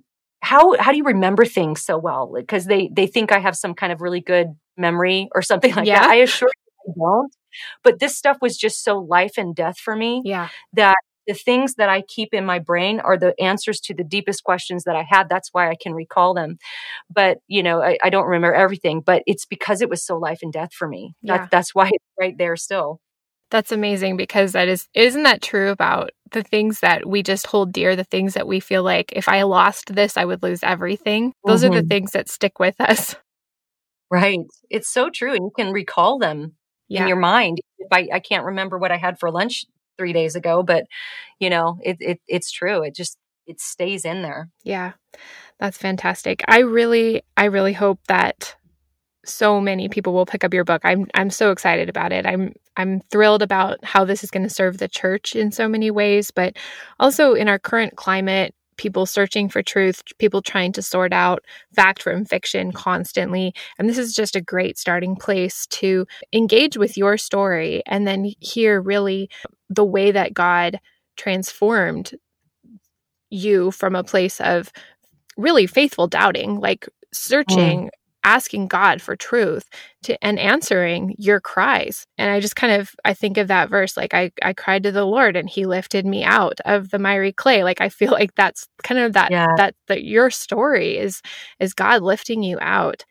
how 0.45 0.77
how 0.77 0.91
do 0.91 0.97
you 0.97 1.03
remember 1.03 1.43
things 1.43 1.81
so 1.81 1.97
well? 1.97 2.31
Because 2.35 2.65
they 2.65 2.89
they 2.93 3.07
think 3.07 3.31
I 3.31 3.39
have 3.39 3.55
some 3.55 3.73
kind 3.73 3.91
of 3.91 4.01
really 4.01 4.21
good 4.21 4.55
memory 4.77 5.27
or 5.33 5.41
something 5.41 5.73
like 5.73 5.87
yeah. 5.87 6.01
that. 6.01 6.09
I 6.09 6.15
assure 6.15 6.49
you 6.85 6.93
I 6.93 6.93
don't. 6.97 7.35
But 7.83 7.99
this 7.99 8.15
stuff 8.15 8.37
was 8.41 8.57
just 8.57 8.83
so 8.83 8.99
life 8.99 9.37
and 9.37 9.55
death 9.55 9.79
for 9.79 9.95
me. 9.95 10.21
Yeah. 10.23 10.49
That 10.73 10.97
the 11.25 11.33
things 11.33 11.75
that 11.75 11.89
I 11.89 12.01
keep 12.01 12.33
in 12.33 12.45
my 12.45 12.59
brain 12.59 12.99
are 12.99 13.17
the 13.17 13.33
answers 13.41 13.79
to 13.81 13.95
the 13.95 14.03
deepest 14.03 14.43
questions 14.43 14.83
that 14.83 14.95
I 14.95 15.03
had. 15.09 15.29
That's 15.29 15.49
why 15.51 15.71
I 15.71 15.75
can 15.81 15.93
recall 15.93 16.35
them. 16.35 16.59
But, 17.09 17.39
you 17.47 17.63
know, 17.63 17.81
I, 17.81 17.97
I 18.03 18.11
don't 18.11 18.27
remember 18.27 18.53
everything, 18.53 19.01
but 19.01 19.23
it's 19.25 19.45
because 19.45 19.81
it 19.81 19.89
was 19.89 20.05
so 20.05 20.17
life 20.17 20.39
and 20.43 20.53
death 20.53 20.73
for 20.73 20.87
me. 20.87 21.15
Yeah. 21.23 21.37
That, 21.37 21.51
that's 21.51 21.73
why 21.73 21.87
it's 21.91 22.05
right 22.19 22.37
there 22.37 22.55
still. 22.55 22.99
That's 23.51 23.71
amazing 23.71 24.17
because 24.17 24.53
that 24.53 24.67
is 24.67 24.87
isn't 24.93 25.23
that 25.23 25.41
true 25.41 25.69
about 25.69 26.11
the 26.31 26.43
things 26.43 26.79
that 26.79 27.07
we 27.07 27.23
just 27.23 27.47
hold 27.47 27.71
dear, 27.71 27.95
the 27.95 28.03
things 28.03 28.33
that 28.33 28.47
we 28.47 28.59
feel 28.59 28.83
like 28.83 29.13
if 29.15 29.29
I 29.29 29.43
lost 29.43 29.93
this, 29.93 30.17
I 30.17 30.25
would 30.25 30.43
lose 30.43 30.63
everything. 30.63 31.33
Those 31.45 31.61
mm-hmm. 31.61 31.71
are 31.71 31.75
the 31.75 31.81
mm-hmm. 31.81 31.89
things 31.89 32.11
that 32.11 32.29
stick 32.29 32.59
with 32.59 32.79
us. 32.81 33.15
Right. 34.11 34.39
It's 34.69 34.91
so 34.91 35.09
true. 35.09 35.33
And 35.33 35.45
you 35.45 35.51
can 35.55 35.71
recall 35.71 36.19
them 36.19 36.55
yeah. 36.87 37.01
in 37.01 37.07
your 37.07 37.17
mind. 37.17 37.59
If 37.79 37.87
I, 37.91 38.07
I 38.13 38.19
can't 38.19 38.45
remember 38.45 38.77
what 38.77 38.91
I 38.91 38.97
had 38.97 39.19
for 39.19 39.31
lunch 39.31 39.65
three 39.97 40.13
days 40.13 40.35
ago, 40.35 40.63
but 40.63 40.85
you 41.39 41.49
know, 41.49 41.77
it, 41.81 41.97
it 41.99 42.19
it's 42.27 42.51
true. 42.51 42.83
It 42.83 42.95
just 42.95 43.17
it 43.47 43.59
stays 43.59 44.05
in 44.05 44.21
there. 44.21 44.49
Yeah. 44.63 44.93
That's 45.59 45.77
fantastic. 45.77 46.43
I 46.47 46.59
really 46.59 47.23
I 47.37 47.45
really 47.45 47.73
hope 47.73 47.99
that 48.07 48.55
so 49.25 49.59
many 49.59 49.89
people 49.89 50.13
will 50.13 50.25
pick 50.25 50.43
up 50.43 50.53
your 50.53 50.63
book. 50.63 50.81
I'm 50.83 51.07
I'm 51.13 51.29
so 51.29 51.51
excited 51.51 51.89
about 51.89 52.11
it. 52.11 52.25
I'm 52.25 52.53
I'm 52.77 53.01
thrilled 53.11 53.41
about 53.41 53.83
how 53.83 54.05
this 54.05 54.23
is 54.23 54.31
going 54.31 54.43
to 54.43 54.49
serve 54.49 54.77
the 54.77 54.87
church 54.87 55.35
in 55.35 55.51
so 55.51 55.67
many 55.67 55.91
ways, 55.91 56.31
but 56.31 56.55
also 56.99 57.33
in 57.33 57.47
our 57.47 57.59
current 57.59 57.95
climate, 57.95 58.53
people 58.77 59.05
searching 59.05 59.49
for 59.49 59.63
truth, 59.63 60.01
people 60.19 60.41
trying 60.41 60.71
to 60.73 60.81
sort 60.81 61.13
out 61.13 61.43
fact 61.75 62.01
from 62.01 62.25
fiction 62.25 62.71
constantly. 62.71 63.53
And 63.77 63.89
this 63.89 63.97
is 63.97 64.13
just 64.13 64.35
a 64.35 64.41
great 64.41 64.77
starting 64.77 65.15
place 65.15 65.65
to 65.67 66.05
engage 66.33 66.77
with 66.77 66.97
your 66.97 67.17
story 67.17 67.81
and 67.85 68.07
then 68.07 68.31
hear 68.39 68.81
really 68.81 69.29
the 69.69 69.85
way 69.85 70.11
that 70.11 70.33
God 70.33 70.79
transformed 71.17 72.13
you 73.29 73.71
from 73.71 73.95
a 73.95 74.03
place 74.03 74.39
of 74.41 74.71
really 75.37 75.67
faithful 75.67 76.07
doubting, 76.07 76.59
like 76.59 76.87
searching 77.13 77.85
mm 77.85 77.89
asking 78.25 78.67
God 78.67 79.01
for 79.01 79.15
truth 79.15 79.69
to 80.03 80.21
and 80.25 80.37
answering 80.39 81.15
your 81.17 81.39
cries. 81.39 82.05
And 82.17 82.29
I 82.31 82.39
just 82.39 82.55
kind 82.55 82.81
of 82.81 82.89
I 83.05 83.13
think 83.13 83.37
of 83.37 83.47
that 83.47 83.69
verse 83.69 83.95
like 83.95 84.13
I 84.13 84.31
I 84.41 84.51
cried 84.51 84.83
to 84.83 84.91
the 84.91 85.05
Lord 85.05 85.37
and 85.37 85.47
he 85.47 85.65
lifted 85.65 86.05
me 86.05 86.23
out 86.23 86.59
of 86.65 86.89
the 86.89 86.99
miry 86.99 87.31
clay. 87.31 87.63
Like 87.63 87.79
I 87.79 87.89
feel 87.89 88.11
like 88.19 88.35
that's 88.35 88.67
kind 88.83 88.99
of 88.99 89.13
that 89.13 89.31
yeah. 89.31 89.47
that 89.55 89.75
that 89.87 90.03
your 90.03 90.29
story 90.31 90.97
is 90.97 91.21
is 91.59 91.73
God 91.73 92.01
lifting 92.01 92.43
you 92.43 92.57
out. 92.59 93.05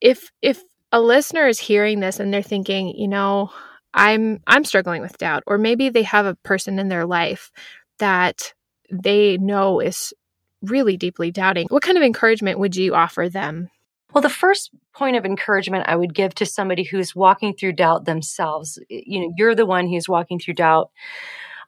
If 0.00 0.30
if 0.40 0.62
a 0.92 1.00
listener 1.00 1.46
is 1.48 1.58
hearing 1.58 2.00
this 2.00 2.20
and 2.20 2.32
they're 2.32 2.42
thinking, 2.42 2.96
you 2.96 3.08
know, 3.08 3.50
I'm 3.92 4.40
I'm 4.46 4.64
struggling 4.64 5.02
with 5.02 5.18
doubt 5.18 5.42
or 5.46 5.58
maybe 5.58 5.88
they 5.88 6.04
have 6.04 6.26
a 6.26 6.36
person 6.36 6.78
in 6.78 6.88
their 6.88 7.06
life 7.06 7.50
that 7.98 8.54
they 8.90 9.36
know 9.36 9.80
is 9.80 10.14
really 10.62 10.96
deeply 10.96 11.32
doubting. 11.32 11.66
What 11.70 11.82
kind 11.82 11.98
of 11.98 12.04
encouragement 12.04 12.60
would 12.60 12.76
you 12.76 12.94
offer 12.94 13.28
them? 13.28 13.68
Well, 14.12 14.22
the 14.22 14.28
first 14.28 14.70
point 14.92 15.16
of 15.16 15.24
encouragement 15.24 15.88
I 15.88 15.96
would 15.96 16.14
give 16.14 16.34
to 16.36 16.46
somebody 16.46 16.82
who's 16.82 17.14
walking 17.14 17.54
through 17.54 17.74
doubt 17.74 18.04
themselves, 18.04 18.78
you 18.88 19.20
know, 19.20 19.32
you're 19.36 19.54
the 19.54 19.66
one 19.66 19.88
who's 19.88 20.08
walking 20.08 20.38
through 20.38 20.54
doubt. 20.54 20.90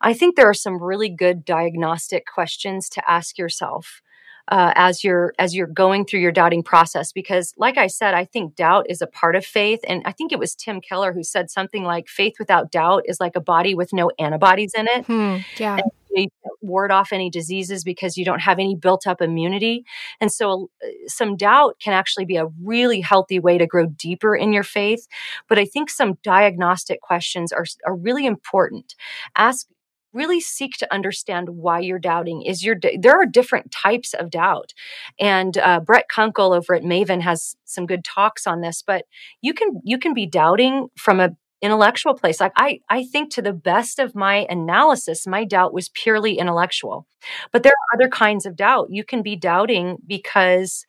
I 0.00 0.12
think 0.12 0.34
there 0.34 0.48
are 0.48 0.54
some 0.54 0.82
really 0.82 1.08
good 1.08 1.44
diagnostic 1.44 2.26
questions 2.26 2.88
to 2.90 3.10
ask 3.10 3.38
yourself 3.38 4.02
uh, 4.48 4.72
as 4.74 5.04
you're 5.04 5.32
as 5.38 5.54
you're 5.54 5.66
going 5.66 6.04
through 6.04 6.20
your 6.20 6.32
doubting 6.32 6.62
process 6.62 7.12
because 7.12 7.54
like 7.56 7.78
i 7.78 7.86
said 7.86 8.12
i 8.14 8.24
think 8.24 8.56
doubt 8.56 8.86
is 8.88 9.00
a 9.00 9.06
part 9.06 9.36
of 9.36 9.44
faith 9.44 9.80
and 9.86 10.02
i 10.04 10.12
think 10.12 10.32
it 10.32 10.38
was 10.38 10.54
tim 10.54 10.80
keller 10.80 11.12
who 11.12 11.22
said 11.22 11.50
something 11.50 11.84
like 11.84 12.08
faith 12.08 12.34
without 12.38 12.70
doubt 12.70 13.04
is 13.06 13.20
like 13.20 13.36
a 13.36 13.40
body 13.40 13.74
with 13.74 13.92
no 13.92 14.10
antibodies 14.18 14.74
in 14.74 14.88
it 14.88 15.06
hmm, 15.06 15.36
yeah 15.58 15.74
and 15.76 15.90
you 16.14 16.28
ward 16.60 16.92
off 16.92 17.12
any 17.12 17.30
diseases 17.30 17.84
because 17.84 18.16
you 18.16 18.24
don't 18.24 18.40
have 18.40 18.58
any 18.58 18.74
built 18.74 19.06
up 19.06 19.20
immunity. 19.20 19.84
And 20.20 20.30
so 20.30 20.70
uh, 20.84 20.88
some 21.06 21.36
doubt 21.36 21.76
can 21.82 21.92
actually 21.92 22.24
be 22.24 22.36
a 22.36 22.46
really 22.62 23.00
healthy 23.00 23.38
way 23.38 23.58
to 23.58 23.66
grow 23.66 23.86
deeper 23.86 24.34
in 24.36 24.52
your 24.52 24.62
faith. 24.62 25.06
But 25.48 25.58
i 25.58 25.64
think 25.64 25.90
some 25.90 26.18
diagnostic 26.22 27.00
questions 27.00 27.52
are, 27.52 27.64
are 27.86 27.96
really 27.96 28.26
important. 28.26 28.94
Ask 29.36 29.66
really 30.12 30.40
seek 30.40 30.76
to 30.76 30.92
understand 30.92 31.48
why 31.48 31.80
you're 31.80 31.98
doubting. 31.98 32.42
Is 32.42 32.62
your 32.62 32.76
there 32.98 33.18
are 33.20 33.26
different 33.26 33.70
types 33.70 34.12
of 34.14 34.30
doubt. 34.30 34.74
And 35.18 35.56
uh, 35.58 35.80
brett 35.80 36.06
Kunkle 36.14 36.54
over 36.54 36.74
at 36.74 36.82
maven 36.82 37.22
has 37.22 37.56
some 37.64 37.86
good 37.86 38.04
talks 38.04 38.46
on 38.46 38.60
this 38.60 38.82
but 38.86 39.06
you 39.40 39.54
can 39.54 39.80
you 39.84 39.98
can 39.98 40.14
be 40.14 40.26
doubting 40.26 40.88
from 40.96 41.20
a 41.20 41.30
intellectual 41.62 42.14
place 42.14 42.40
like 42.40 42.52
i 42.56 42.80
i 42.88 43.04
think 43.04 43.32
to 43.32 43.40
the 43.40 43.52
best 43.52 43.98
of 43.98 44.14
my 44.14 44.46
analysis 44.50 45.26
my 45.26 45.44
doubt 45.44 45.72
was 45.72 45.88
purely 45.90 46.38
intellectual 46.38 47.06
but 47.52 47.62
there 47.62 47.72
are 47.72 47.96
other 47.96 48.08
kinds 48.08 48.44
of 48.44 48.56
doubt 48.56 48.88
you 48.90 49.04
can 49.04 49.22
be 49.22 49.36
doubting 49.36 49.96
because 50.06 50.84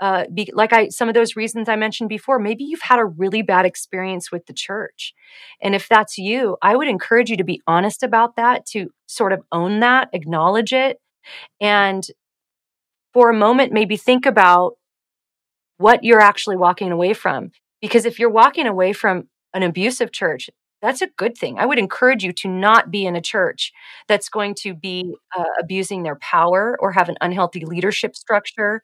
uh, 0.00 0.24
be, 0.34 0.50
like 0.52 0.72
I, 0.72 0.88
some 0.88 1.08
of 1.08 1.14
those 1.14 1.36
reasons 1.36 1.68
I 1.68 1.76
mentioned 1.76 2.08
before, 2.08 2.40
maybe 2.40 2.64
you've 2.64 2.82
had 2.82 2.98
a 2.98 3.04
really 3.04 3.42
bad 3.42 3.64
experience 3.64 4.32
with 4.32 4.44
the 4.46 4.52
church. 4.52 5.14
And 5.62 5.72
if 5.72 5.88
that's 5.88 6.18
you, 6.18 6.56
I 6.60 6.74
would 6.74 6.88
encourage 6.88 7.30
you 7.30 7.36
to 7.36 7.44
be 7.44 7.62
honest 7.68 8.02
about 8.02 8.34
that, 8.34 8.66
to 8.70 8.90
sort 9.06 9.32
of 9.32 9.42
own 9.52 9.78
that, 9.80 10.08
acknowledge 10.12 10.72
it, 10.72 10.98
and 11.60 12.04
for 13.12 13.30
a 13.30 13.34
moment, 13.34 13.72
maybe 13.72 13.96
think 13.96 14.26
about 14.26 14.72
what 15.78 16.04
you're 16.04 16.20
actually 16.20 16.56
walking 16.56 16.90
away 16.90 17.14
from. 17.14 17.52
Because 17.80 18.04
if 18.04 18.18
you're 18.18 18.30
walking 18.30 18.66
away 18.66 18.92
from 18.92 19.28
an 19.54 19.62
abusive 19.62 20.12
church, 20.12 20.50
that's 20.84 21.00
a 21.00 21.06
good 21.06 21.34
thing. 21.34 21.58
I 21.58 21.64
would 21.64 21.78
encourage 21.78 22.22
you 22.24 22.32
to 22.34 22.48
not 22.48 22.90
be 22.90 23.06
in 23.06 23.16
a 23.16 23.20
church 23.22 23.72
that's 24.06 24.28
going 24.28 24.54
to 24.56 24.74
be 24.74 25.16
uh, 25.34 25.44
abusing 25.58 26.02
their 26.02 26.16
power 26.16 26.76
or 26.78 26.92
have 26.92 27.08
an 27.08 27.16
unhealthy 27.22 27.64
leadership 27.64 28.14
structure. 28.14 28.82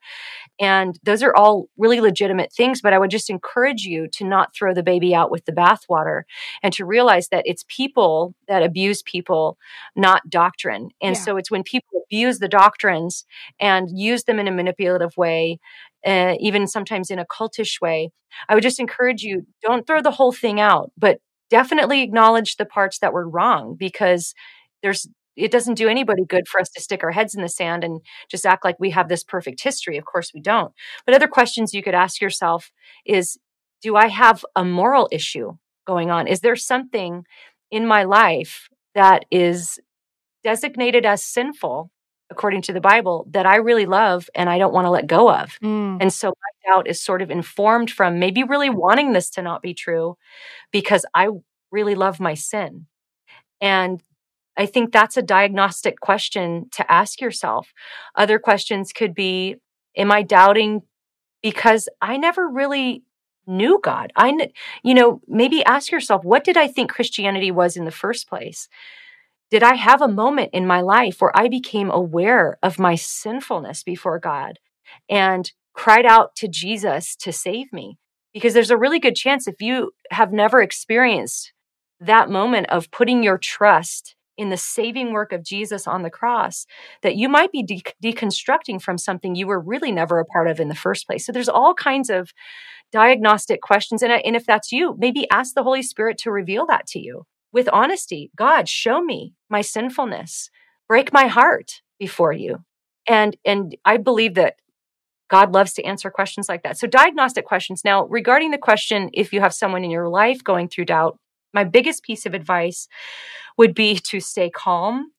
And 0.59 0.97
those 1.03 1.21
are 1.21 1.35
all 1.35 1.67
really 1.77 2.01
legitimate 2.01 2.51
things, 2.51 2.81
but 2.81 2.91
I 2.91 2.97
would 2.97 3.11
just 3.11 3.29
encourage 3.29 3.83
you 3.83 4.07
to 4.13 4.25
not 4.25 4.55
throw 4.55 4.73
the 4.73 4.81
baby 4.81 5.13
out 5.13 5.29
with 5.29 5.45
the 5.45 5.51
bathwater 5.51 6.23
and 6.63 6.73
to 6.73 6.85
realize 6.85 7.27
that 7.27 7.43
it's 7.45 7.65
people 7.67 8.33
that 8.47 8.63
abuse 8.63 9.03
people, 9.03 9.59
not 9.95 10.27
doctrine. 10.27 10.89
And 11.03 11.15
yeah. 11.15 11.21
so 11.21 11.37
it's 11.37 11.51
when 11.51 11.61
people 11.61 12.01
abuse 12.07 12.39
the 12.39 12.47
doctrines 12.47 13.25
and 13.59 13.87
use 13.93 14.23
them 14.23 14.39
in 14.39 14.47
a 14.47 14.51
manipulative 14.51 15.15
way 15.17 15.59
uh, 16.05 16.35
even 16.39 16.67
sometimes 16.67 17.09
in 17.09 17.19
a 17.19 17.25
cultish 17.25 17.81
way. 17.81 18.11
I 18.49 18.55
would 18.55 18.63
just 18.63 18.79
encourage 18.79 19.23
you 19.23 19.45
don't 19.61 19.85
throw 19.85 20.01
the 20.01 20.11
whole 20.11 20.31
thing 20.31 20.59
out, 20.59 20.91
but 20.97 21.19
definitely 21.49 22.01
acknowledge 22.01 22.55
the 22.55 22.65
parts 22.65 22.99
that 22.99 23.13
were 23.13 23.29
wrong 23.29 23.75
because 23.77 24.33
there's 24.81 25.07
it 25.37 25.51
doesn't 25.51 25.75
do 25.75 25.87
anybody 25.87 26.23
good 26.27 26.47
for 26.47 26.59
us 26.59 26.69
to 26.69 26.81
stick 26.81 27.03
our 27.03 27.11
heads 27.11 27.33
in 27.33 27.41
the 27.41 27.49
sand 27.49 27.83
and 27.83 28.01
just 28.29 28.45
act 28.45 28.65
like 28.65 28.75
we 28.79 28.89
have 28.91 29.07
this 29.07 29.23
perfect 29.23 29.61
history. 29.61 29.97
Of 29.97 30.05
course, 30.05 30.31
we 30.33 30.41
don't. 30.41 30.73
But 31.05 31.15
other 31.15 31.27
questions 31.27 31.73
you 31.73 31.81
could 31.81 31.93
ask 31.95 32.21
yourself 32.21 32.71
is 33.05 33.37
Do 33.81 33.95
I 33.95 34.07
have 34.07 34.45
a 34.55 34.65
moral 34.65 35.07
issue 35.11 35.53
going 35.87 36.11
on? 36.11 36.27
Is 36.27 36.41
there 36.41 36.55
something 36.55 37.23
in 37.71 37.87
my 37.87 38.03
life 38.03 38.67
that 38.93 39.25
is 39.31 39.79
designated 40.43 41.05
as 41.05 41.23
sinful 41.23 41.91
according 42.31 42.63
to 42.63 42.73
the 42.73 42.81
Bible 42.81 43.27
that 43.31 43.45
I 43.45 43.57
really 43.57 43.85
love 43.85 44.29
and 44.33 44.49
I 44.49 44.57
don't 44.57 44.73
want 44.73 44.85
to 44.85 44.89
let 44.89 45.05
go 45.05 45.29
of? 45.29 45.59
Mm. 45.61 45.97
And 46.01 46.11
so 46.11 46.29
my 46.29 46.69
doubt 46.71 46.87
is 46.87 46.99
sort 47.01 47.21
of 47.21 47.29
informed 47.29 47.91
from 47.91 48.17
maybe 48.17 48.43
really 48.43 48.69
wanting 48.69 49.13
this 49.13 49.29
to 49.31 49.41
not 49.41 49.61
be 49.61 49.73
true 49.73 50.17
because 50.71 51.05
I 51.13 51.29
really 51.71 51.93
love 51.93 52.19
my 52.19 52.33
sin. 52.33 52.87
And 53.59 54.01
I 54.57 54.65
think 54.65 54.91
that's 54.91 55.17
a 55.17 55.21
diagnostic 55.21 55.99
question 55.99 56.67
to 56.71 56.91
ask 56.91 57.21
yourself. 57.21 57.73
Other 58.15 58.39
questions 58.39 58.91
could 58.93 59.13
be 59.13 59.57
Am 59.97 60.09
I 60.09 60.21
doubting 60.21 60.83
because 61.43 61.89
I 62.01 62.15
never 62.15 62.47
really 62.47 63.03
knew 63.45 63.79
God? 63.83 64.13
I, 64.15 64.51
you 64.83 64.93
know, 64.93 65.19
maybe 65.27 65.65
ask 65.65 65.91
yourself, 65.91 66.23
what 66.23 66.45
did 66.45 66.55
I 66.55 66.67
think 66.67 66.89
Christianity 66.89 67.51
was 67.51 67.75
in 67.75 67.83
the 67.83 67.91
first 67.91 68.29
place? 68.29 68.69
Did 69.51 69.63
I 69.63 69.75
have 69.75 70.01
a 70.01 70.07
moment 70.07 70.51
in 70.53 70.65
my 70.65 70.79
life 70.79 71.19
where 71.19 71.37
I 71.37 71.49
became 71.49 71.91
aware 71.91 72.57
of 72.63 72.79
my 72.79 72.95
sinfulness 72.95 73.83
before 73.83 74.17
God 74.17 74.59
and 75.09 75.51
cried 75.73 76.05
out 76.05 76.37
to 76.37 76.47
Jesus 76.47 77.17
to 77.17 77.33
save 77.33 77.73
me? 77.73 77.97
Because 78.33 78.53
there's 78.53 78.71
a 78.71 78.77
really 78.77 78.97
good 78.97 79.17
chance 79.17 79.49
if 79.49 79.61
you 79.61 79.91
have 80.09 80.31
never 80.31 80.61
experienced 80.61 81.51
that 81.99 82.29
moment 82.29 82.67
of 82.69 82.91
putting 82.91 83.23
your 83.23 83.37
trust 83.37 84.15
in 84.37 84.49
the 84.49 84.57
saving 84.57 85.11
work 85.11 85.33
of 85.33 85.43
Jesus 85.43 85.85
on 85.85 86.03
the 86.03 86.09
cross, 86.09 86.65
that 87.03 87.17
you 87.17 87.27
might 87.27 87.51
be 87.51 87.61
de- 87.61 87.83
deconstructing 88.01 88.81
from 88.81 88.97
something 88.97 89.35
you 89.35 89.47
were 89.47 89.59
really 89.59 89.91
never 89.91 90.19
a 90.19 90.25
part 90.25 90.47
of 90.47 90.61
in 90.61 90.69
the 90.69 90.75
first 90.75 91.05
place. 91.05 91.25
So 91.25 91.33
there's 91.33 91.49
all 91.49 91.73
kinds 91.73 92.09
of 92.09 92.31
diagnostic 92.93 93.61
questions. 93.61 94.01
And, 94.01 94.13
and 94.13 94.37
if 94.37 94.45
that's 94.45 94.71
you, 94.71 94.95
maybe 94.97 95.29
ask 95.29 95.53
the 95.55 95.63
Holy 95.63 95.83
Spirit 95.83 96.17
to 96.19 96.31
reveal 96.31 96.65
that 96.67 96.87
to 96.87 96.99
you 96.99 97.25
with 97.51 97.69
honesty. 97.71 98.31
God, 98.35 98.67
show 98.67 99.01
me 99.01 99.33
my 99.49 99.61
sinfulness. 99.61 100.49
Break 100.87 101.13
my 101.13 101.27
heart 101.27 101.81
before 101.99 102.33
you. 102.33 102.63
And, 103.07 103.35
and 103.45 103.75
I 103.85 103.97
believe 103.97 104.35
that 104.35 104.55
God 105.29 105.53
loves 105.53 105.73
to 105.73 105.83
answer 105.83 106.11
questions 106.11 106.49
like 106.49 106.63
that. 106.63 106.77
So, 106.77 106.87
diagnostic 106.87 107.45
questions. 107.45 107.83
Now, 107.85 108.05
regarding 108.05 108.51
the 108.51 108.57
question, 108.57 109.09
if 109.13 109.31
you 109.31 109.39
have 109.39 109.53
someone 109.53 109.83
in 109.83 109.89
your 109.89 110.09
life 110.09 110.43
going 110.43 110.67
through 110.67 110.85
doubt, 110.85 111.17
my 111.53 111.63
biggest 111.63 112.03
piece 112.03 112.25
of 112.25 112.33
advice 112.33 112.87
would 113.57 113.73
be 113.73 113.95
to 113.95 114.19
stay 114.19 114.49
calm. 114.49 115.11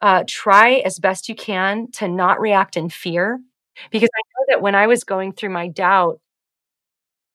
Uh, 0.00 0.24
try 0.26 0.74
as 0.76 0.98
best 0.98 1.28
you 1.28 1.34
can 1.34 1.90
to 1.90 2.08
not 2.08 2.40
react 2.40 2.76
in 2.76 2.88
fear. 2.88 3.40
Because 3.90 4.08
I 4.14 4.22
know 4.22 4.44
that 4.48 4.62
when 4.62 4.74
I 4.74 4.86
was 4.86 5.04
going 5.04 5.32
through 5.32 5.50
my 5.50 5.68
doubt, 5.68 6.20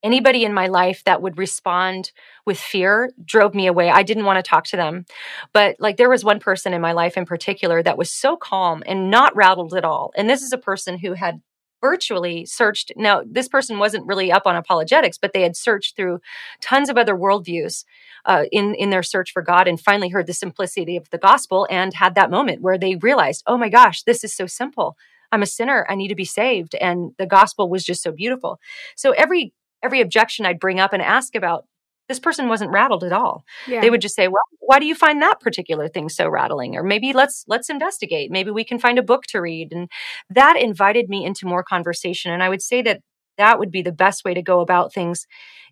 anybody 0.04 0.44
in 0.44 0.54
my 0.54 0.68
life 0.68 1.04
that 1.06 1.22
would 1.22 1.38
respond 1.38 2.12
with 2.46 2.60
fear 2.60 3.12
drove 3.24 3.56
me 3.56 3.68
away. 3.68 3.90
I 3.90 4.04
didn't 4.04 4.26
want 4.26 4.44
to 4.44 4.48
talk 4.48 4.66
to 4.66 4.78
them. 4.78 5.06
But 5.54 5.78
like 5.80 5.98
there 5.98 6.10
was 6.10 6.24
one 6.24 6.40
person 6.40 6.74
in 6.74 6.82
my 6.82 6.92
life 6.92 7.18
in 7.18 7.26
particular 7.26 7.82
that 7.84 7.98
was 7.98 8.12
so 8.12 8.36
calm 8.36 8.84
and 8.86 9.10
not 9.10 9.36
rattled 9.36 9.74
at 9.74 9.86
all. 9.86 10.12
And 10.16 10.30
this 10.30 10.42
is 10.42 10.54
a 10.54 10.58
person 10.58 11.00
who 11.00 11.14
had 11.14 11.42
virtually 11.84 12.46
searched. 12.46 12.94
Now, 12.96 13.24
this 13.30 13.50
person 13.50 13.78
wasn't 13.78 14.08
really 14.08 14.32
up 14.32 14.44
on 14.46 14.56
apologetics, 14.56 15.18
but 15.18 15.34
they 15.34 15.42
had 15.42 15.58
searched 15.58 15.98
through 15.98 16.22
tons 16.62 16.88
of 16.90 16.98
other 16.98 17.14
worldviews 17.14 17.84
uh, 18.26 18.46
in 18.54 18.74
in 18.76 18.90
their 18.90 19.04
search 19.04 19.34
for 19.34 19.42
God, 19.42 19.68
and 19.68 19.80
finally 19.80 20.08
heard 20.08 20.26
the 20.26 20.34
simplicity 20.34 20.96
of 20.96 21.10
the 21.10 21.18
gospel, 21.18 21.68
and 21.70 21.94
had 21.94 22.16
that 22.16 22.32
moment 22.32 22.62
where 22.62 22.78
they 22.78 22.96
realized, 22.96 23.44
"Oh 23.48 23.58
my 23.58 23.68
gosh, 23.68 24.04
this 24.04 24.24
is 24.24 24.34
so 24.34 24.48
simple. 24.48 24.96
I'm 25.34 25.44
a 25.44 25.46
sinner. 25.46 25.86
I 25.90 25.96
need 25.96 26.08
to 26.08 26.16
be 26.16 26.24
saved." 26.26 26.74
And 26.76 27.12
the 27.18 27.26
gospel 27.26 27.70
was 27.70 27.84
just 27.84 28.02
so 28.02 28.14
beautiful. 28.14 28.60
So 28.96 29.12
every 29.12 29.54
every 29.84 30.02
objection 30.02 30.46
I'd 30.46 30.60
bring 30.60 30.80
up 30.80 30.94
and 30.94 31.02
ask 31.02 31.36
about 31.36 31.66
this 32.10 32.20
person 32.20 32.50
wasn't 32.50 32.72
rattled 32.72 33.04
at 33.04 33.14
all. 33.14 33.46
Yeah. 33.68 33.82
They 33.82 33.90
would 33.90 34.02
just 34.02 34.16
say, 34.16 34.28
"Well, 34.28 34.42
why 34.60 34.80
do 34.80 34.86
you 34.86 34.96
find 34.96 35.22
that 35.22 35.40
particular 35.40 35.88
thing 35.88 36.10
so 36.10 36.28
rattling?" 36.28 36.76
Or 36.76 36.84
maybe 36.84 37.14
let's 37.14 37.46
let's 37.48 37.70
investigate. 37.70 38.30
Maybe 38.30 38.52
we 38.52 38.66
can 38.66 38.80
find 38.80 39.00
a 39.00 39.04
book 39.04 39.24
to 39.28 39.40
read. 39.40 39.72
And 39.72 39.90
that 40.30 40.58
invited 40.60 41.10
me 41.10 41.26
into 41.26 41.48
more 41.48 41.64
conversation. 41.64 42.32
And 42.32 42.44
I 42.44 42.50
would 42.50 42.62
say 42.62 42.82
that 42.82 43.02
that 43.38 43.58
would 43.58 43.72
be 43.72 43.82
the 43.82 43.92
best 43.92 44.26
way 44.26 44.34
to 44.34 44.42
go 44.42 44.60
about 44.60 44.94
things 44.94 45.26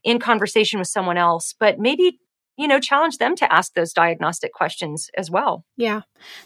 in 0.04 0.20
conversation 0.20 0.80
with 0.80 0.88
someone 0.88 1.18
else, 1.18 1.54
but 1.60 1.80
maybe 1.80 2.18
you 2.58 2.68
know, 2.68 2.80
challenge 2.80 3.18
them 3.18 3.36
to 3.36 3.52
ask 3.52 3.74
those 3.74 3.94
diagnostic 3.94 4.54
questions 4.54 5.10
as 5.18 5.32
well. 5.32 5.66
Yeah. 5.78 6.02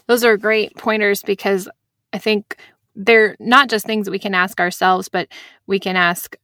Those 0.06 0.24
are 0.24 0.36
great 0.38 0.74
pointers 0.76 1.22
because 1.22 1.68
I 2.12 2.18
think 2.18 2.56
they're 2.94 3.36
not 3.38 3.68
just 3.68 3.84
things 3.84 4.06
that 4.06 4.12
we 4.12 4.18
can 4.18 4.34
ask 4.34 4.58
ourselves, 4.58 5.08
but 5.08 5.28
we 5.66 5.78
can 5.78 5.96
ask 5.96 6.36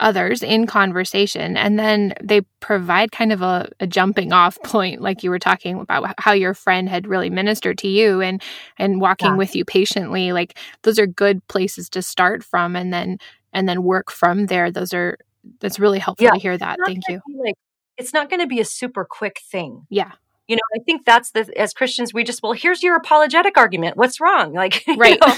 others 0.00 0.42
in 0.42 0.66
conversation 0.66 1.56
and 1.56 1.78
then 1.78 2.12
they 2.22 2.42
provide 2.60 3.12
kind 3.12 3.32
of 3.32 3.40
a, 3.40 3.68
a, 3.80 3.86
jumping 3.86 4.32
off 4.32 4.58
point 4.64 5.00
like 5.00 5.22
you 5.22 5.30
were 5.30 5.38
talking 5.38 5.80
about 5.80 6.12
how 6.18 6.32
your 6.32 6.52
friend 6.52 6.88
had 6.88 7.06
really 7.06 7.30
ministered 7.30 7.78
to 7.78 7.88
you 7.88 8.20
and 8.20 8.42
and 8.78 9.00
walking 9.00 9.30
yeah. 9.30 9.36
with 9.36 9.56
you 9.56 9.64
patiently 9.64 10.32
like 10.32 10.58
those 10.82 10.98
are 10.98 11.06
good 11.06 11.46
places 11.48 11.88
to 11.88 12.02
start 12.02 12.44
from 12.44 12.76
and 12.76 12.92
then 12.92 13.18
and 13.52 13.68
then 13.68 13.82
work 13.82 14.10
from 14.10 14.46
there 14.46 14.70
those 14.70 14.92
are 14.92 15.16
that's 15.60 15.78
really 15.78 15.98
helpful 15.98 16.24
yeah. 16.24 16.32
to 16.32 16.38
hear 16.38 16.58
that 16.58 16.78
thank 16.84 17.02
you 17.08 17.20
like 17.42 17.54
it's 17.96 18.12
not 18.12 18.28
going 18.28 18.40
to 18.40 18.46
be 18.46 18.60
a 18.60 18.64
super 18.64 19.06
quick 19.08 19.40
thing 19.50 19.86
yeah 19.88 20.12
you 20.48 20.56
know 20.56 20.62
i 20.74 20.78
think 20.84 21.04
that's 21.04 21.30
the 21.32 21.50
as 21.58 21.72
christians 21.72 22.12
we 22.14 22.24
just 22.24 22.42
well 22.42 22.52
here's 22.52 22.82
your 22.82 22.96
apologetic 22.96 23.56
argument 23.56 23.96
what's 23.96 24.20
wrong 24.20 24.52
like 24.52 24.84
right 24.96 25.18
you 25.20 25.26
know, 25.26 25.34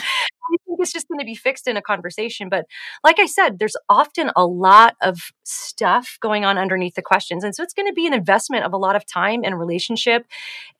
I 0.49 0.57
think 0.65 0.79
it's 0.81 0.93
just 0.93 1.09
going 1.09 1.19
to 1.19 1.25
be 1.25 1.35
fixed 1.35 1.69
in 1.69 1.77
a 1.77 1.83
conversation. 1.83 2.49
But 2.49 2.67
like 3.05 3.19
I 3.19 3.27
said, 3.27 3.59
there's 3.59 3.77
often 3.89 4.31
a 4.37 4.47
lot 4.47 4.97
of 5.03 5.31
stuff 5.45 6.19
going 6.21 6.45
on 6.45 6.59
underneath 6.59 6.95
the 6.95 7.03
questions. 7.03 7.45
And 7.45 7.55
so 7.55 7.63
it's 7.63 7.75
going 7.75 7.89
to 7.89 7.93
be 7.93 8.07
an 8.07 8.15
investment 8.15 8.65
of 8.65 8.73
a 8.73 8.79
lot 8.79 8.97
of 8.97 9.07
time 9.07 9.43
and 9.45 9.59
relationship. 9.59 10.27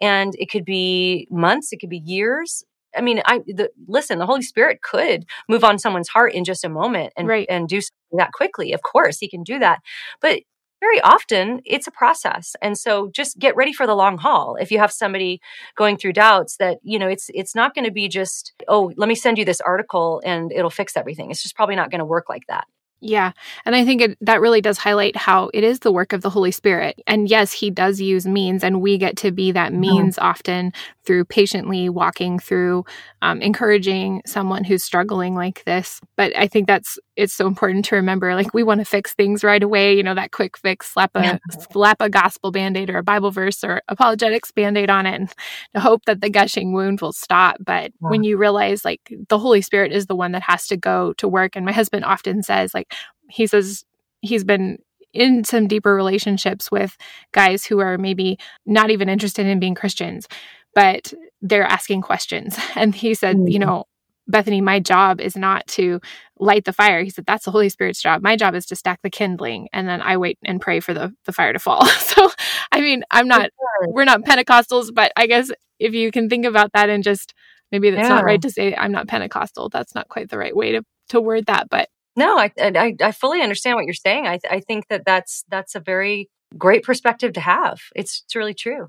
And 0.01 0.35
it 0.39 0.51
could 0.51 0.64
be 0.64 1.29
months, 1.31 1.72
it 1.72 1.79
could 1.79 1.91
be 1.91 2.03
years. 2.05 2.64
I 2.97 3.03
mean, 3.03 3.20
I 3.26 3.41
the, 3.47 3.70
listen. 3.87 4.18
The 4.18 4.26
Holy 4.26 4.43
Spirit 4.43 4.81
could 4.83 5.26
move 5.49 5.62
on 5.62 5.79
someone's 5.79 6.09
heart 6.09 6.33
in 6.33 6.45
just 6.45 6.64
a 6.64 6.70
moment 6.70 7.12
and 7.16 7.29
right. 7.29 7.47
and 7.49 7.68
do 7.68 7.81
that 8.12 8.33
quickly. 8.33 8.72
Of 8.72 8.83
course, 8.83 9.18
He 9.18 9.29
can 9.29 9.43
do 9.43 9.59
that. 9.59 9.81
But 10.22 10.41
very 10.81 11.01
often 11.01 11.61
it's 11.64 11.87
a 11.87 11.91
process 11.91 12.55
and 12.62 12.79
so 12.79 13.09
just 13.12 13.39
get 13.39 13.57
ready 13.57 13.72
for 13.72 13.87
the 13.87 13.95
long 13.95 14.18
haul 14.18 14.57
if 14.61 14.70
you 14.70 14.79
have 14.79 14.93
somebody 14.93 15.41
going 15.76 15.97
through 15.97 16.12
doubts 16.12 16.57
that 16.57 16.79
you 16.83 16.99
know 16.99 17.09
it's 17.09 17.31
it's 17.35 17.55
not 17.55 17.74
going 17.74 17.85
to 17.85 17.91
be 17.91 18.09
just 18.09 18.53
oh 18.68 18.93
let 18.97 19.09
me 19.09 19.14
send 19.14 19.39
you 19.39 19.45
this 19.45 19.61
article 19.61 20.20
and 20.24 20.53
it'll 20.53 20.70
fix 20.70 20.97
everything 20.97 21.31
it's 21.31 21.43
just 21.43 21.57
probably 21.57 21.76
not 21.76 21.91
going 21.91 22.01
to 22.01 22.05
work 22.05 22.29
like 22.29 22.47
that 22.49 22.66
yeah. 23.01 23.33
And 23.64 23.76
I 23.76 23.85
think 23.85 24.01
it, 24.01 24.18
that 24.20 24.41
really 24.41 24.61
does 24.61 24.79
highlight 24.79 25.14
how 25.14 25.51
it 25.55 25.62
is 25.62 25.81
the 25.81 25.93
work 25.93 26.12
of 26.12 26.22
the 26.22 26.31
Holy 26.31 26.51
Spirit. 26.51 27.01
And 27.07 27.29
yes, 27.29 27.53
he 27.53 27.70
does 27.70 28.01
use 28.01 28.26
means, 28.26 28.64
and 28.64 28.81
we 28.81 28.99
get 28.99 29.16
to 29.18 29.31
be 29.31 29.53
that 29.53 29.72
means 29.72 30.16
mm-hmm. 30.16 30.26
often 30.26 30.72
through 31.05 31.26
patiently 31.26 31.89
walking 31.89 32.39
through, 32.41 32.85
um, 33.22 33.41
encouraging 33.41 34.22
someone 34.26 34.64
who's 34.64 34.83
struggling 34.83 35.37
like 35.37 35.62
this. 35.64 36.01
But 36.16 36.37
I 36.37 36.49
think 36.49 36.66
that's, 36.66 36.99
it's 37.19 37.35
so 37.35 37.49
important 37.49 37.85
to 37.85 37.97
remember 37.97 38.37
like, 38.37 38.55
we 38.55 38.62
want 38.62 38.81
to 38.81 38.85
fix 38.85 39.12
things 39.12 39.43
right 39.43 39.62
away, 39.62 39.97
you 39.97 40.05
know, 40.05 40.14
that 40.14 40.31
quick 40.31 40.57
fix, 40.57 40.93
slap 40.93 41.11
a, 41.16 41.23
yeah. 41.23 41.39
slap 41.73 42.01
a 42.01 42.09
gospel 42.09 42.53
band 42.53 42.77
aid 42.77 42.89
or 42.89 42.99
a 42.99 43.03
Bible 43.03 43.33
verse 43.33 43.64
or 43.64 43.83
apologetics 43.89 44.53
band 44.53 44.79
aid 44.79 44.89
on 44.89 45.05
it 45.05 45.14
and 45.16 45.35
to 45.75 45.81
hope 45.81 46.05
that 46.05 46.21
the 46.21 46.31
gushing 46.31 46.73
wound 46.73 47.01
will 47.01 47.12
stop. 47.12 47.57
But 47.59 47.93
yeah. 48.01 48.09
when 48.09 48.23
you 48.23 48.37
realize 48.37 48.85
like 48.85 49.01
the 49.29 49.39
Holy 49.39 49.61
Spirit 49.61 49.93
is 49.93 50.07
the 50.07 50.14
one 50.14 50.31
that 50.31 50.43
has 50.43 50.69
to 50.69 50.77
go 50.77 51.12
to 51.14 51.27
work, 51.27 51.57
and 51.57 51.66
my 51.66 51.73
husband 51.73 52.05
often 52.05 52.45
says, 52.45 52.73
like, 52.73 52.95
he 53.29 53.49
says 53.49 53.85
he's 54.21 54.45
been 54.45 54.79
in 55.12 55.43
some 55.43 55.66
deeper 55.66 55.97
relationships 55.97 56.71
with 56.71 56.97
guys 57.33 57.64
who 57.64 57.81
are 57.81 57.99
maybe 57.99 58.39
not 58.64 58.91
even 58.91 59.09
interested 59.09 59.45
in 59.45 59.59
being 59.59 59.75
Christians, 59.75 60.29
but 60.73 61.12
they're 61.43 61.64
asking 61.64 62.03
questions. 62.03 62.57
And 62.77 62.95
he 62.95 63.14
said, 63.14 63.37
mm-hmm. 63.37 63.49
you 63.49 63.59
know, 63.59 63.87
Bethany, 64.29 64.61
my 64.61 64.79
job 64.79 65.20
is 65.20 65.37
not 65.37 65.66
to 65.68 66.01
light 66.39 66.64
the 66.64 66.72
fire. 66.72 67.03
He 67.03 67.11
said, 67.11 67.26
That's 67.26 67.47
the 67.47 67.51
Holy 67.51 67.68
Spirit's 67.68 68.01
job. 68.01 68.22
My 68.22 68.37
job 68.37 68.55
is 68.55 68.66
to 68.66 68.76
stack 68.76 69.01
the 69.03 69.11
kindling. 69.11 69.68
And 69.72 69.89
then 69.89 70.03
I 70.03 70.16
wait 70.16 70.39
and 70.45 70.61
pray 70.61 70.81
for 70.81 70.95
the, 70.95 71.12
the 71.24 71.33
fire 71.33 71.53
to 71.53 71.59
fall. 71.59 71.87
so, 71.87 72.31
I 72.70 72.81
mean, 72.81 73.03
I'm 73.11 73.26
not, 73.26 73.51
we're 73.89 74.05
not 74.05 74.22
Pentecostals, 74.22 74.95
but 74.95 75.12
I 75.16 75.26
guess 75.26 75.51
if 75.79 75.95
you 75.95 76.11
can 76.11 76.29
think 76.29 76.45
about 76.45 76.72
that 76.74 76.91
and 76.91 77.03
just 77.03 77.35
maybe 77.72 77.91
that's 77.91 78.09
yeah. 78.09 78.16
not 78.16 78.24
right 78.24 78.43
to 78.43 78.51
say 78.51 78.74
I'm 78.74 78.93
not 78.93 79.09
Pentecostal. 79.09 79.68
That's 79.70 79.95
not 79.95 80.09
quite 80.09 80.29
the 80.29 80.39
right 80.39 80.55
way 80.55 80.72
to, 80.72 80.83
to 81.11 81.20
word 81.20 81.47
that. 81.47 81.68
But 81.70 81.89
no, 82.16 82.39
I, 82.39 82.51
I, 82.59 82.95
I 83.01 83.12
fully 83.12 83.43
understand 83.43 83.76
what 83.76 83.85
you're 83.85 83.95
saying. 83.95 84.26
I, 84.26 84.39
I 84.51 84.61
think 84.61 84.89
that 84.89 85.05
that's, 85.07 85.45
that's 85.49 85.74
a 85.74 85.81
very 85.81 86.29
great 86.57 86.83
perspective 86.83 87.33
to 87.35 87.41
have. 87.41 87.81
It's, 87.95 88.22
it's 88.24 88.37
really 88.37 88.55
true. 88.55 88.89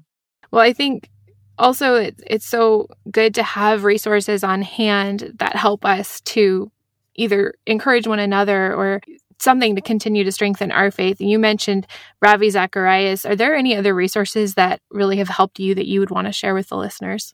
Well, 0.52 0.62
I 0.62 0.74
think 0.74 1.10
also 1.60 1.96
it, 1.96 2.20
it's 2.26 2.46
so 2.46 2.88
good 3.12 3.36
to 3.36 3.44
have 3.44 3.84
resources 3.84 4.44
on 4.44 4.62
hand 4.62 5.34
that 5.36 5.56
help 5.56 5.86
us 5.86 6.22
to 6.22 6.72
either 7.16 7.54
encourage 7.68 8.08
one 8.08 8.20
another 8.20 8.74
or 8.74 9.02
something 9.40 9.76
to 9.76 9.82
continue 9.82 10.24
to 10.24 10.32
strengthen 10.32 10.72
our 10.72 10.92
faith. 10.92 11.22
You 11.22 11.40
mentioned 11.40 11.88
Ravi 12.22 12.50
Zacharias. 12.50 13.26
Are 13.26 13.36
there 13.36 13.56
any 13.56 13.76
other 13.76 13.94
resources 13.94 14.56
that 14.56 14.82
really 14.92 15.18
have 15.18 15.30
helped 15.30 15.60
you 15.60 15.76
that 15.76 15.88
you 15.88 16.00
would 16.00 16.10
want 16.10 16.28
to 16.28 16.34
share 16.34 16.54
with 16.54 16.70
the 16.70 16.78
listeners? 16.78 17.34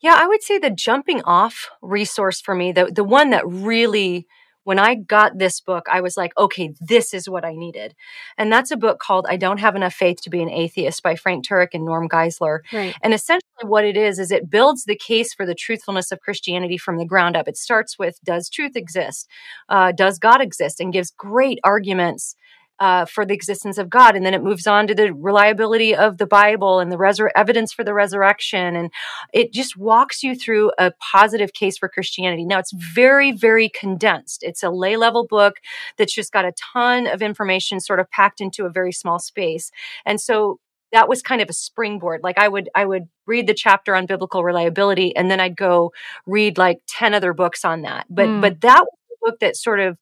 Yeah, 0.00 0.16
I 0.18 0.26
would 0.26 0.42
say 0.42 0.58
the 0.58 0.70
jumping 0.70 1.22
off 1.22 1.70
resource 1.80 2.40
for 2.40 2.54
me, 2.54 2.72
the 2.72 2.86
the 2.86 3.04
one 3.04 3.30
that 3.30 3.46
really 3.46 4.26
when 4.70 4.78
I 4.78 4.94
got 4.94 5.36
this 5.36 5.60
book, 5.60 5.88
I 5.90 6.00
was 6.00 6.16
like, 6.16 6.32
okay, 6.38 6.72
this 6.80 7.12
is 7.12 7.28
what 7.28 7.44
I 7.44 7.56
needed. 7.56 7.96
And 8.38 8.52
that's 8.52 8.70
a 8.70 8.76
book 8.76 9.00
called 9.00 9.26
I 9.28 9.36
Don't 9.36 9.58
Have 9.58 9.74
Enough 9.74 9.92
Faith 9.92 10.22
to 10.22 10.30
Be 10.30 10.40
an 10.40 10.48
Atheist 10.48 11.02
by 11.02 11.16
Frank 11.16 11.44
Turek 11.44 11.70
and 11.72 11.84
Norm 11.84 12.08
Geisler. 12.08 12.60
Right. 12.72 12.94
And 13.02 13.12
essentially 13.12 13.64
what 13.64 13.84
it 13.84 13.96
is, 13.96 14.20
is 14.20 14.30
it 14.30 14.48
builds 14.48 14.84
the 14.84 14.94
case 14.94 15.34
for 15.34 15.44
the 15.44 15.56
truthfulness 15.56 16.12
of 16.12 16.20
Christianity 16.20 16.78
from 16.78 16.98
the 16.98 17.04
ground 17.04 17.36
up. 17.36 17.48
It 17.48 17.56
starts 17.56 17.98
with, 17.98 18.20
does 18.22 18.48
truth 18.48 18.76
exist? 18.76 19.28
Uh, 19.68 19.90
does 19.90 20.20
God 20.20 20.40
exist? 20.40 20.78
And 20.78 20.92
gives 20.92 21.10
great 21.10 21.58
arguments 21.64 22.36
uh, 22.80 23.04
for 23.04 23.26
the 23.26 23.34
existence 23.34 23.78
of 23.78 23.90
God. 23.90 24.16
And 24.16 24.24
then 24.24 24.34
it 24.34 24.42
moves 24.42 24.66
on 24.66 24.86
to 24.86 24.94
the 24.94 25.12
reliability 25.12 25.94
of 25.94 26.16
the 26.16 26.26
Bible 26.26 26.80
and 26.80 26.90
the 26.90 26.96
resur- 26.96 27.30
evidence 27.36 27.72
for 27.72 27.84
the 27.84 27.94
resurrection. 27.94 28.74
And 28.74 28.90
it 29.32 29.52
just 29.52 29.76
walks 29.76 30.22
you 30.22 30.34
through 30.34 30.72
a 30.78 30.92
positive 31.12 31.52
case 31.52 31.76
for 31.76 31.88
Christianity. 31.88 32.46
Now, 32.46 32.58
it's 32.58 32.72
very, 32.72 33.32
very 33.32 33.68
condensed. 33.68 34.42
It's 34.42 34.62
a 34.62 34.70
lay 34.70 34.96
level 34.96 35.26
book 35.26 35.56
that's 35.98 36.14
just 36.14 36.32
got 36.32 36.46
a 36.46 36.52
ton 36.72 37.06
of 37.06 37.20
information 37.20 37.80
sort 37.80 38.00
of 38.00 38.10
packed 38.10 38.40
into 38.40 38.64
a 38.64 38.70
very 38.70 38.92
small 38.92 39.18
space. 39.18 39.70
And 40.06 40.20
so 40.20 40.58
that 40.92 41.08
was 41.08 41.22
kind 41.22 41.40
of 41.40 41.48
a 41.48 41.52
springboard 41.52 42.20
like 42.24 42.36
i 42.36 42.48
would 42.48 42.68
i 42.74 42.84
would 42.84 43.04
read 43.26 43.46
the 43.46 43.54
chapter 43.54 43.94
on 43.94 44.06
biblical 44.06 44.42
reliability 44.42 45.14
and 45.14 45.30
then 45.30 45.38
i'd 45.38 45.56
go 45.56 45.92
read 46.26 46.58
like 46.58 46.78
10 46.88 47.14
other 47.14 47.32
books 47.32 47.64
on 47.64 47.82
that 47.82 48.06
but 48.10 48.26
mm. 48.26 48.40
but 48.40 48.60
that 48.60 48.80
was 48.80 48.99
book 49.20 49.38
that 49.40 49.56
sort 49.56 49.80
of 49.80 49.98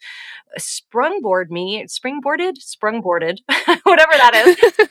sprungboard 0.59 1.51
me, 1.51 1.85
springboarded, 1.85 2.55
sprungboarded, 2.59 3.39
whatever 3.83 4.13
that 4.13 4.35
is. 4.47 4.89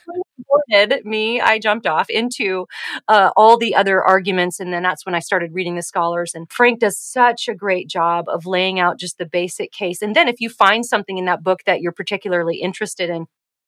Me, 1.05 1.39
I 1.39 1.59
jumped 1.59 1.87
off 1.87 2.09
into 2.09 2.67
uh, 3.07 3.31
all 3.37 3.57
the 3.57 3.73
other 3.73 4.03
arguments. 4.03 4.59
And 4.59 4.73
then 4.73 4.83
that's 4.83 5.05
when 5.05 5.15
I 5.15 5.19
started 5.19 5.53
reading 5.53 5.75
the 5.75 5.81
scholars. 5.81 6.33
And 6.35 6.51
Frank 6.51 6.79
does 6.79 6.97
such 6.97 7.47
a 7.47 7.55
great 7.55 7.87
job 7.87 8.25
of 8.27 8.45
laying 8.45 8.79
out 8.79 8.99
just 8.99 9.17
the 9.17 9.25
basic 9.25 9.71
case. 9.71 10.01
And 10.01 10.15
then 10.15 10.27
if 10.27 10.41
you 10.41 10.49
find 10.49 10.85
something 10.85 11.17
in 11.17 11.25
that 11.25 11.41
book 11.41 11.61
that 11.65 11.79
you're 11.79 11.93
particularly 11.93 12.57
interested 12.57 13.09
in, 13.09 13.27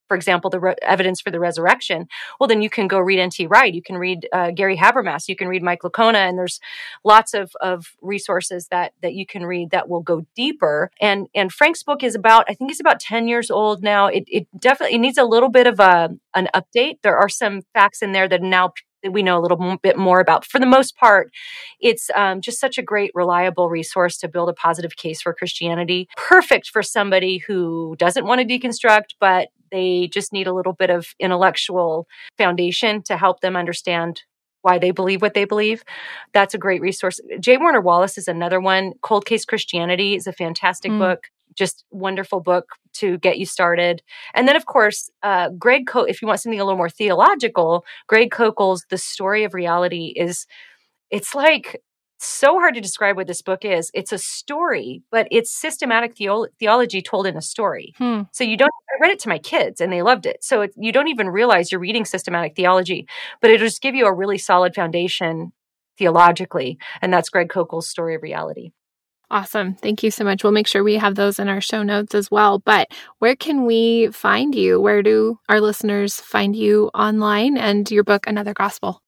for 0.09 0.15
example, 0.15 0.49
the 0.49 0.59
re- 0.59 0.75
evidence 0.81 1.21
for 1.21 1.31
the 1.31 1.39
resurrection, 1.39 2.07
well, 2.39 2.47
then 2.49 2.61
you 2.61 2.69
can 2.69 2.87
go 2.87 2.99
read 2.99 3.19
N.T. 3.19 3.47
Wright. 3.47 3.73
You 3.73 3.81
can 3.81 3.97
read 3.97 4.27
uh, 4.33 4.51
Gary 4.51 4.75
Habermas. 4.75 5.29
You 5.29 5.37
can 5.37 5.47
read 5.47 5.63
Mike 5.63 5.83
Licona, 5.83 6.27
and 6.27 6.37
there's 6.37 6.59
lots 7.05 7.33
of, 7.33 7.51
of 7.61 7.95
resources 8.01 8.67
that 8.71 8.93
that 9.01 9.13
you 9.13 9.25
can 9.25 9.45
read 9.45 9.69
that 9.69 9.87
will 9.87 10.01
go 10.01 10.25
deeper. 10.35 10.91
And 10.99 11.27
and 11.33 11.53
Frank's 11.53 11.83
book 11.83 12.03
is 12.03 12.15
about, 12.15 12.45
I 12.49 12.55
think, 12.55 12.71
it's 12.71 12.81
about 12.81 12.99
ten 12.99 13.29
years 13.29 13.49
old 13.49 13.81
now. 13.81 14.07
It 14.07 14.23
it 14.27 14.47
definitely 14.59 14.95
it 14.95 14.99
needs 14.99 15.17
a 15.17 15.23
little 15.23 15.49
bit 15.49 15.67
of 15.67 15.79
a 15.79 16.09
an 16.35 16.49
update. 16.53 16.97
There 17.03 17.17
are 17.17 17.29
some 17.29 17.61
facts 17.73 18.01
in 18.01 18.11
there 18.11 18.27
that 18.27 18.41
now 18.41 18.73
that 19.03 19.11
we 19.11 19.23
know 19.23 19.37
a 19.37 19.41
little 19.41 19.77
bit 19.81 19.97
more 19.97 20.19
about. 20.19 20.45
For 20.45 20.59
the 20.59 20.65
most 20.65 20.97
part, 20.97 21.31
it's 21.79 22.09
um, 22.15 22.41
just 22.41 22.59
such 22.59 22.77
a 22.77 22.81
great, 22.81 23.11
reliable 23.13 23.69
resource 23.69 24.17
to 24.17 24.27
build 24.27 24.49
a 24.49 24.53
positive 24.53 24.95
case 24.95 25.21
for 25.21 25.33
Christianity. 25.33 26.07
Perfect 26.17 26.69
for 26.69 26.83
somebody 26.83 27.37
who 27.37 27.95
doesn't 27.97 28.25
want 28.25 28.41
to 28.41 28.47
deconstruct, 28.47 29.15
but 29.19 29.49
they 29.71 30.09
just 30.11 30.33
need 30.33 30.47
a 30.47 30.53
little 30.53 30.73
bit 30.73 30.89
of 30.89 31.07
intellectual 31.19 32.07
foundation 32.37 33.01
to 33.03 33.17
help 33.17 33.41
them 33.41 33.55
understand 33.55 34.23
why 34.61 34.77
they 34.77 34.91
believe 34.91 35.21
what 35.21 35.33
they 35.33 35.45
believe. 35.45 35.83
That's 36.33 36.53
a 36.53 36.57
great 36.57 36.81
resource. 36.81 37.19
J. 37.39 37.57
Warner 37.57 37.81
Wallace 37.81 38.17
is 38.17 38.27
another 38.27 38.59
one. 38.59 38.93
Cold 39.01 39.25
Case 39.25 39.45
Christianity 39.45 40.15
is 40.15 40.27
a 40.27 40.33
fantastic 40.33 40.91
mm. 40.91 40.99
book, 40.99 41.27
just 41.55 41.85
wonderful 41.91 42.41
book 42.41 42.65
to 42.95 43.17
get 43.19 43.39
you 43.39 43.45
started. 43.45 44.01
And 44.33 44.47
then, 44.47 44.55
of 44.55 44.65
course, 44.65 45.09
uh, 45.23 45.49
Greg, 45.57 45.87
Co- 45.87 46.03
if 46.03 46.21
you 46.21 46.27
want 46.27 46.41
something 46.41 46.59
a 46.59 46.65
little 46.65 46.77
more 46.77 46.89
theological, 46.89 47.85
Greg 48.07 48.31
Koukl's 48.31 48.85
The 48.89 48.97
Story 48.97 49.43
of 49.43 49.53
Reality 49.53 50.13
is, 50.15 50.45
it's 51.09 51.33
like 51.33 51.81
so 52.19 52.59
hard 52.59 52.75
to 52.75 52.81
describe 52.81 53.15
what 53.15 53.27
this 53.27 53.41
book 53.41 53.63
is. 53.63 53.91
It's 53.93 54.11
a 54.11 54.17
story, 54.17 55.01
but 55.09 55.27
it's 55.31 55.51
systematic 55.51 56.17
theo- 56.17 56.47
theology 56.59 57.01
told 57.01 57.25
in 57.25 57.37
a 57.37 57.41
story. 57.41 57.93
Hmm. 57.97 58.23
So 58.31 58.43
you 58.43 58.57
don't, 58.57 58.71
I 58.89 59.01
read 59.01 59.11
it 59.11 59.19
to 59.19 59.29
my 59.29 59.39
kids 59.39 59.81
and 59.81 59.91
they 59.91 60.01
loved 60.01 60.25
it. 60.25 60.43
So 60.43 60.61
it, 60.61 60.73
you 60.75 60.91
don't 60.91 61.07
even 61.07 61.29
realize 61.29 61.71
you're 61.71 61.79
reading 61.79 62.05
systematic 62.05 62.55
theology, 62.55 63.07
but 63.41 63.51
it'll 63.51 63.67
just 63.67 63.81
give 63.81 63.95
you 63.95 64.05
a 64.05 64.13
really 64.13 64.37
solid 64.37 64.75
foundation 64.75 65.51
theologically. 65.97 66.77
And 67.01 67.13
that's 67.13 67.29
Greg 67.29 67.49
Koukl's 67.49 67.89
story 67.89 68.15
of 68.15 68.23
reality. 68.23 68.71
Awesome. 69.31 69.75
Thank 69.75 70.01
you 70.01 70.09
so 70.09 70.23
much. 70.23 70.43
We'll 70.43 70.51
make 70.51 70.65
sure 70.65 70.83
we 70.83 70.95
have 70.95 71.13
those 71.13 71.37
in 71.37 71.49
our 71.49 71.61
show 71.61 71.83
notes 71.83 72.15
as 72.15 72.31
well. 72.31 72.59
But 72.59 72.87
where 73.19 73.35
can 73.35 73.65
we 73.65 74.07
find 74.07 74.55
you? 74.55 74.81
Where 74.81 75.03
do 75.03 75.39
our 75.47 75.61
listeners 75.61 76.19
find 76.19 76.55
you 76.55 76.89
online 76.95 77.55
and 77.55 77.89
your 77.91 78.03
book, 78.03 78.25
Another 78.25 78.55
Gospel? 78.55 79.03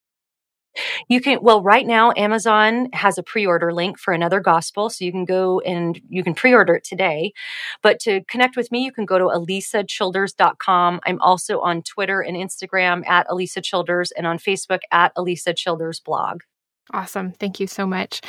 You 1.08 1.22
can, 1.22 1.40
well, 1.42 1.62
right 1.62 1.86
now, 1.86 2.14
Amazon 2.16 2.90
has 2.94 3.18
a 3.18 3.24
pre 3.24 3.46
order 3.46 3.74
link 3.74 4.00
for 4.00 4.14
another 4.14 4.40
gospel. 4.40 4.90
So 4.90 5.06
you 5.06 5.12
can 5.12 5.26
go 5.26 5.60
and 5.62 6.00
you 6.08 6.24
can 6.24 6.34
pre 6.34 6.54
order 6.54 6.76
it 6.76 6.84
today. 6.84 7.34
But 7.82 8.00
to 8.02 8.24
connect 8.26 8.56
with 8.56 8.72
me, 8.72 8.84
you 8.84 8.92
can 8.92 9.06
go 9.06 9.18
to 9.18 9.26
alisachilders.com. 9.26 11.00
I'm 11.06 11.22
also 11.22 11.60
on 11.60 11.82
Twitter 11.84 12.22
and 12.22 12.38
Instagram 12.38 13.06
at 13.08 13.28
Alisa 13.28 13.64
Childers 13.64 14.12
and 14.12 14.26
on 14.26 14.38
Facebook 14.38 14.80
at 14.92 15.14
Alisa 15.16 15.56
Childers 15.56 16.00
blog. 16.00 16.42
Awesome. 16.94 17.32
Thank 17.32 17.60
you 17.60 17.68
so 17.68 17.86
much. 17.86 18.22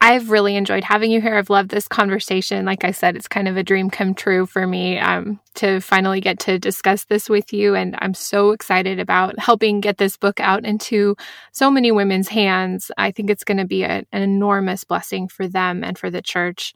I've 0.00 0.30
really 0.30 0.54
enjoyed 0.54 0.84
having 0.84 1.10
you 1.10 1.20
here. 1.20 1.34
I've 1.34 1.50
loved 1.50 1.70
this 1.70 1.88
conversation. 1.88 2.64
Like 2.64 2.84
I 2.84 2.92
said, 2.92 3.16
it's 3.16 3.26
kind 3.26 3.48
of 3.48 3.56
a 3.56 3.64
dream 3.64 3.90
come 3.90 4.14
true 4.14 4.46
for 4.46 4.64
me 4.64 4.96
um, 4.96 5.40
to 5.54 5.80
finally 5.80 6.20
get 6.20 6.38
to 6.40 6.56
discuss 6.56 7.04
this 7.04 7.28
with 7.28 7.52
you. 7.52 7.74
And 7.74 7.96
I'm 7.98 8.14
so 8.14 8.52
excited 8.52 9.00
about 9.00 9.38
helping 9.40 9.80
get 9.80 9.98
this 9.98 10.16
book 10.16 10.38
out 10.38 10.64
into 10.64 11.16
so 11.50 11.68
many 11.68 11.90
women's 11.90 12.28
hands. 12.28 12.92
I 12.96 13.10
think 13.10 13.28
it's 13.28 13.42
going 13.42 13.58
to 13.58 13.66
be 13.66 13.82
a, 13.82 14.04
an 14.12 14.22
enormous 14.22 14.84
blessing 14.84 15.26
for 15.26 15.48
them 15.48 15.82
and 15.82 15.98
for 15.98 16.10
the 16.10 16.22
church. 16.22 16.74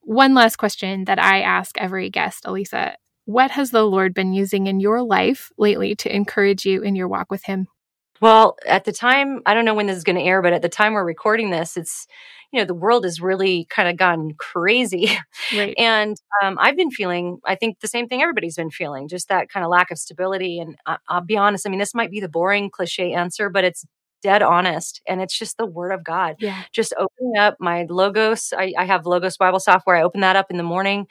One 0.00 0.32
last 0.32 0.56
question 0.56 1.04
that 1.04 1.18
I 1.18 1.42
ask 1.42 1.76
every 1.76 2.08
guest, 2.08 2.44
Alisa 2.44 2.94
What 3.26 3.50
has 3.50 3.72
the 3.72 3.84
Lord 3.84 4.14
been 4.14 4.32
using 4.32 4.68
in 4.68 4.80
your 4.80 5.02
life 5.02 5.50
lately 5.58 5.94
to 5.96 6.14
encourage 6.14 6.64
you 6.64 6.80
in 6.80 6.96
your 6.96 7.08
walk 7.08 7.30
with 7.30 7.44
Him? 7.44 7.68
Well, 8.20 8.56
at 8.66 8.84
the 8.84 8.92
time, 8.92 9.40
I 9.46 9.54
don't 9.54 9.64
know 9.64 9.74
when 9.74 9.86
this 9.86 9.96
is 9.96 10.04
going 10.04 10.16
to 10.16 10.22
air, 10.22 10.40
but 10.42 10.52
at 10.52 10.62
the 10.62 10.68
time 10.68 10.92
we're 10.94 11.04
recording 11.04 11.50
this, 11.50 11.76
it's 11.76 12.06
you 12.52 12.60
know 12.60 12.64
the 12.66 12.74
world 12.74 13.04
has 13.04 13.20
really 13.20 13.66
kind 13.68 13.88
of 13.88 13.96
gone 13.96 14.30
crazy 14.38 15.10
right. 15.56 15.74
and 15.76 16.16
um, 16.40 16.56
i've 16.60 16.76
been 16.76 16.90
feeling 16.92 17.38
i 17.44 17.56
think 17.56 17.80
the 17.80 17.88
same 17.88 18.06
thing 18.06 18.22
everybody's 18.22 18.54
been 18.54 18.70
feeling 18.70 19.08
just 19.08 19.28
that 19.28 19.48
kind 19.48 19.64
of 19.64 19.70
lack 19.70 19.90
of 19.90 19.98
stability 19.98 20.60
and 20.60 20.76
I- 20.86 20.98
i'll 21.08 21.20
be 21.20 21.36
honest 21.36 21.66
i 21.66 21.70
mean 21.70 21.80
this 21.80 21.94
might 21.96 22.12
be 22.12 22.20
the 22.20 22.28
boring 22.28 22.70
cliche 22.70 23.12
answer 23.12 23.50
but 23.50 23.64
it's 23.64 23.84
dead 24.24 24.40
honest 24.40 25.02
and 25.06 25.20
it's 25.20 25.38
just 25.38 25.58
the 25.58 25.66
word 25.66 25.92
of 25.92 26.02
god 26.02 26.34
yeah. 26.38 26.62
just 26.72 26.94
opening 26.98 27.36
up 27.36 27.58
my 27.60 27.86
logos 27.90 28.54
I, 28.56 28.72
I, 28.78 28.86
have 28.86 29.04
logos 29.04 29.36
bible 29.36 29.60
software 29.60 29.96
i 29.96 30.02
open 30.02 30.22
that 30.22 30.34
up 30.34 30.50
in 30.50 30.56
the 30.56 30.62
morning 30.62 31.06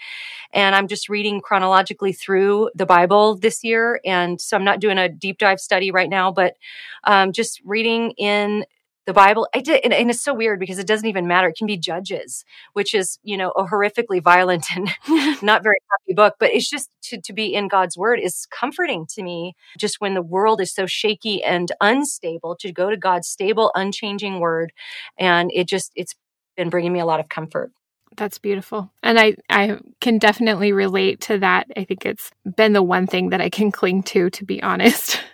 and 0.52 0.74
i'm 0.74 0.88
just 0.88 1.10
reading 1.10 1.40
chronologically 1.40 2.12
through 2.12 2.72
the 2.74 2.88
bible 2.88 3.36
this 3.36 3.64
year 3.64 4.02
and 4.04 4.42
so 4.42 4.58
i'm 4.58 4.64
not 4.64 4.80
doing 4.80 4.98
a 4.98 5.08
deep 5.08 5.38
dive 5.38 5.60
study 5.60 5.92
right 5.92 6.10
now 6.10 6.32
but 6.32 6.56
um, 7.04 7.34
just 7.34 7.62
reading 7.64 8.12
in 8.18 8.66
the 9.06 9.14
Bible. 9.14 9.48
I 9.54 9.60
did, 9.60 9.82
and, 9.84 9.94
and, 9.94 10.10
it's 10.10 10.24
so 10.24 10.34
weird 10.34 10.60
because 10.60 10.80
it 10.80 10.88
doesn't 10.88 11.08
even 11.08 11.28
matter. 11.28 11.48
It 11.48 11.58
can 11.58 11.68
be 11.68 11.78
Judges, 11.78 12.46
which 12.74 12.94
is 12.94 13.20
you 13.24 13.38
know 13.38 13.52
a 13.52 13.66
horrifically 13.66 14.22
violent 14.22 14.66
and 14.76 14.90
not 15.42 15.64
very 15.64 15.78
happy 15.92 16.14
book, 16.16 16.36
but 16.40 16.52
it's 16.52 16.70
just 16.70 16.90
to 17.04 17.20
to 17.22 17.34
be 17.34 17.54
in 17.54 17.68
God's 17.68 17.98
Word 17.98 18.20
is 18.20 18.48
comforting 18.52 19.06
to 19.12 19.24
me. 19.24 19.56
Just 19.78 20.00
when 20.00 20.14
the 20.14 20.22
world 20.22 20.62
is 20.62 20.74
so 20.74 20.86
shaky 20.86 21.44
and 21.44 21.72
unstable, 21.82 22.56
to 22.60 22.72
go 22.72 22.90
to 22.90 22.98
God's 22.98 23.28
stable, 23.28 23.72
unchanging 23.76 24.40
Word, 24.40 24.72
and 25.18 25.52
it 25.54 25.68
just 25.68 25.92
it's 25.96 26.16
been 26.56 26.70
bringing 26.70 26.94
me 26.94 27.00
a 27.00 27.06
lot 27.06 27.20
of 27.20 27.30
comfort. 27.30 27.72
That's 28.16 28.38
beautiful. 28.38 28.92
And 29.02 29.20
I, 29.20 29.36
I 29.50 29.80
can 30.00 30.20
definitely 30.20 30.72
relate 30.72 31.22
to 31.22 31.40
that. 31.40 31.68
I 31.76 31.84
think 31.84 32.06
it's 32.06 32.30
been 32.56 32.74
the 32.74 32.84
one 32.84 33.08
thing 33.08 33.30
that 33.30 33.42
I 33.42 33.50
can 33.50 33.72
cling 33.72 34.04
to, 34.04 34.30
to 34.30 34.46
be 34.46 34.62
honest. 34.62 35.22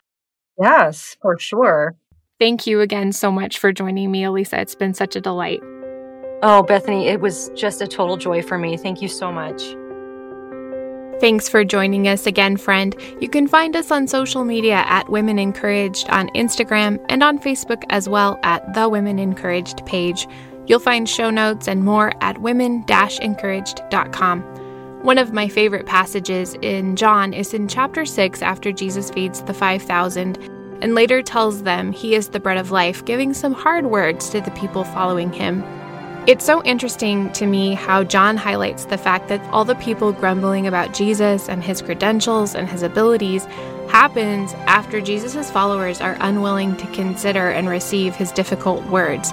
Yes, 0.62 1.16
for 1.22 1.40
sure. 1.40 1.96
Thank 2.40 2.66
you 2.66 2.80
again 2.80 3.12
so 3.12 3.32
much 3.32 3.60
for 3.60 3.74
joining 3.74 4.12
me, 4.12 4.24
Alisa. 4.24 4.60
It's 4.60 4.74
been 4.74 4.94
such 4.94 5.18
a 5.18 5.22
delight. 5.22 5.62
Oh, 6.42 6.64
Bethany, 6.64 7.08
it 7.08 7.20
was 7.20 7.50
just 7.50 7.82
a 7.82 7.88
total 7.88 8.16
joy 8.16 8.42
for 8.42 8.58
me. 8.58 8.78
Thank 8.78 9.02
you 9.02 9.10
so 9.10 9.30
much. 9.30 9.62
Thanks 11.20 11.50
for 11.50 11.66
joining 11.66 12.08
us 12.08 12.26
again, 12.26 12.56
friend. 12.56 12.96
You 13.20 13.28
can 13.28 13.46
find 13.46 13.76
us 13.76 13.92
on 13.92 14.08
social 14.08 14.46
media 14.46 14.86
at 14.88 15.10
Women 15.10 15.38
Encouraged 15.38 16.10
on 16.10 16.30
Instagram 16.30 17.04
and 17.10 17.22
on 17.24 17.40
Facebook 17.40 17.84
as 17.90 18.08
well 18.08 18.40
at 18.44 18.74
the 18.74 18.88
Women 18.88 19.20
Encouraged 19.20 19.86
page. 19.86 20.26
You'll 20.66 20.80
find 20.80 21.10
show 21.10 21.30
notes 21.30 21.68
and 21.68 21.84
more 21.84 22.14
at 22.22 22.40
women 22.42 22.86
encouraged.com. 22.88 24.42
One 25.04 25.18
of 25.18 25.34
my 25.34 25.50
favorite 25.50 25.88
passages 25.88 26.56
in 26.62 26.96
John 26.96 27.34
is 27.34 27.54
in 27.54 27.68
chapter 27.68 28.06
6 28.06 28.42
after 28.42 28.72
Jesus 28.72 29.10
feeds 29.10 29.42
the 29.42 29.54
5,000 29.54 30.38
and 30.82 30.96
later 30.96 31.22
tells 31.22 31.64
them 31.64 31.92
he 31.92 32.16
is 32.16 32.30
the 32.30 32.40
bread 32.40 32.58
of 32.58 32.72
life, 32.72 33.06
giving 33.06 33.34
some 33.34 33.54
hard 33.54 33.86
words 33.86 34.30
to 34.30 34.42
the 34.42 34.52
people 34.52 34.84
following 34.84 35.32
him. 35.32 35.64
It's 36.28 36.46
so 36.46 36.62
interesting 36.64 37.32
to 37.34 37.48
me 37.48 37.74
how 37.74 38.04
John 38.04 38.38
highlights 38.38 38.86
the 38.86 38.98
fact 38.98 39.30
that 39.30 39.42
all 39.52 39.66
the 39.66 39.76
people 39.76 40.12
grumbling 40.12 40.68
about 40.68 40.94
Jesus 40.94 41.50
and 41.50 41.64
his 41.64 41.82
credentials 41.82 42.54
and 42.54 42.68
his 42.68 42.84
abilities 42.84 43.46
happens 43.90 44.54
after 44.68 45.02
Jesus' 45.02 45.50
followers 45.50 46.02
are 46.02 46.18
unwilling 46.20 46.76
to 46.78 46.86
consider 46.92 47.50
and 47.50 47.68
receive 47.68 48.16
his 48.16 48.32
difficult 48.32 48.86
words. 48.88 49.32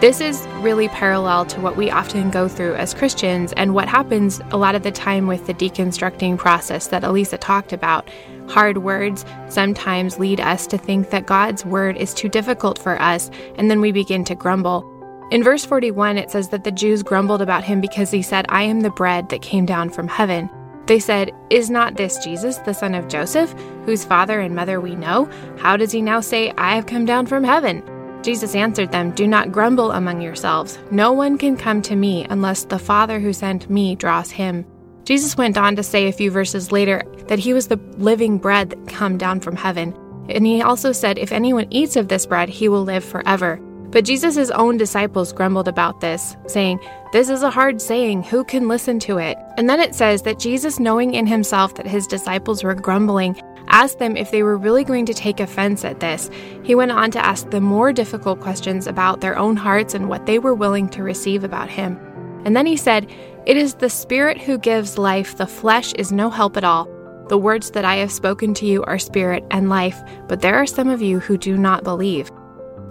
This 0.00 0.20
is 0.20 0.46
really 0.60 0.88
parallel 0.88 1.44
to 1.46 1.60
what 1.60 1.76
we 1.76 1.90
often 1.90 2.30
go 2.30 2.48
through 2.48 2.74
as 2.76 2.94
Christians 2.94 3.52
and 3.54 3.74
what 3.74 3.88
happens 3.88 4.40
a 4.50 4.56
lot 4.56 4.74
of 4.74 4.82
the 4.82 4.92
time 4.92 5.26
with 5.26 5.46
the 5.46 5.52
deconstructing 5.52 6.38
process 6.38 6.86
that 6.86 7.02
Alisa 7.02 7.38
talked 7.38 7.72
about. 7.72 8.08
Hard 8.50 8.78
words 8.78 9.24
sometimes 9.48 10.18
lead 10.18 10.40
us 10.40 10.66
to 10.66 10.76
think 10.76 11.10
that 11.10 11.26
God's 11.26 11.64
word 11.64 11.96
is 11.96 12.12
too 12.12 12.28
difficult 12.28 12.78
for 12.78 13.00
us, 13.00 13.30
and 13.54 13.70
then 13.70 13.80
we 13.80 13.92
begin 13.92 14.24
to 14.24 14.34
grumble. 14.34 14.84
In 15.30 15.44
verse 15.44 15.64
41, 15.64 16.18
it 16.18 16.32
says 16.32 16.48
that 16.48 16.64
the 16.64 16.72
Jews 16.72 17.04
grumbled 17.04 17.42
about 17.42 17.62
him 17.62 17.80
because 17.80 18.10
he 18.10 18.22
said, 18.22 18.46
I 18.48 18.64
am 18.64 18.80
the 18.80 18.90
bread 18.90 19.28
that 19.28 19.42
came 19.42 19.66
down 19.66 19.90
from 19.90 20.08
heaven. 20.08 20.50
They 20.86 20.98
said, 20.98 21.30
Is 21.50 21.70
not 21.70 21.94
this 21.94 22.18
Jesus, 22.18 22.56
the 22.56 22.74
son 22.74 22.96
of 22.96 23.06
Joseph, 23.06 23.54
whose 23.84 24.04
father 24.04 24.40
and 24.40 24.56
mother 24.56 24.80
we 24.80 24.96
know? 24.96 25.30
How 25.56 25.76
does 25.76 25.92
he 25.92 26.02
now 26.02 26.18
say, 26.18 26.52
I 26.58 26.74
have 26.74 26.86
come 26.86 27.04
down 27.04 27.26
from 27.26 27.44
heaven? 27.44 27.84
Jesus 28.22 28.56
answered 28.56 28.90
them, 28.90 29.12
Do 29.12 29.28
not 29.28 29.52
grumble 29.52 29.92
among 29.92 30.20
yourselves. 30.20 30.80
No 30.90 31.12
one 31.12 31.38
can 31.38 31.56
come 31.56 31.80
to 31.82 31.94
me 31.94 32.26
unless 32.28 32.64
the 32.64 32.80
Father 32.80 33.20
who 33.20 33.32
sent 33.32 33.70
me 33.70 33.94
draws 33.94 34.32
him. 34.32 34.66
Jesus 35.04 35.36
went 35.36 35.56
on 35.56 35.76
to 35.76 35.82
say 35.82 36.06
a 36.06 36.12
few 36.12 36.30
verses 36.30 36.72
later 36.72 37.02
that 37.28 37.38
he 37.38 37.52
was 37.52 37.68
the 37.68 37.80
living 37.96 38.38
bread 38.38 38.70
that 38.70 38.88
come 38.88 39.18
down 39.18 39.40
from 39.40 39.56
heaven. 39.56 39.94
And 40.28 40.46
he 40.46 40.62
also 40.62 40.92
said, 40.92 41.18
If 41.18 41.32
anyone 41.32 41.66
eats 41.70 41.96
of 41.96 42.08
this 42.08 42.26
bread, 42.26 42.48
he 42.48 42.68
will 42.68 42.84
live 42.84 43.04
forever. 43.04 43.60
But 43.90 44.04
Jesus' 44.04 44.50
own 44.50 44.76
disciples 44.76 45.32
grumbled 45.32 45.66
about 45.66 46.00
this, 46.00 46.36
saying, 46.46 46.78
This 47.12 47.28
is 47.28 47.42
a 47.42 47.50
hard 47.50 47.82
saying. 47.82 48.22
Who 48.24 48.44
can 48.44 48.68
listen 48.68 49.00
to 49.00 49.18
it? 49.18 49.36
And 49.56 49.68
then 49.68 49.80
it 49.80 49.94
says 49.94 50.22
that 50.22 50.38
Jesus, 50.38 50.78
knowing 50.78 51.14
in 51.14 51.26
himself 51.26 51.74
that 51.74 51.86
his 51.86 52.06
disciples 52.06 52.62
were 52.62 52.74
grumbling, 52.74 53.40
asked 53.70 53.98
them 53.98 54.16
if 54.16 54.30
they 54.30 54.42
were 54.42 54.56
really 54.56 54.84
going 54.84 55.06
to 55.06 55.14
take 55.14 55.40
offense 55.40 55.84
at 55.84 56.00
this. 56.00 56.30
He 56.62 56.74
went 56.74 56.92
on 56.92 57.10
to 57.12 57.24
ask 57.24 57.50
them 57.50 57.64
more 57.64 57.92
difficult 57.92 58.40
questions 58.40 58.86
about 58.86 59.20
their 59.20 59.36
own 59.36 59.56
hearts 59.56 59.94
and 59.94 60.08
what 60.08 60.26
they 60.26 60.38
were 60.38 60.54
willing 60.54 60.88
to 60.90 61.02
receive 61.02 61.42
about 61.42 61.68
him. 61.68 61.98
And 62.44 62.56
then 62.56 62.66
he 62.66 62.76
said, 62.76 63.10
It 63.46 63.56
is 63.56 63.74
the 63.74 63.88
Spirit 63.88 64.38
who 64.38 64.58
gives 64.58 64.98
life, 64.98 65.36
the 65.36 65.46
flesh 65.46 65.94
is 65.94 66.12
no 66.12 66.28
help 66.28 66.58
at 66.58 66.64
all. 66.64 66.88
The 67.28 67.38
words 67.38 67.70
that 67.70 67.86
I 67.86 67.96
have 67.96 68.12
spoken 68.12 68.52
to 68.54 68.66
you 68.66 68.82
are 68.84 68.98
spirit 68.98 69.44
and 69.50 69.70
life, 69.70 69.98
but 70.28 70.42
there 70.42 70.56
are 70.56 70.66
some 70.66 70.88
of 70.88 71.00
you 71.00 71.20
who 71.20 71.38
do 71.38 71.56
not 71.56 71.82
believe. 71.82 72.30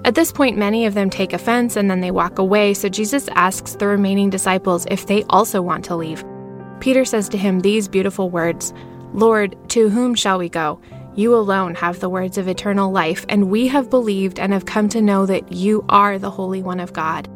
At 0.05 0.15
this 0.15 0.31
point, 0.31 0.57
many 0.57 0.85
of 0.85 0.95
them 0.95 1.09
take 1.09 1.33
offense 1.33 1.75
and 1.75 1.91
then 1.91 2.01
they 2.01 2.09
walk 2.09 2.39
away, 2.39 2.73
so 2.73 2.89
Jesus 2.89 3.27
asks 3.35 3.75
the 3.75 3.85
remaining 3.85 4.29
disciples 4.29 4.87
if 4.89 5.05
they 5.05 5.23
also 5.29 5.61
want 5.61 5.85
to 5.85 5.95
leave. 5.95 6.23
Peter 6.79 7.05
says 7.05 7.29
to 7.29 7.37
him 7.37 7.59
these 7.59 7.87
beautiful 7.87 8.29
words 8.29 8.73
Lord, 9.13 9.55
to 9.69 9.89
whom 9.89 10.15
shall 10.15 10.39
we 10.39 10.49
go? 10.49 10.79
You 11.15 11.35
alone 11.35 11.75
have 11.75 11.99
the 11.99 12.09
words 12.09 12.37
of 12.37 12.47
eternal 12.47 12.91
life, 12.91 13.25
and 13.29 13.51
we 13.51 13.67
have 13.67 13.89
believed 13.89 14.39
and 14.39 14.53
have 14.53 14.65
come 14.65 14.89
to 14.89 15.01
know 15.01 15.25
that 15.25 15.51
you 15.51 15.85
are 15.89 16.17
the 16.17 16.31
Holy 16.31 16.63
One 16.63 16.79
of 16.79 16.93
God. 16.93 17.27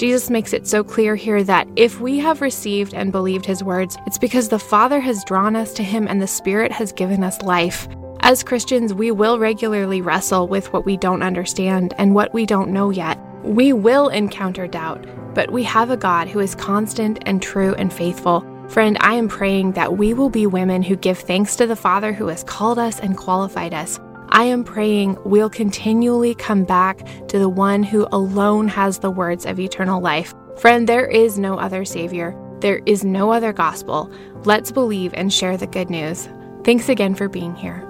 Jesus 0.00 0.30
makes 0.30 0.54
it 0.54 0.66
so 0.66 0.82
clear 0.82 1.14
here 1.14 1.44
that 1.44 1.68
if 1.76 2.00
we 2.00 2.18
have 2.20 2.40
received 2.40 2.94
and 2.94 3.12
believed 3.12 3.44
his 3.44 3.62
words, 3.62 3.98
it's 4.06 4.16
because 4.16 4.48
the 4.48 4.58
Father 4.58 4.98
has 4.98 5.22
drawn 5.24 5.54
us 5.54 5.74
to 5.74 5.82
him 5.82 6.08
and 6.08 6.22
the 6.22 6.26
Spirit 6.26 6.72
has 6.72 6.90
given 6.90 7.22
us 7.22 7.42
life. 7.42 7.86
As 8.20 8.42
Christians, 8.42 8.94
we 8.94 9.10
will 9.10 9.38
regularly 9.38 10.00
wrestle 10.00 10.48
with 10.48 10.72
what 10.72 10.86
we 10.86 10.96
don't 10.96 11.22
understand 11.22 11.92
and 11.98 12.14
what 12.14 12.32
we 12.32 12.46
don't 12.46 12.72
know 12.72 12.88
yet. 12.88 13.20
We 13.44 13.74
will 13.74 14.08
encounter 14.08 14.66
doubt, 14.66 15.04
but 15.34 15.50
we 15.50 15.64
have 15.64 15.90
a 15.90 15.98
God 15.98 16.28
who 16.28 16.40
is 16.40 16.54
constant 16.54 17.18
and 17.26 17.42
true 17.42 17.74
and 17.74 17.92
faithful. 17.92 18.40
Friend, 18.70 18.96
I 19.00 19.16
am 19.16 19.28
praying 19.28 19.72
that 19.72 19.98
we 19.98 20.14
will 20.14 20.30
be 20.30 20.46
women 20.46 20.82
who 20.82 20.96
give 20.96 21.18
thanks 21.18 21.56
to 21.56 21.66
the 21.66 21.76
Father 21.76 22.14
who 22.14 22.28
has 22.28 22.42
called 22.42 22.78
us 22.78 23.00
and 23.00 23.18
qualified 23.18 23.74
us. 23.74 24.00
I 24.32 24.44
am 24.44 24.62
praying 24.62 25.18
we'll 25.24 25.50
continually 25.50 26.34
come 26.34 26.64
back 26.64 27.04
to 27.28 27.38
the 27.38 27.48
one 27.48 27.82
who 27.82 28.06
alone 28.12 28.68
has 28.68 28.98
the 28.98 29.10
words 29.10 29.44
of 29.44 29.58
eternal 29.58 30.00
life. 30.00 30.32
Friend, 30.58 30.88
there 30.88 31.06
is 31.06 31.38
no 31.38 31.58
other 31.58 31.84
Savior. 31.84 32.36
There 32.60 32.80
is 32.86 33.04
no 33.04 33.32
other 33.32 33.52
gospel. 33.52 34.10
Let's 34.44 34.70
believe 34.70 35.12
and 35.14 35.32
share 35.32 35.56
the 35.56 35.66
good 35.66 35.90
news. 35.90 36.28
Thanks 36.62 36.88
again 36.88 37.14
for 37.14 37.28
being 37.28 37.56
here. 37.56 37.89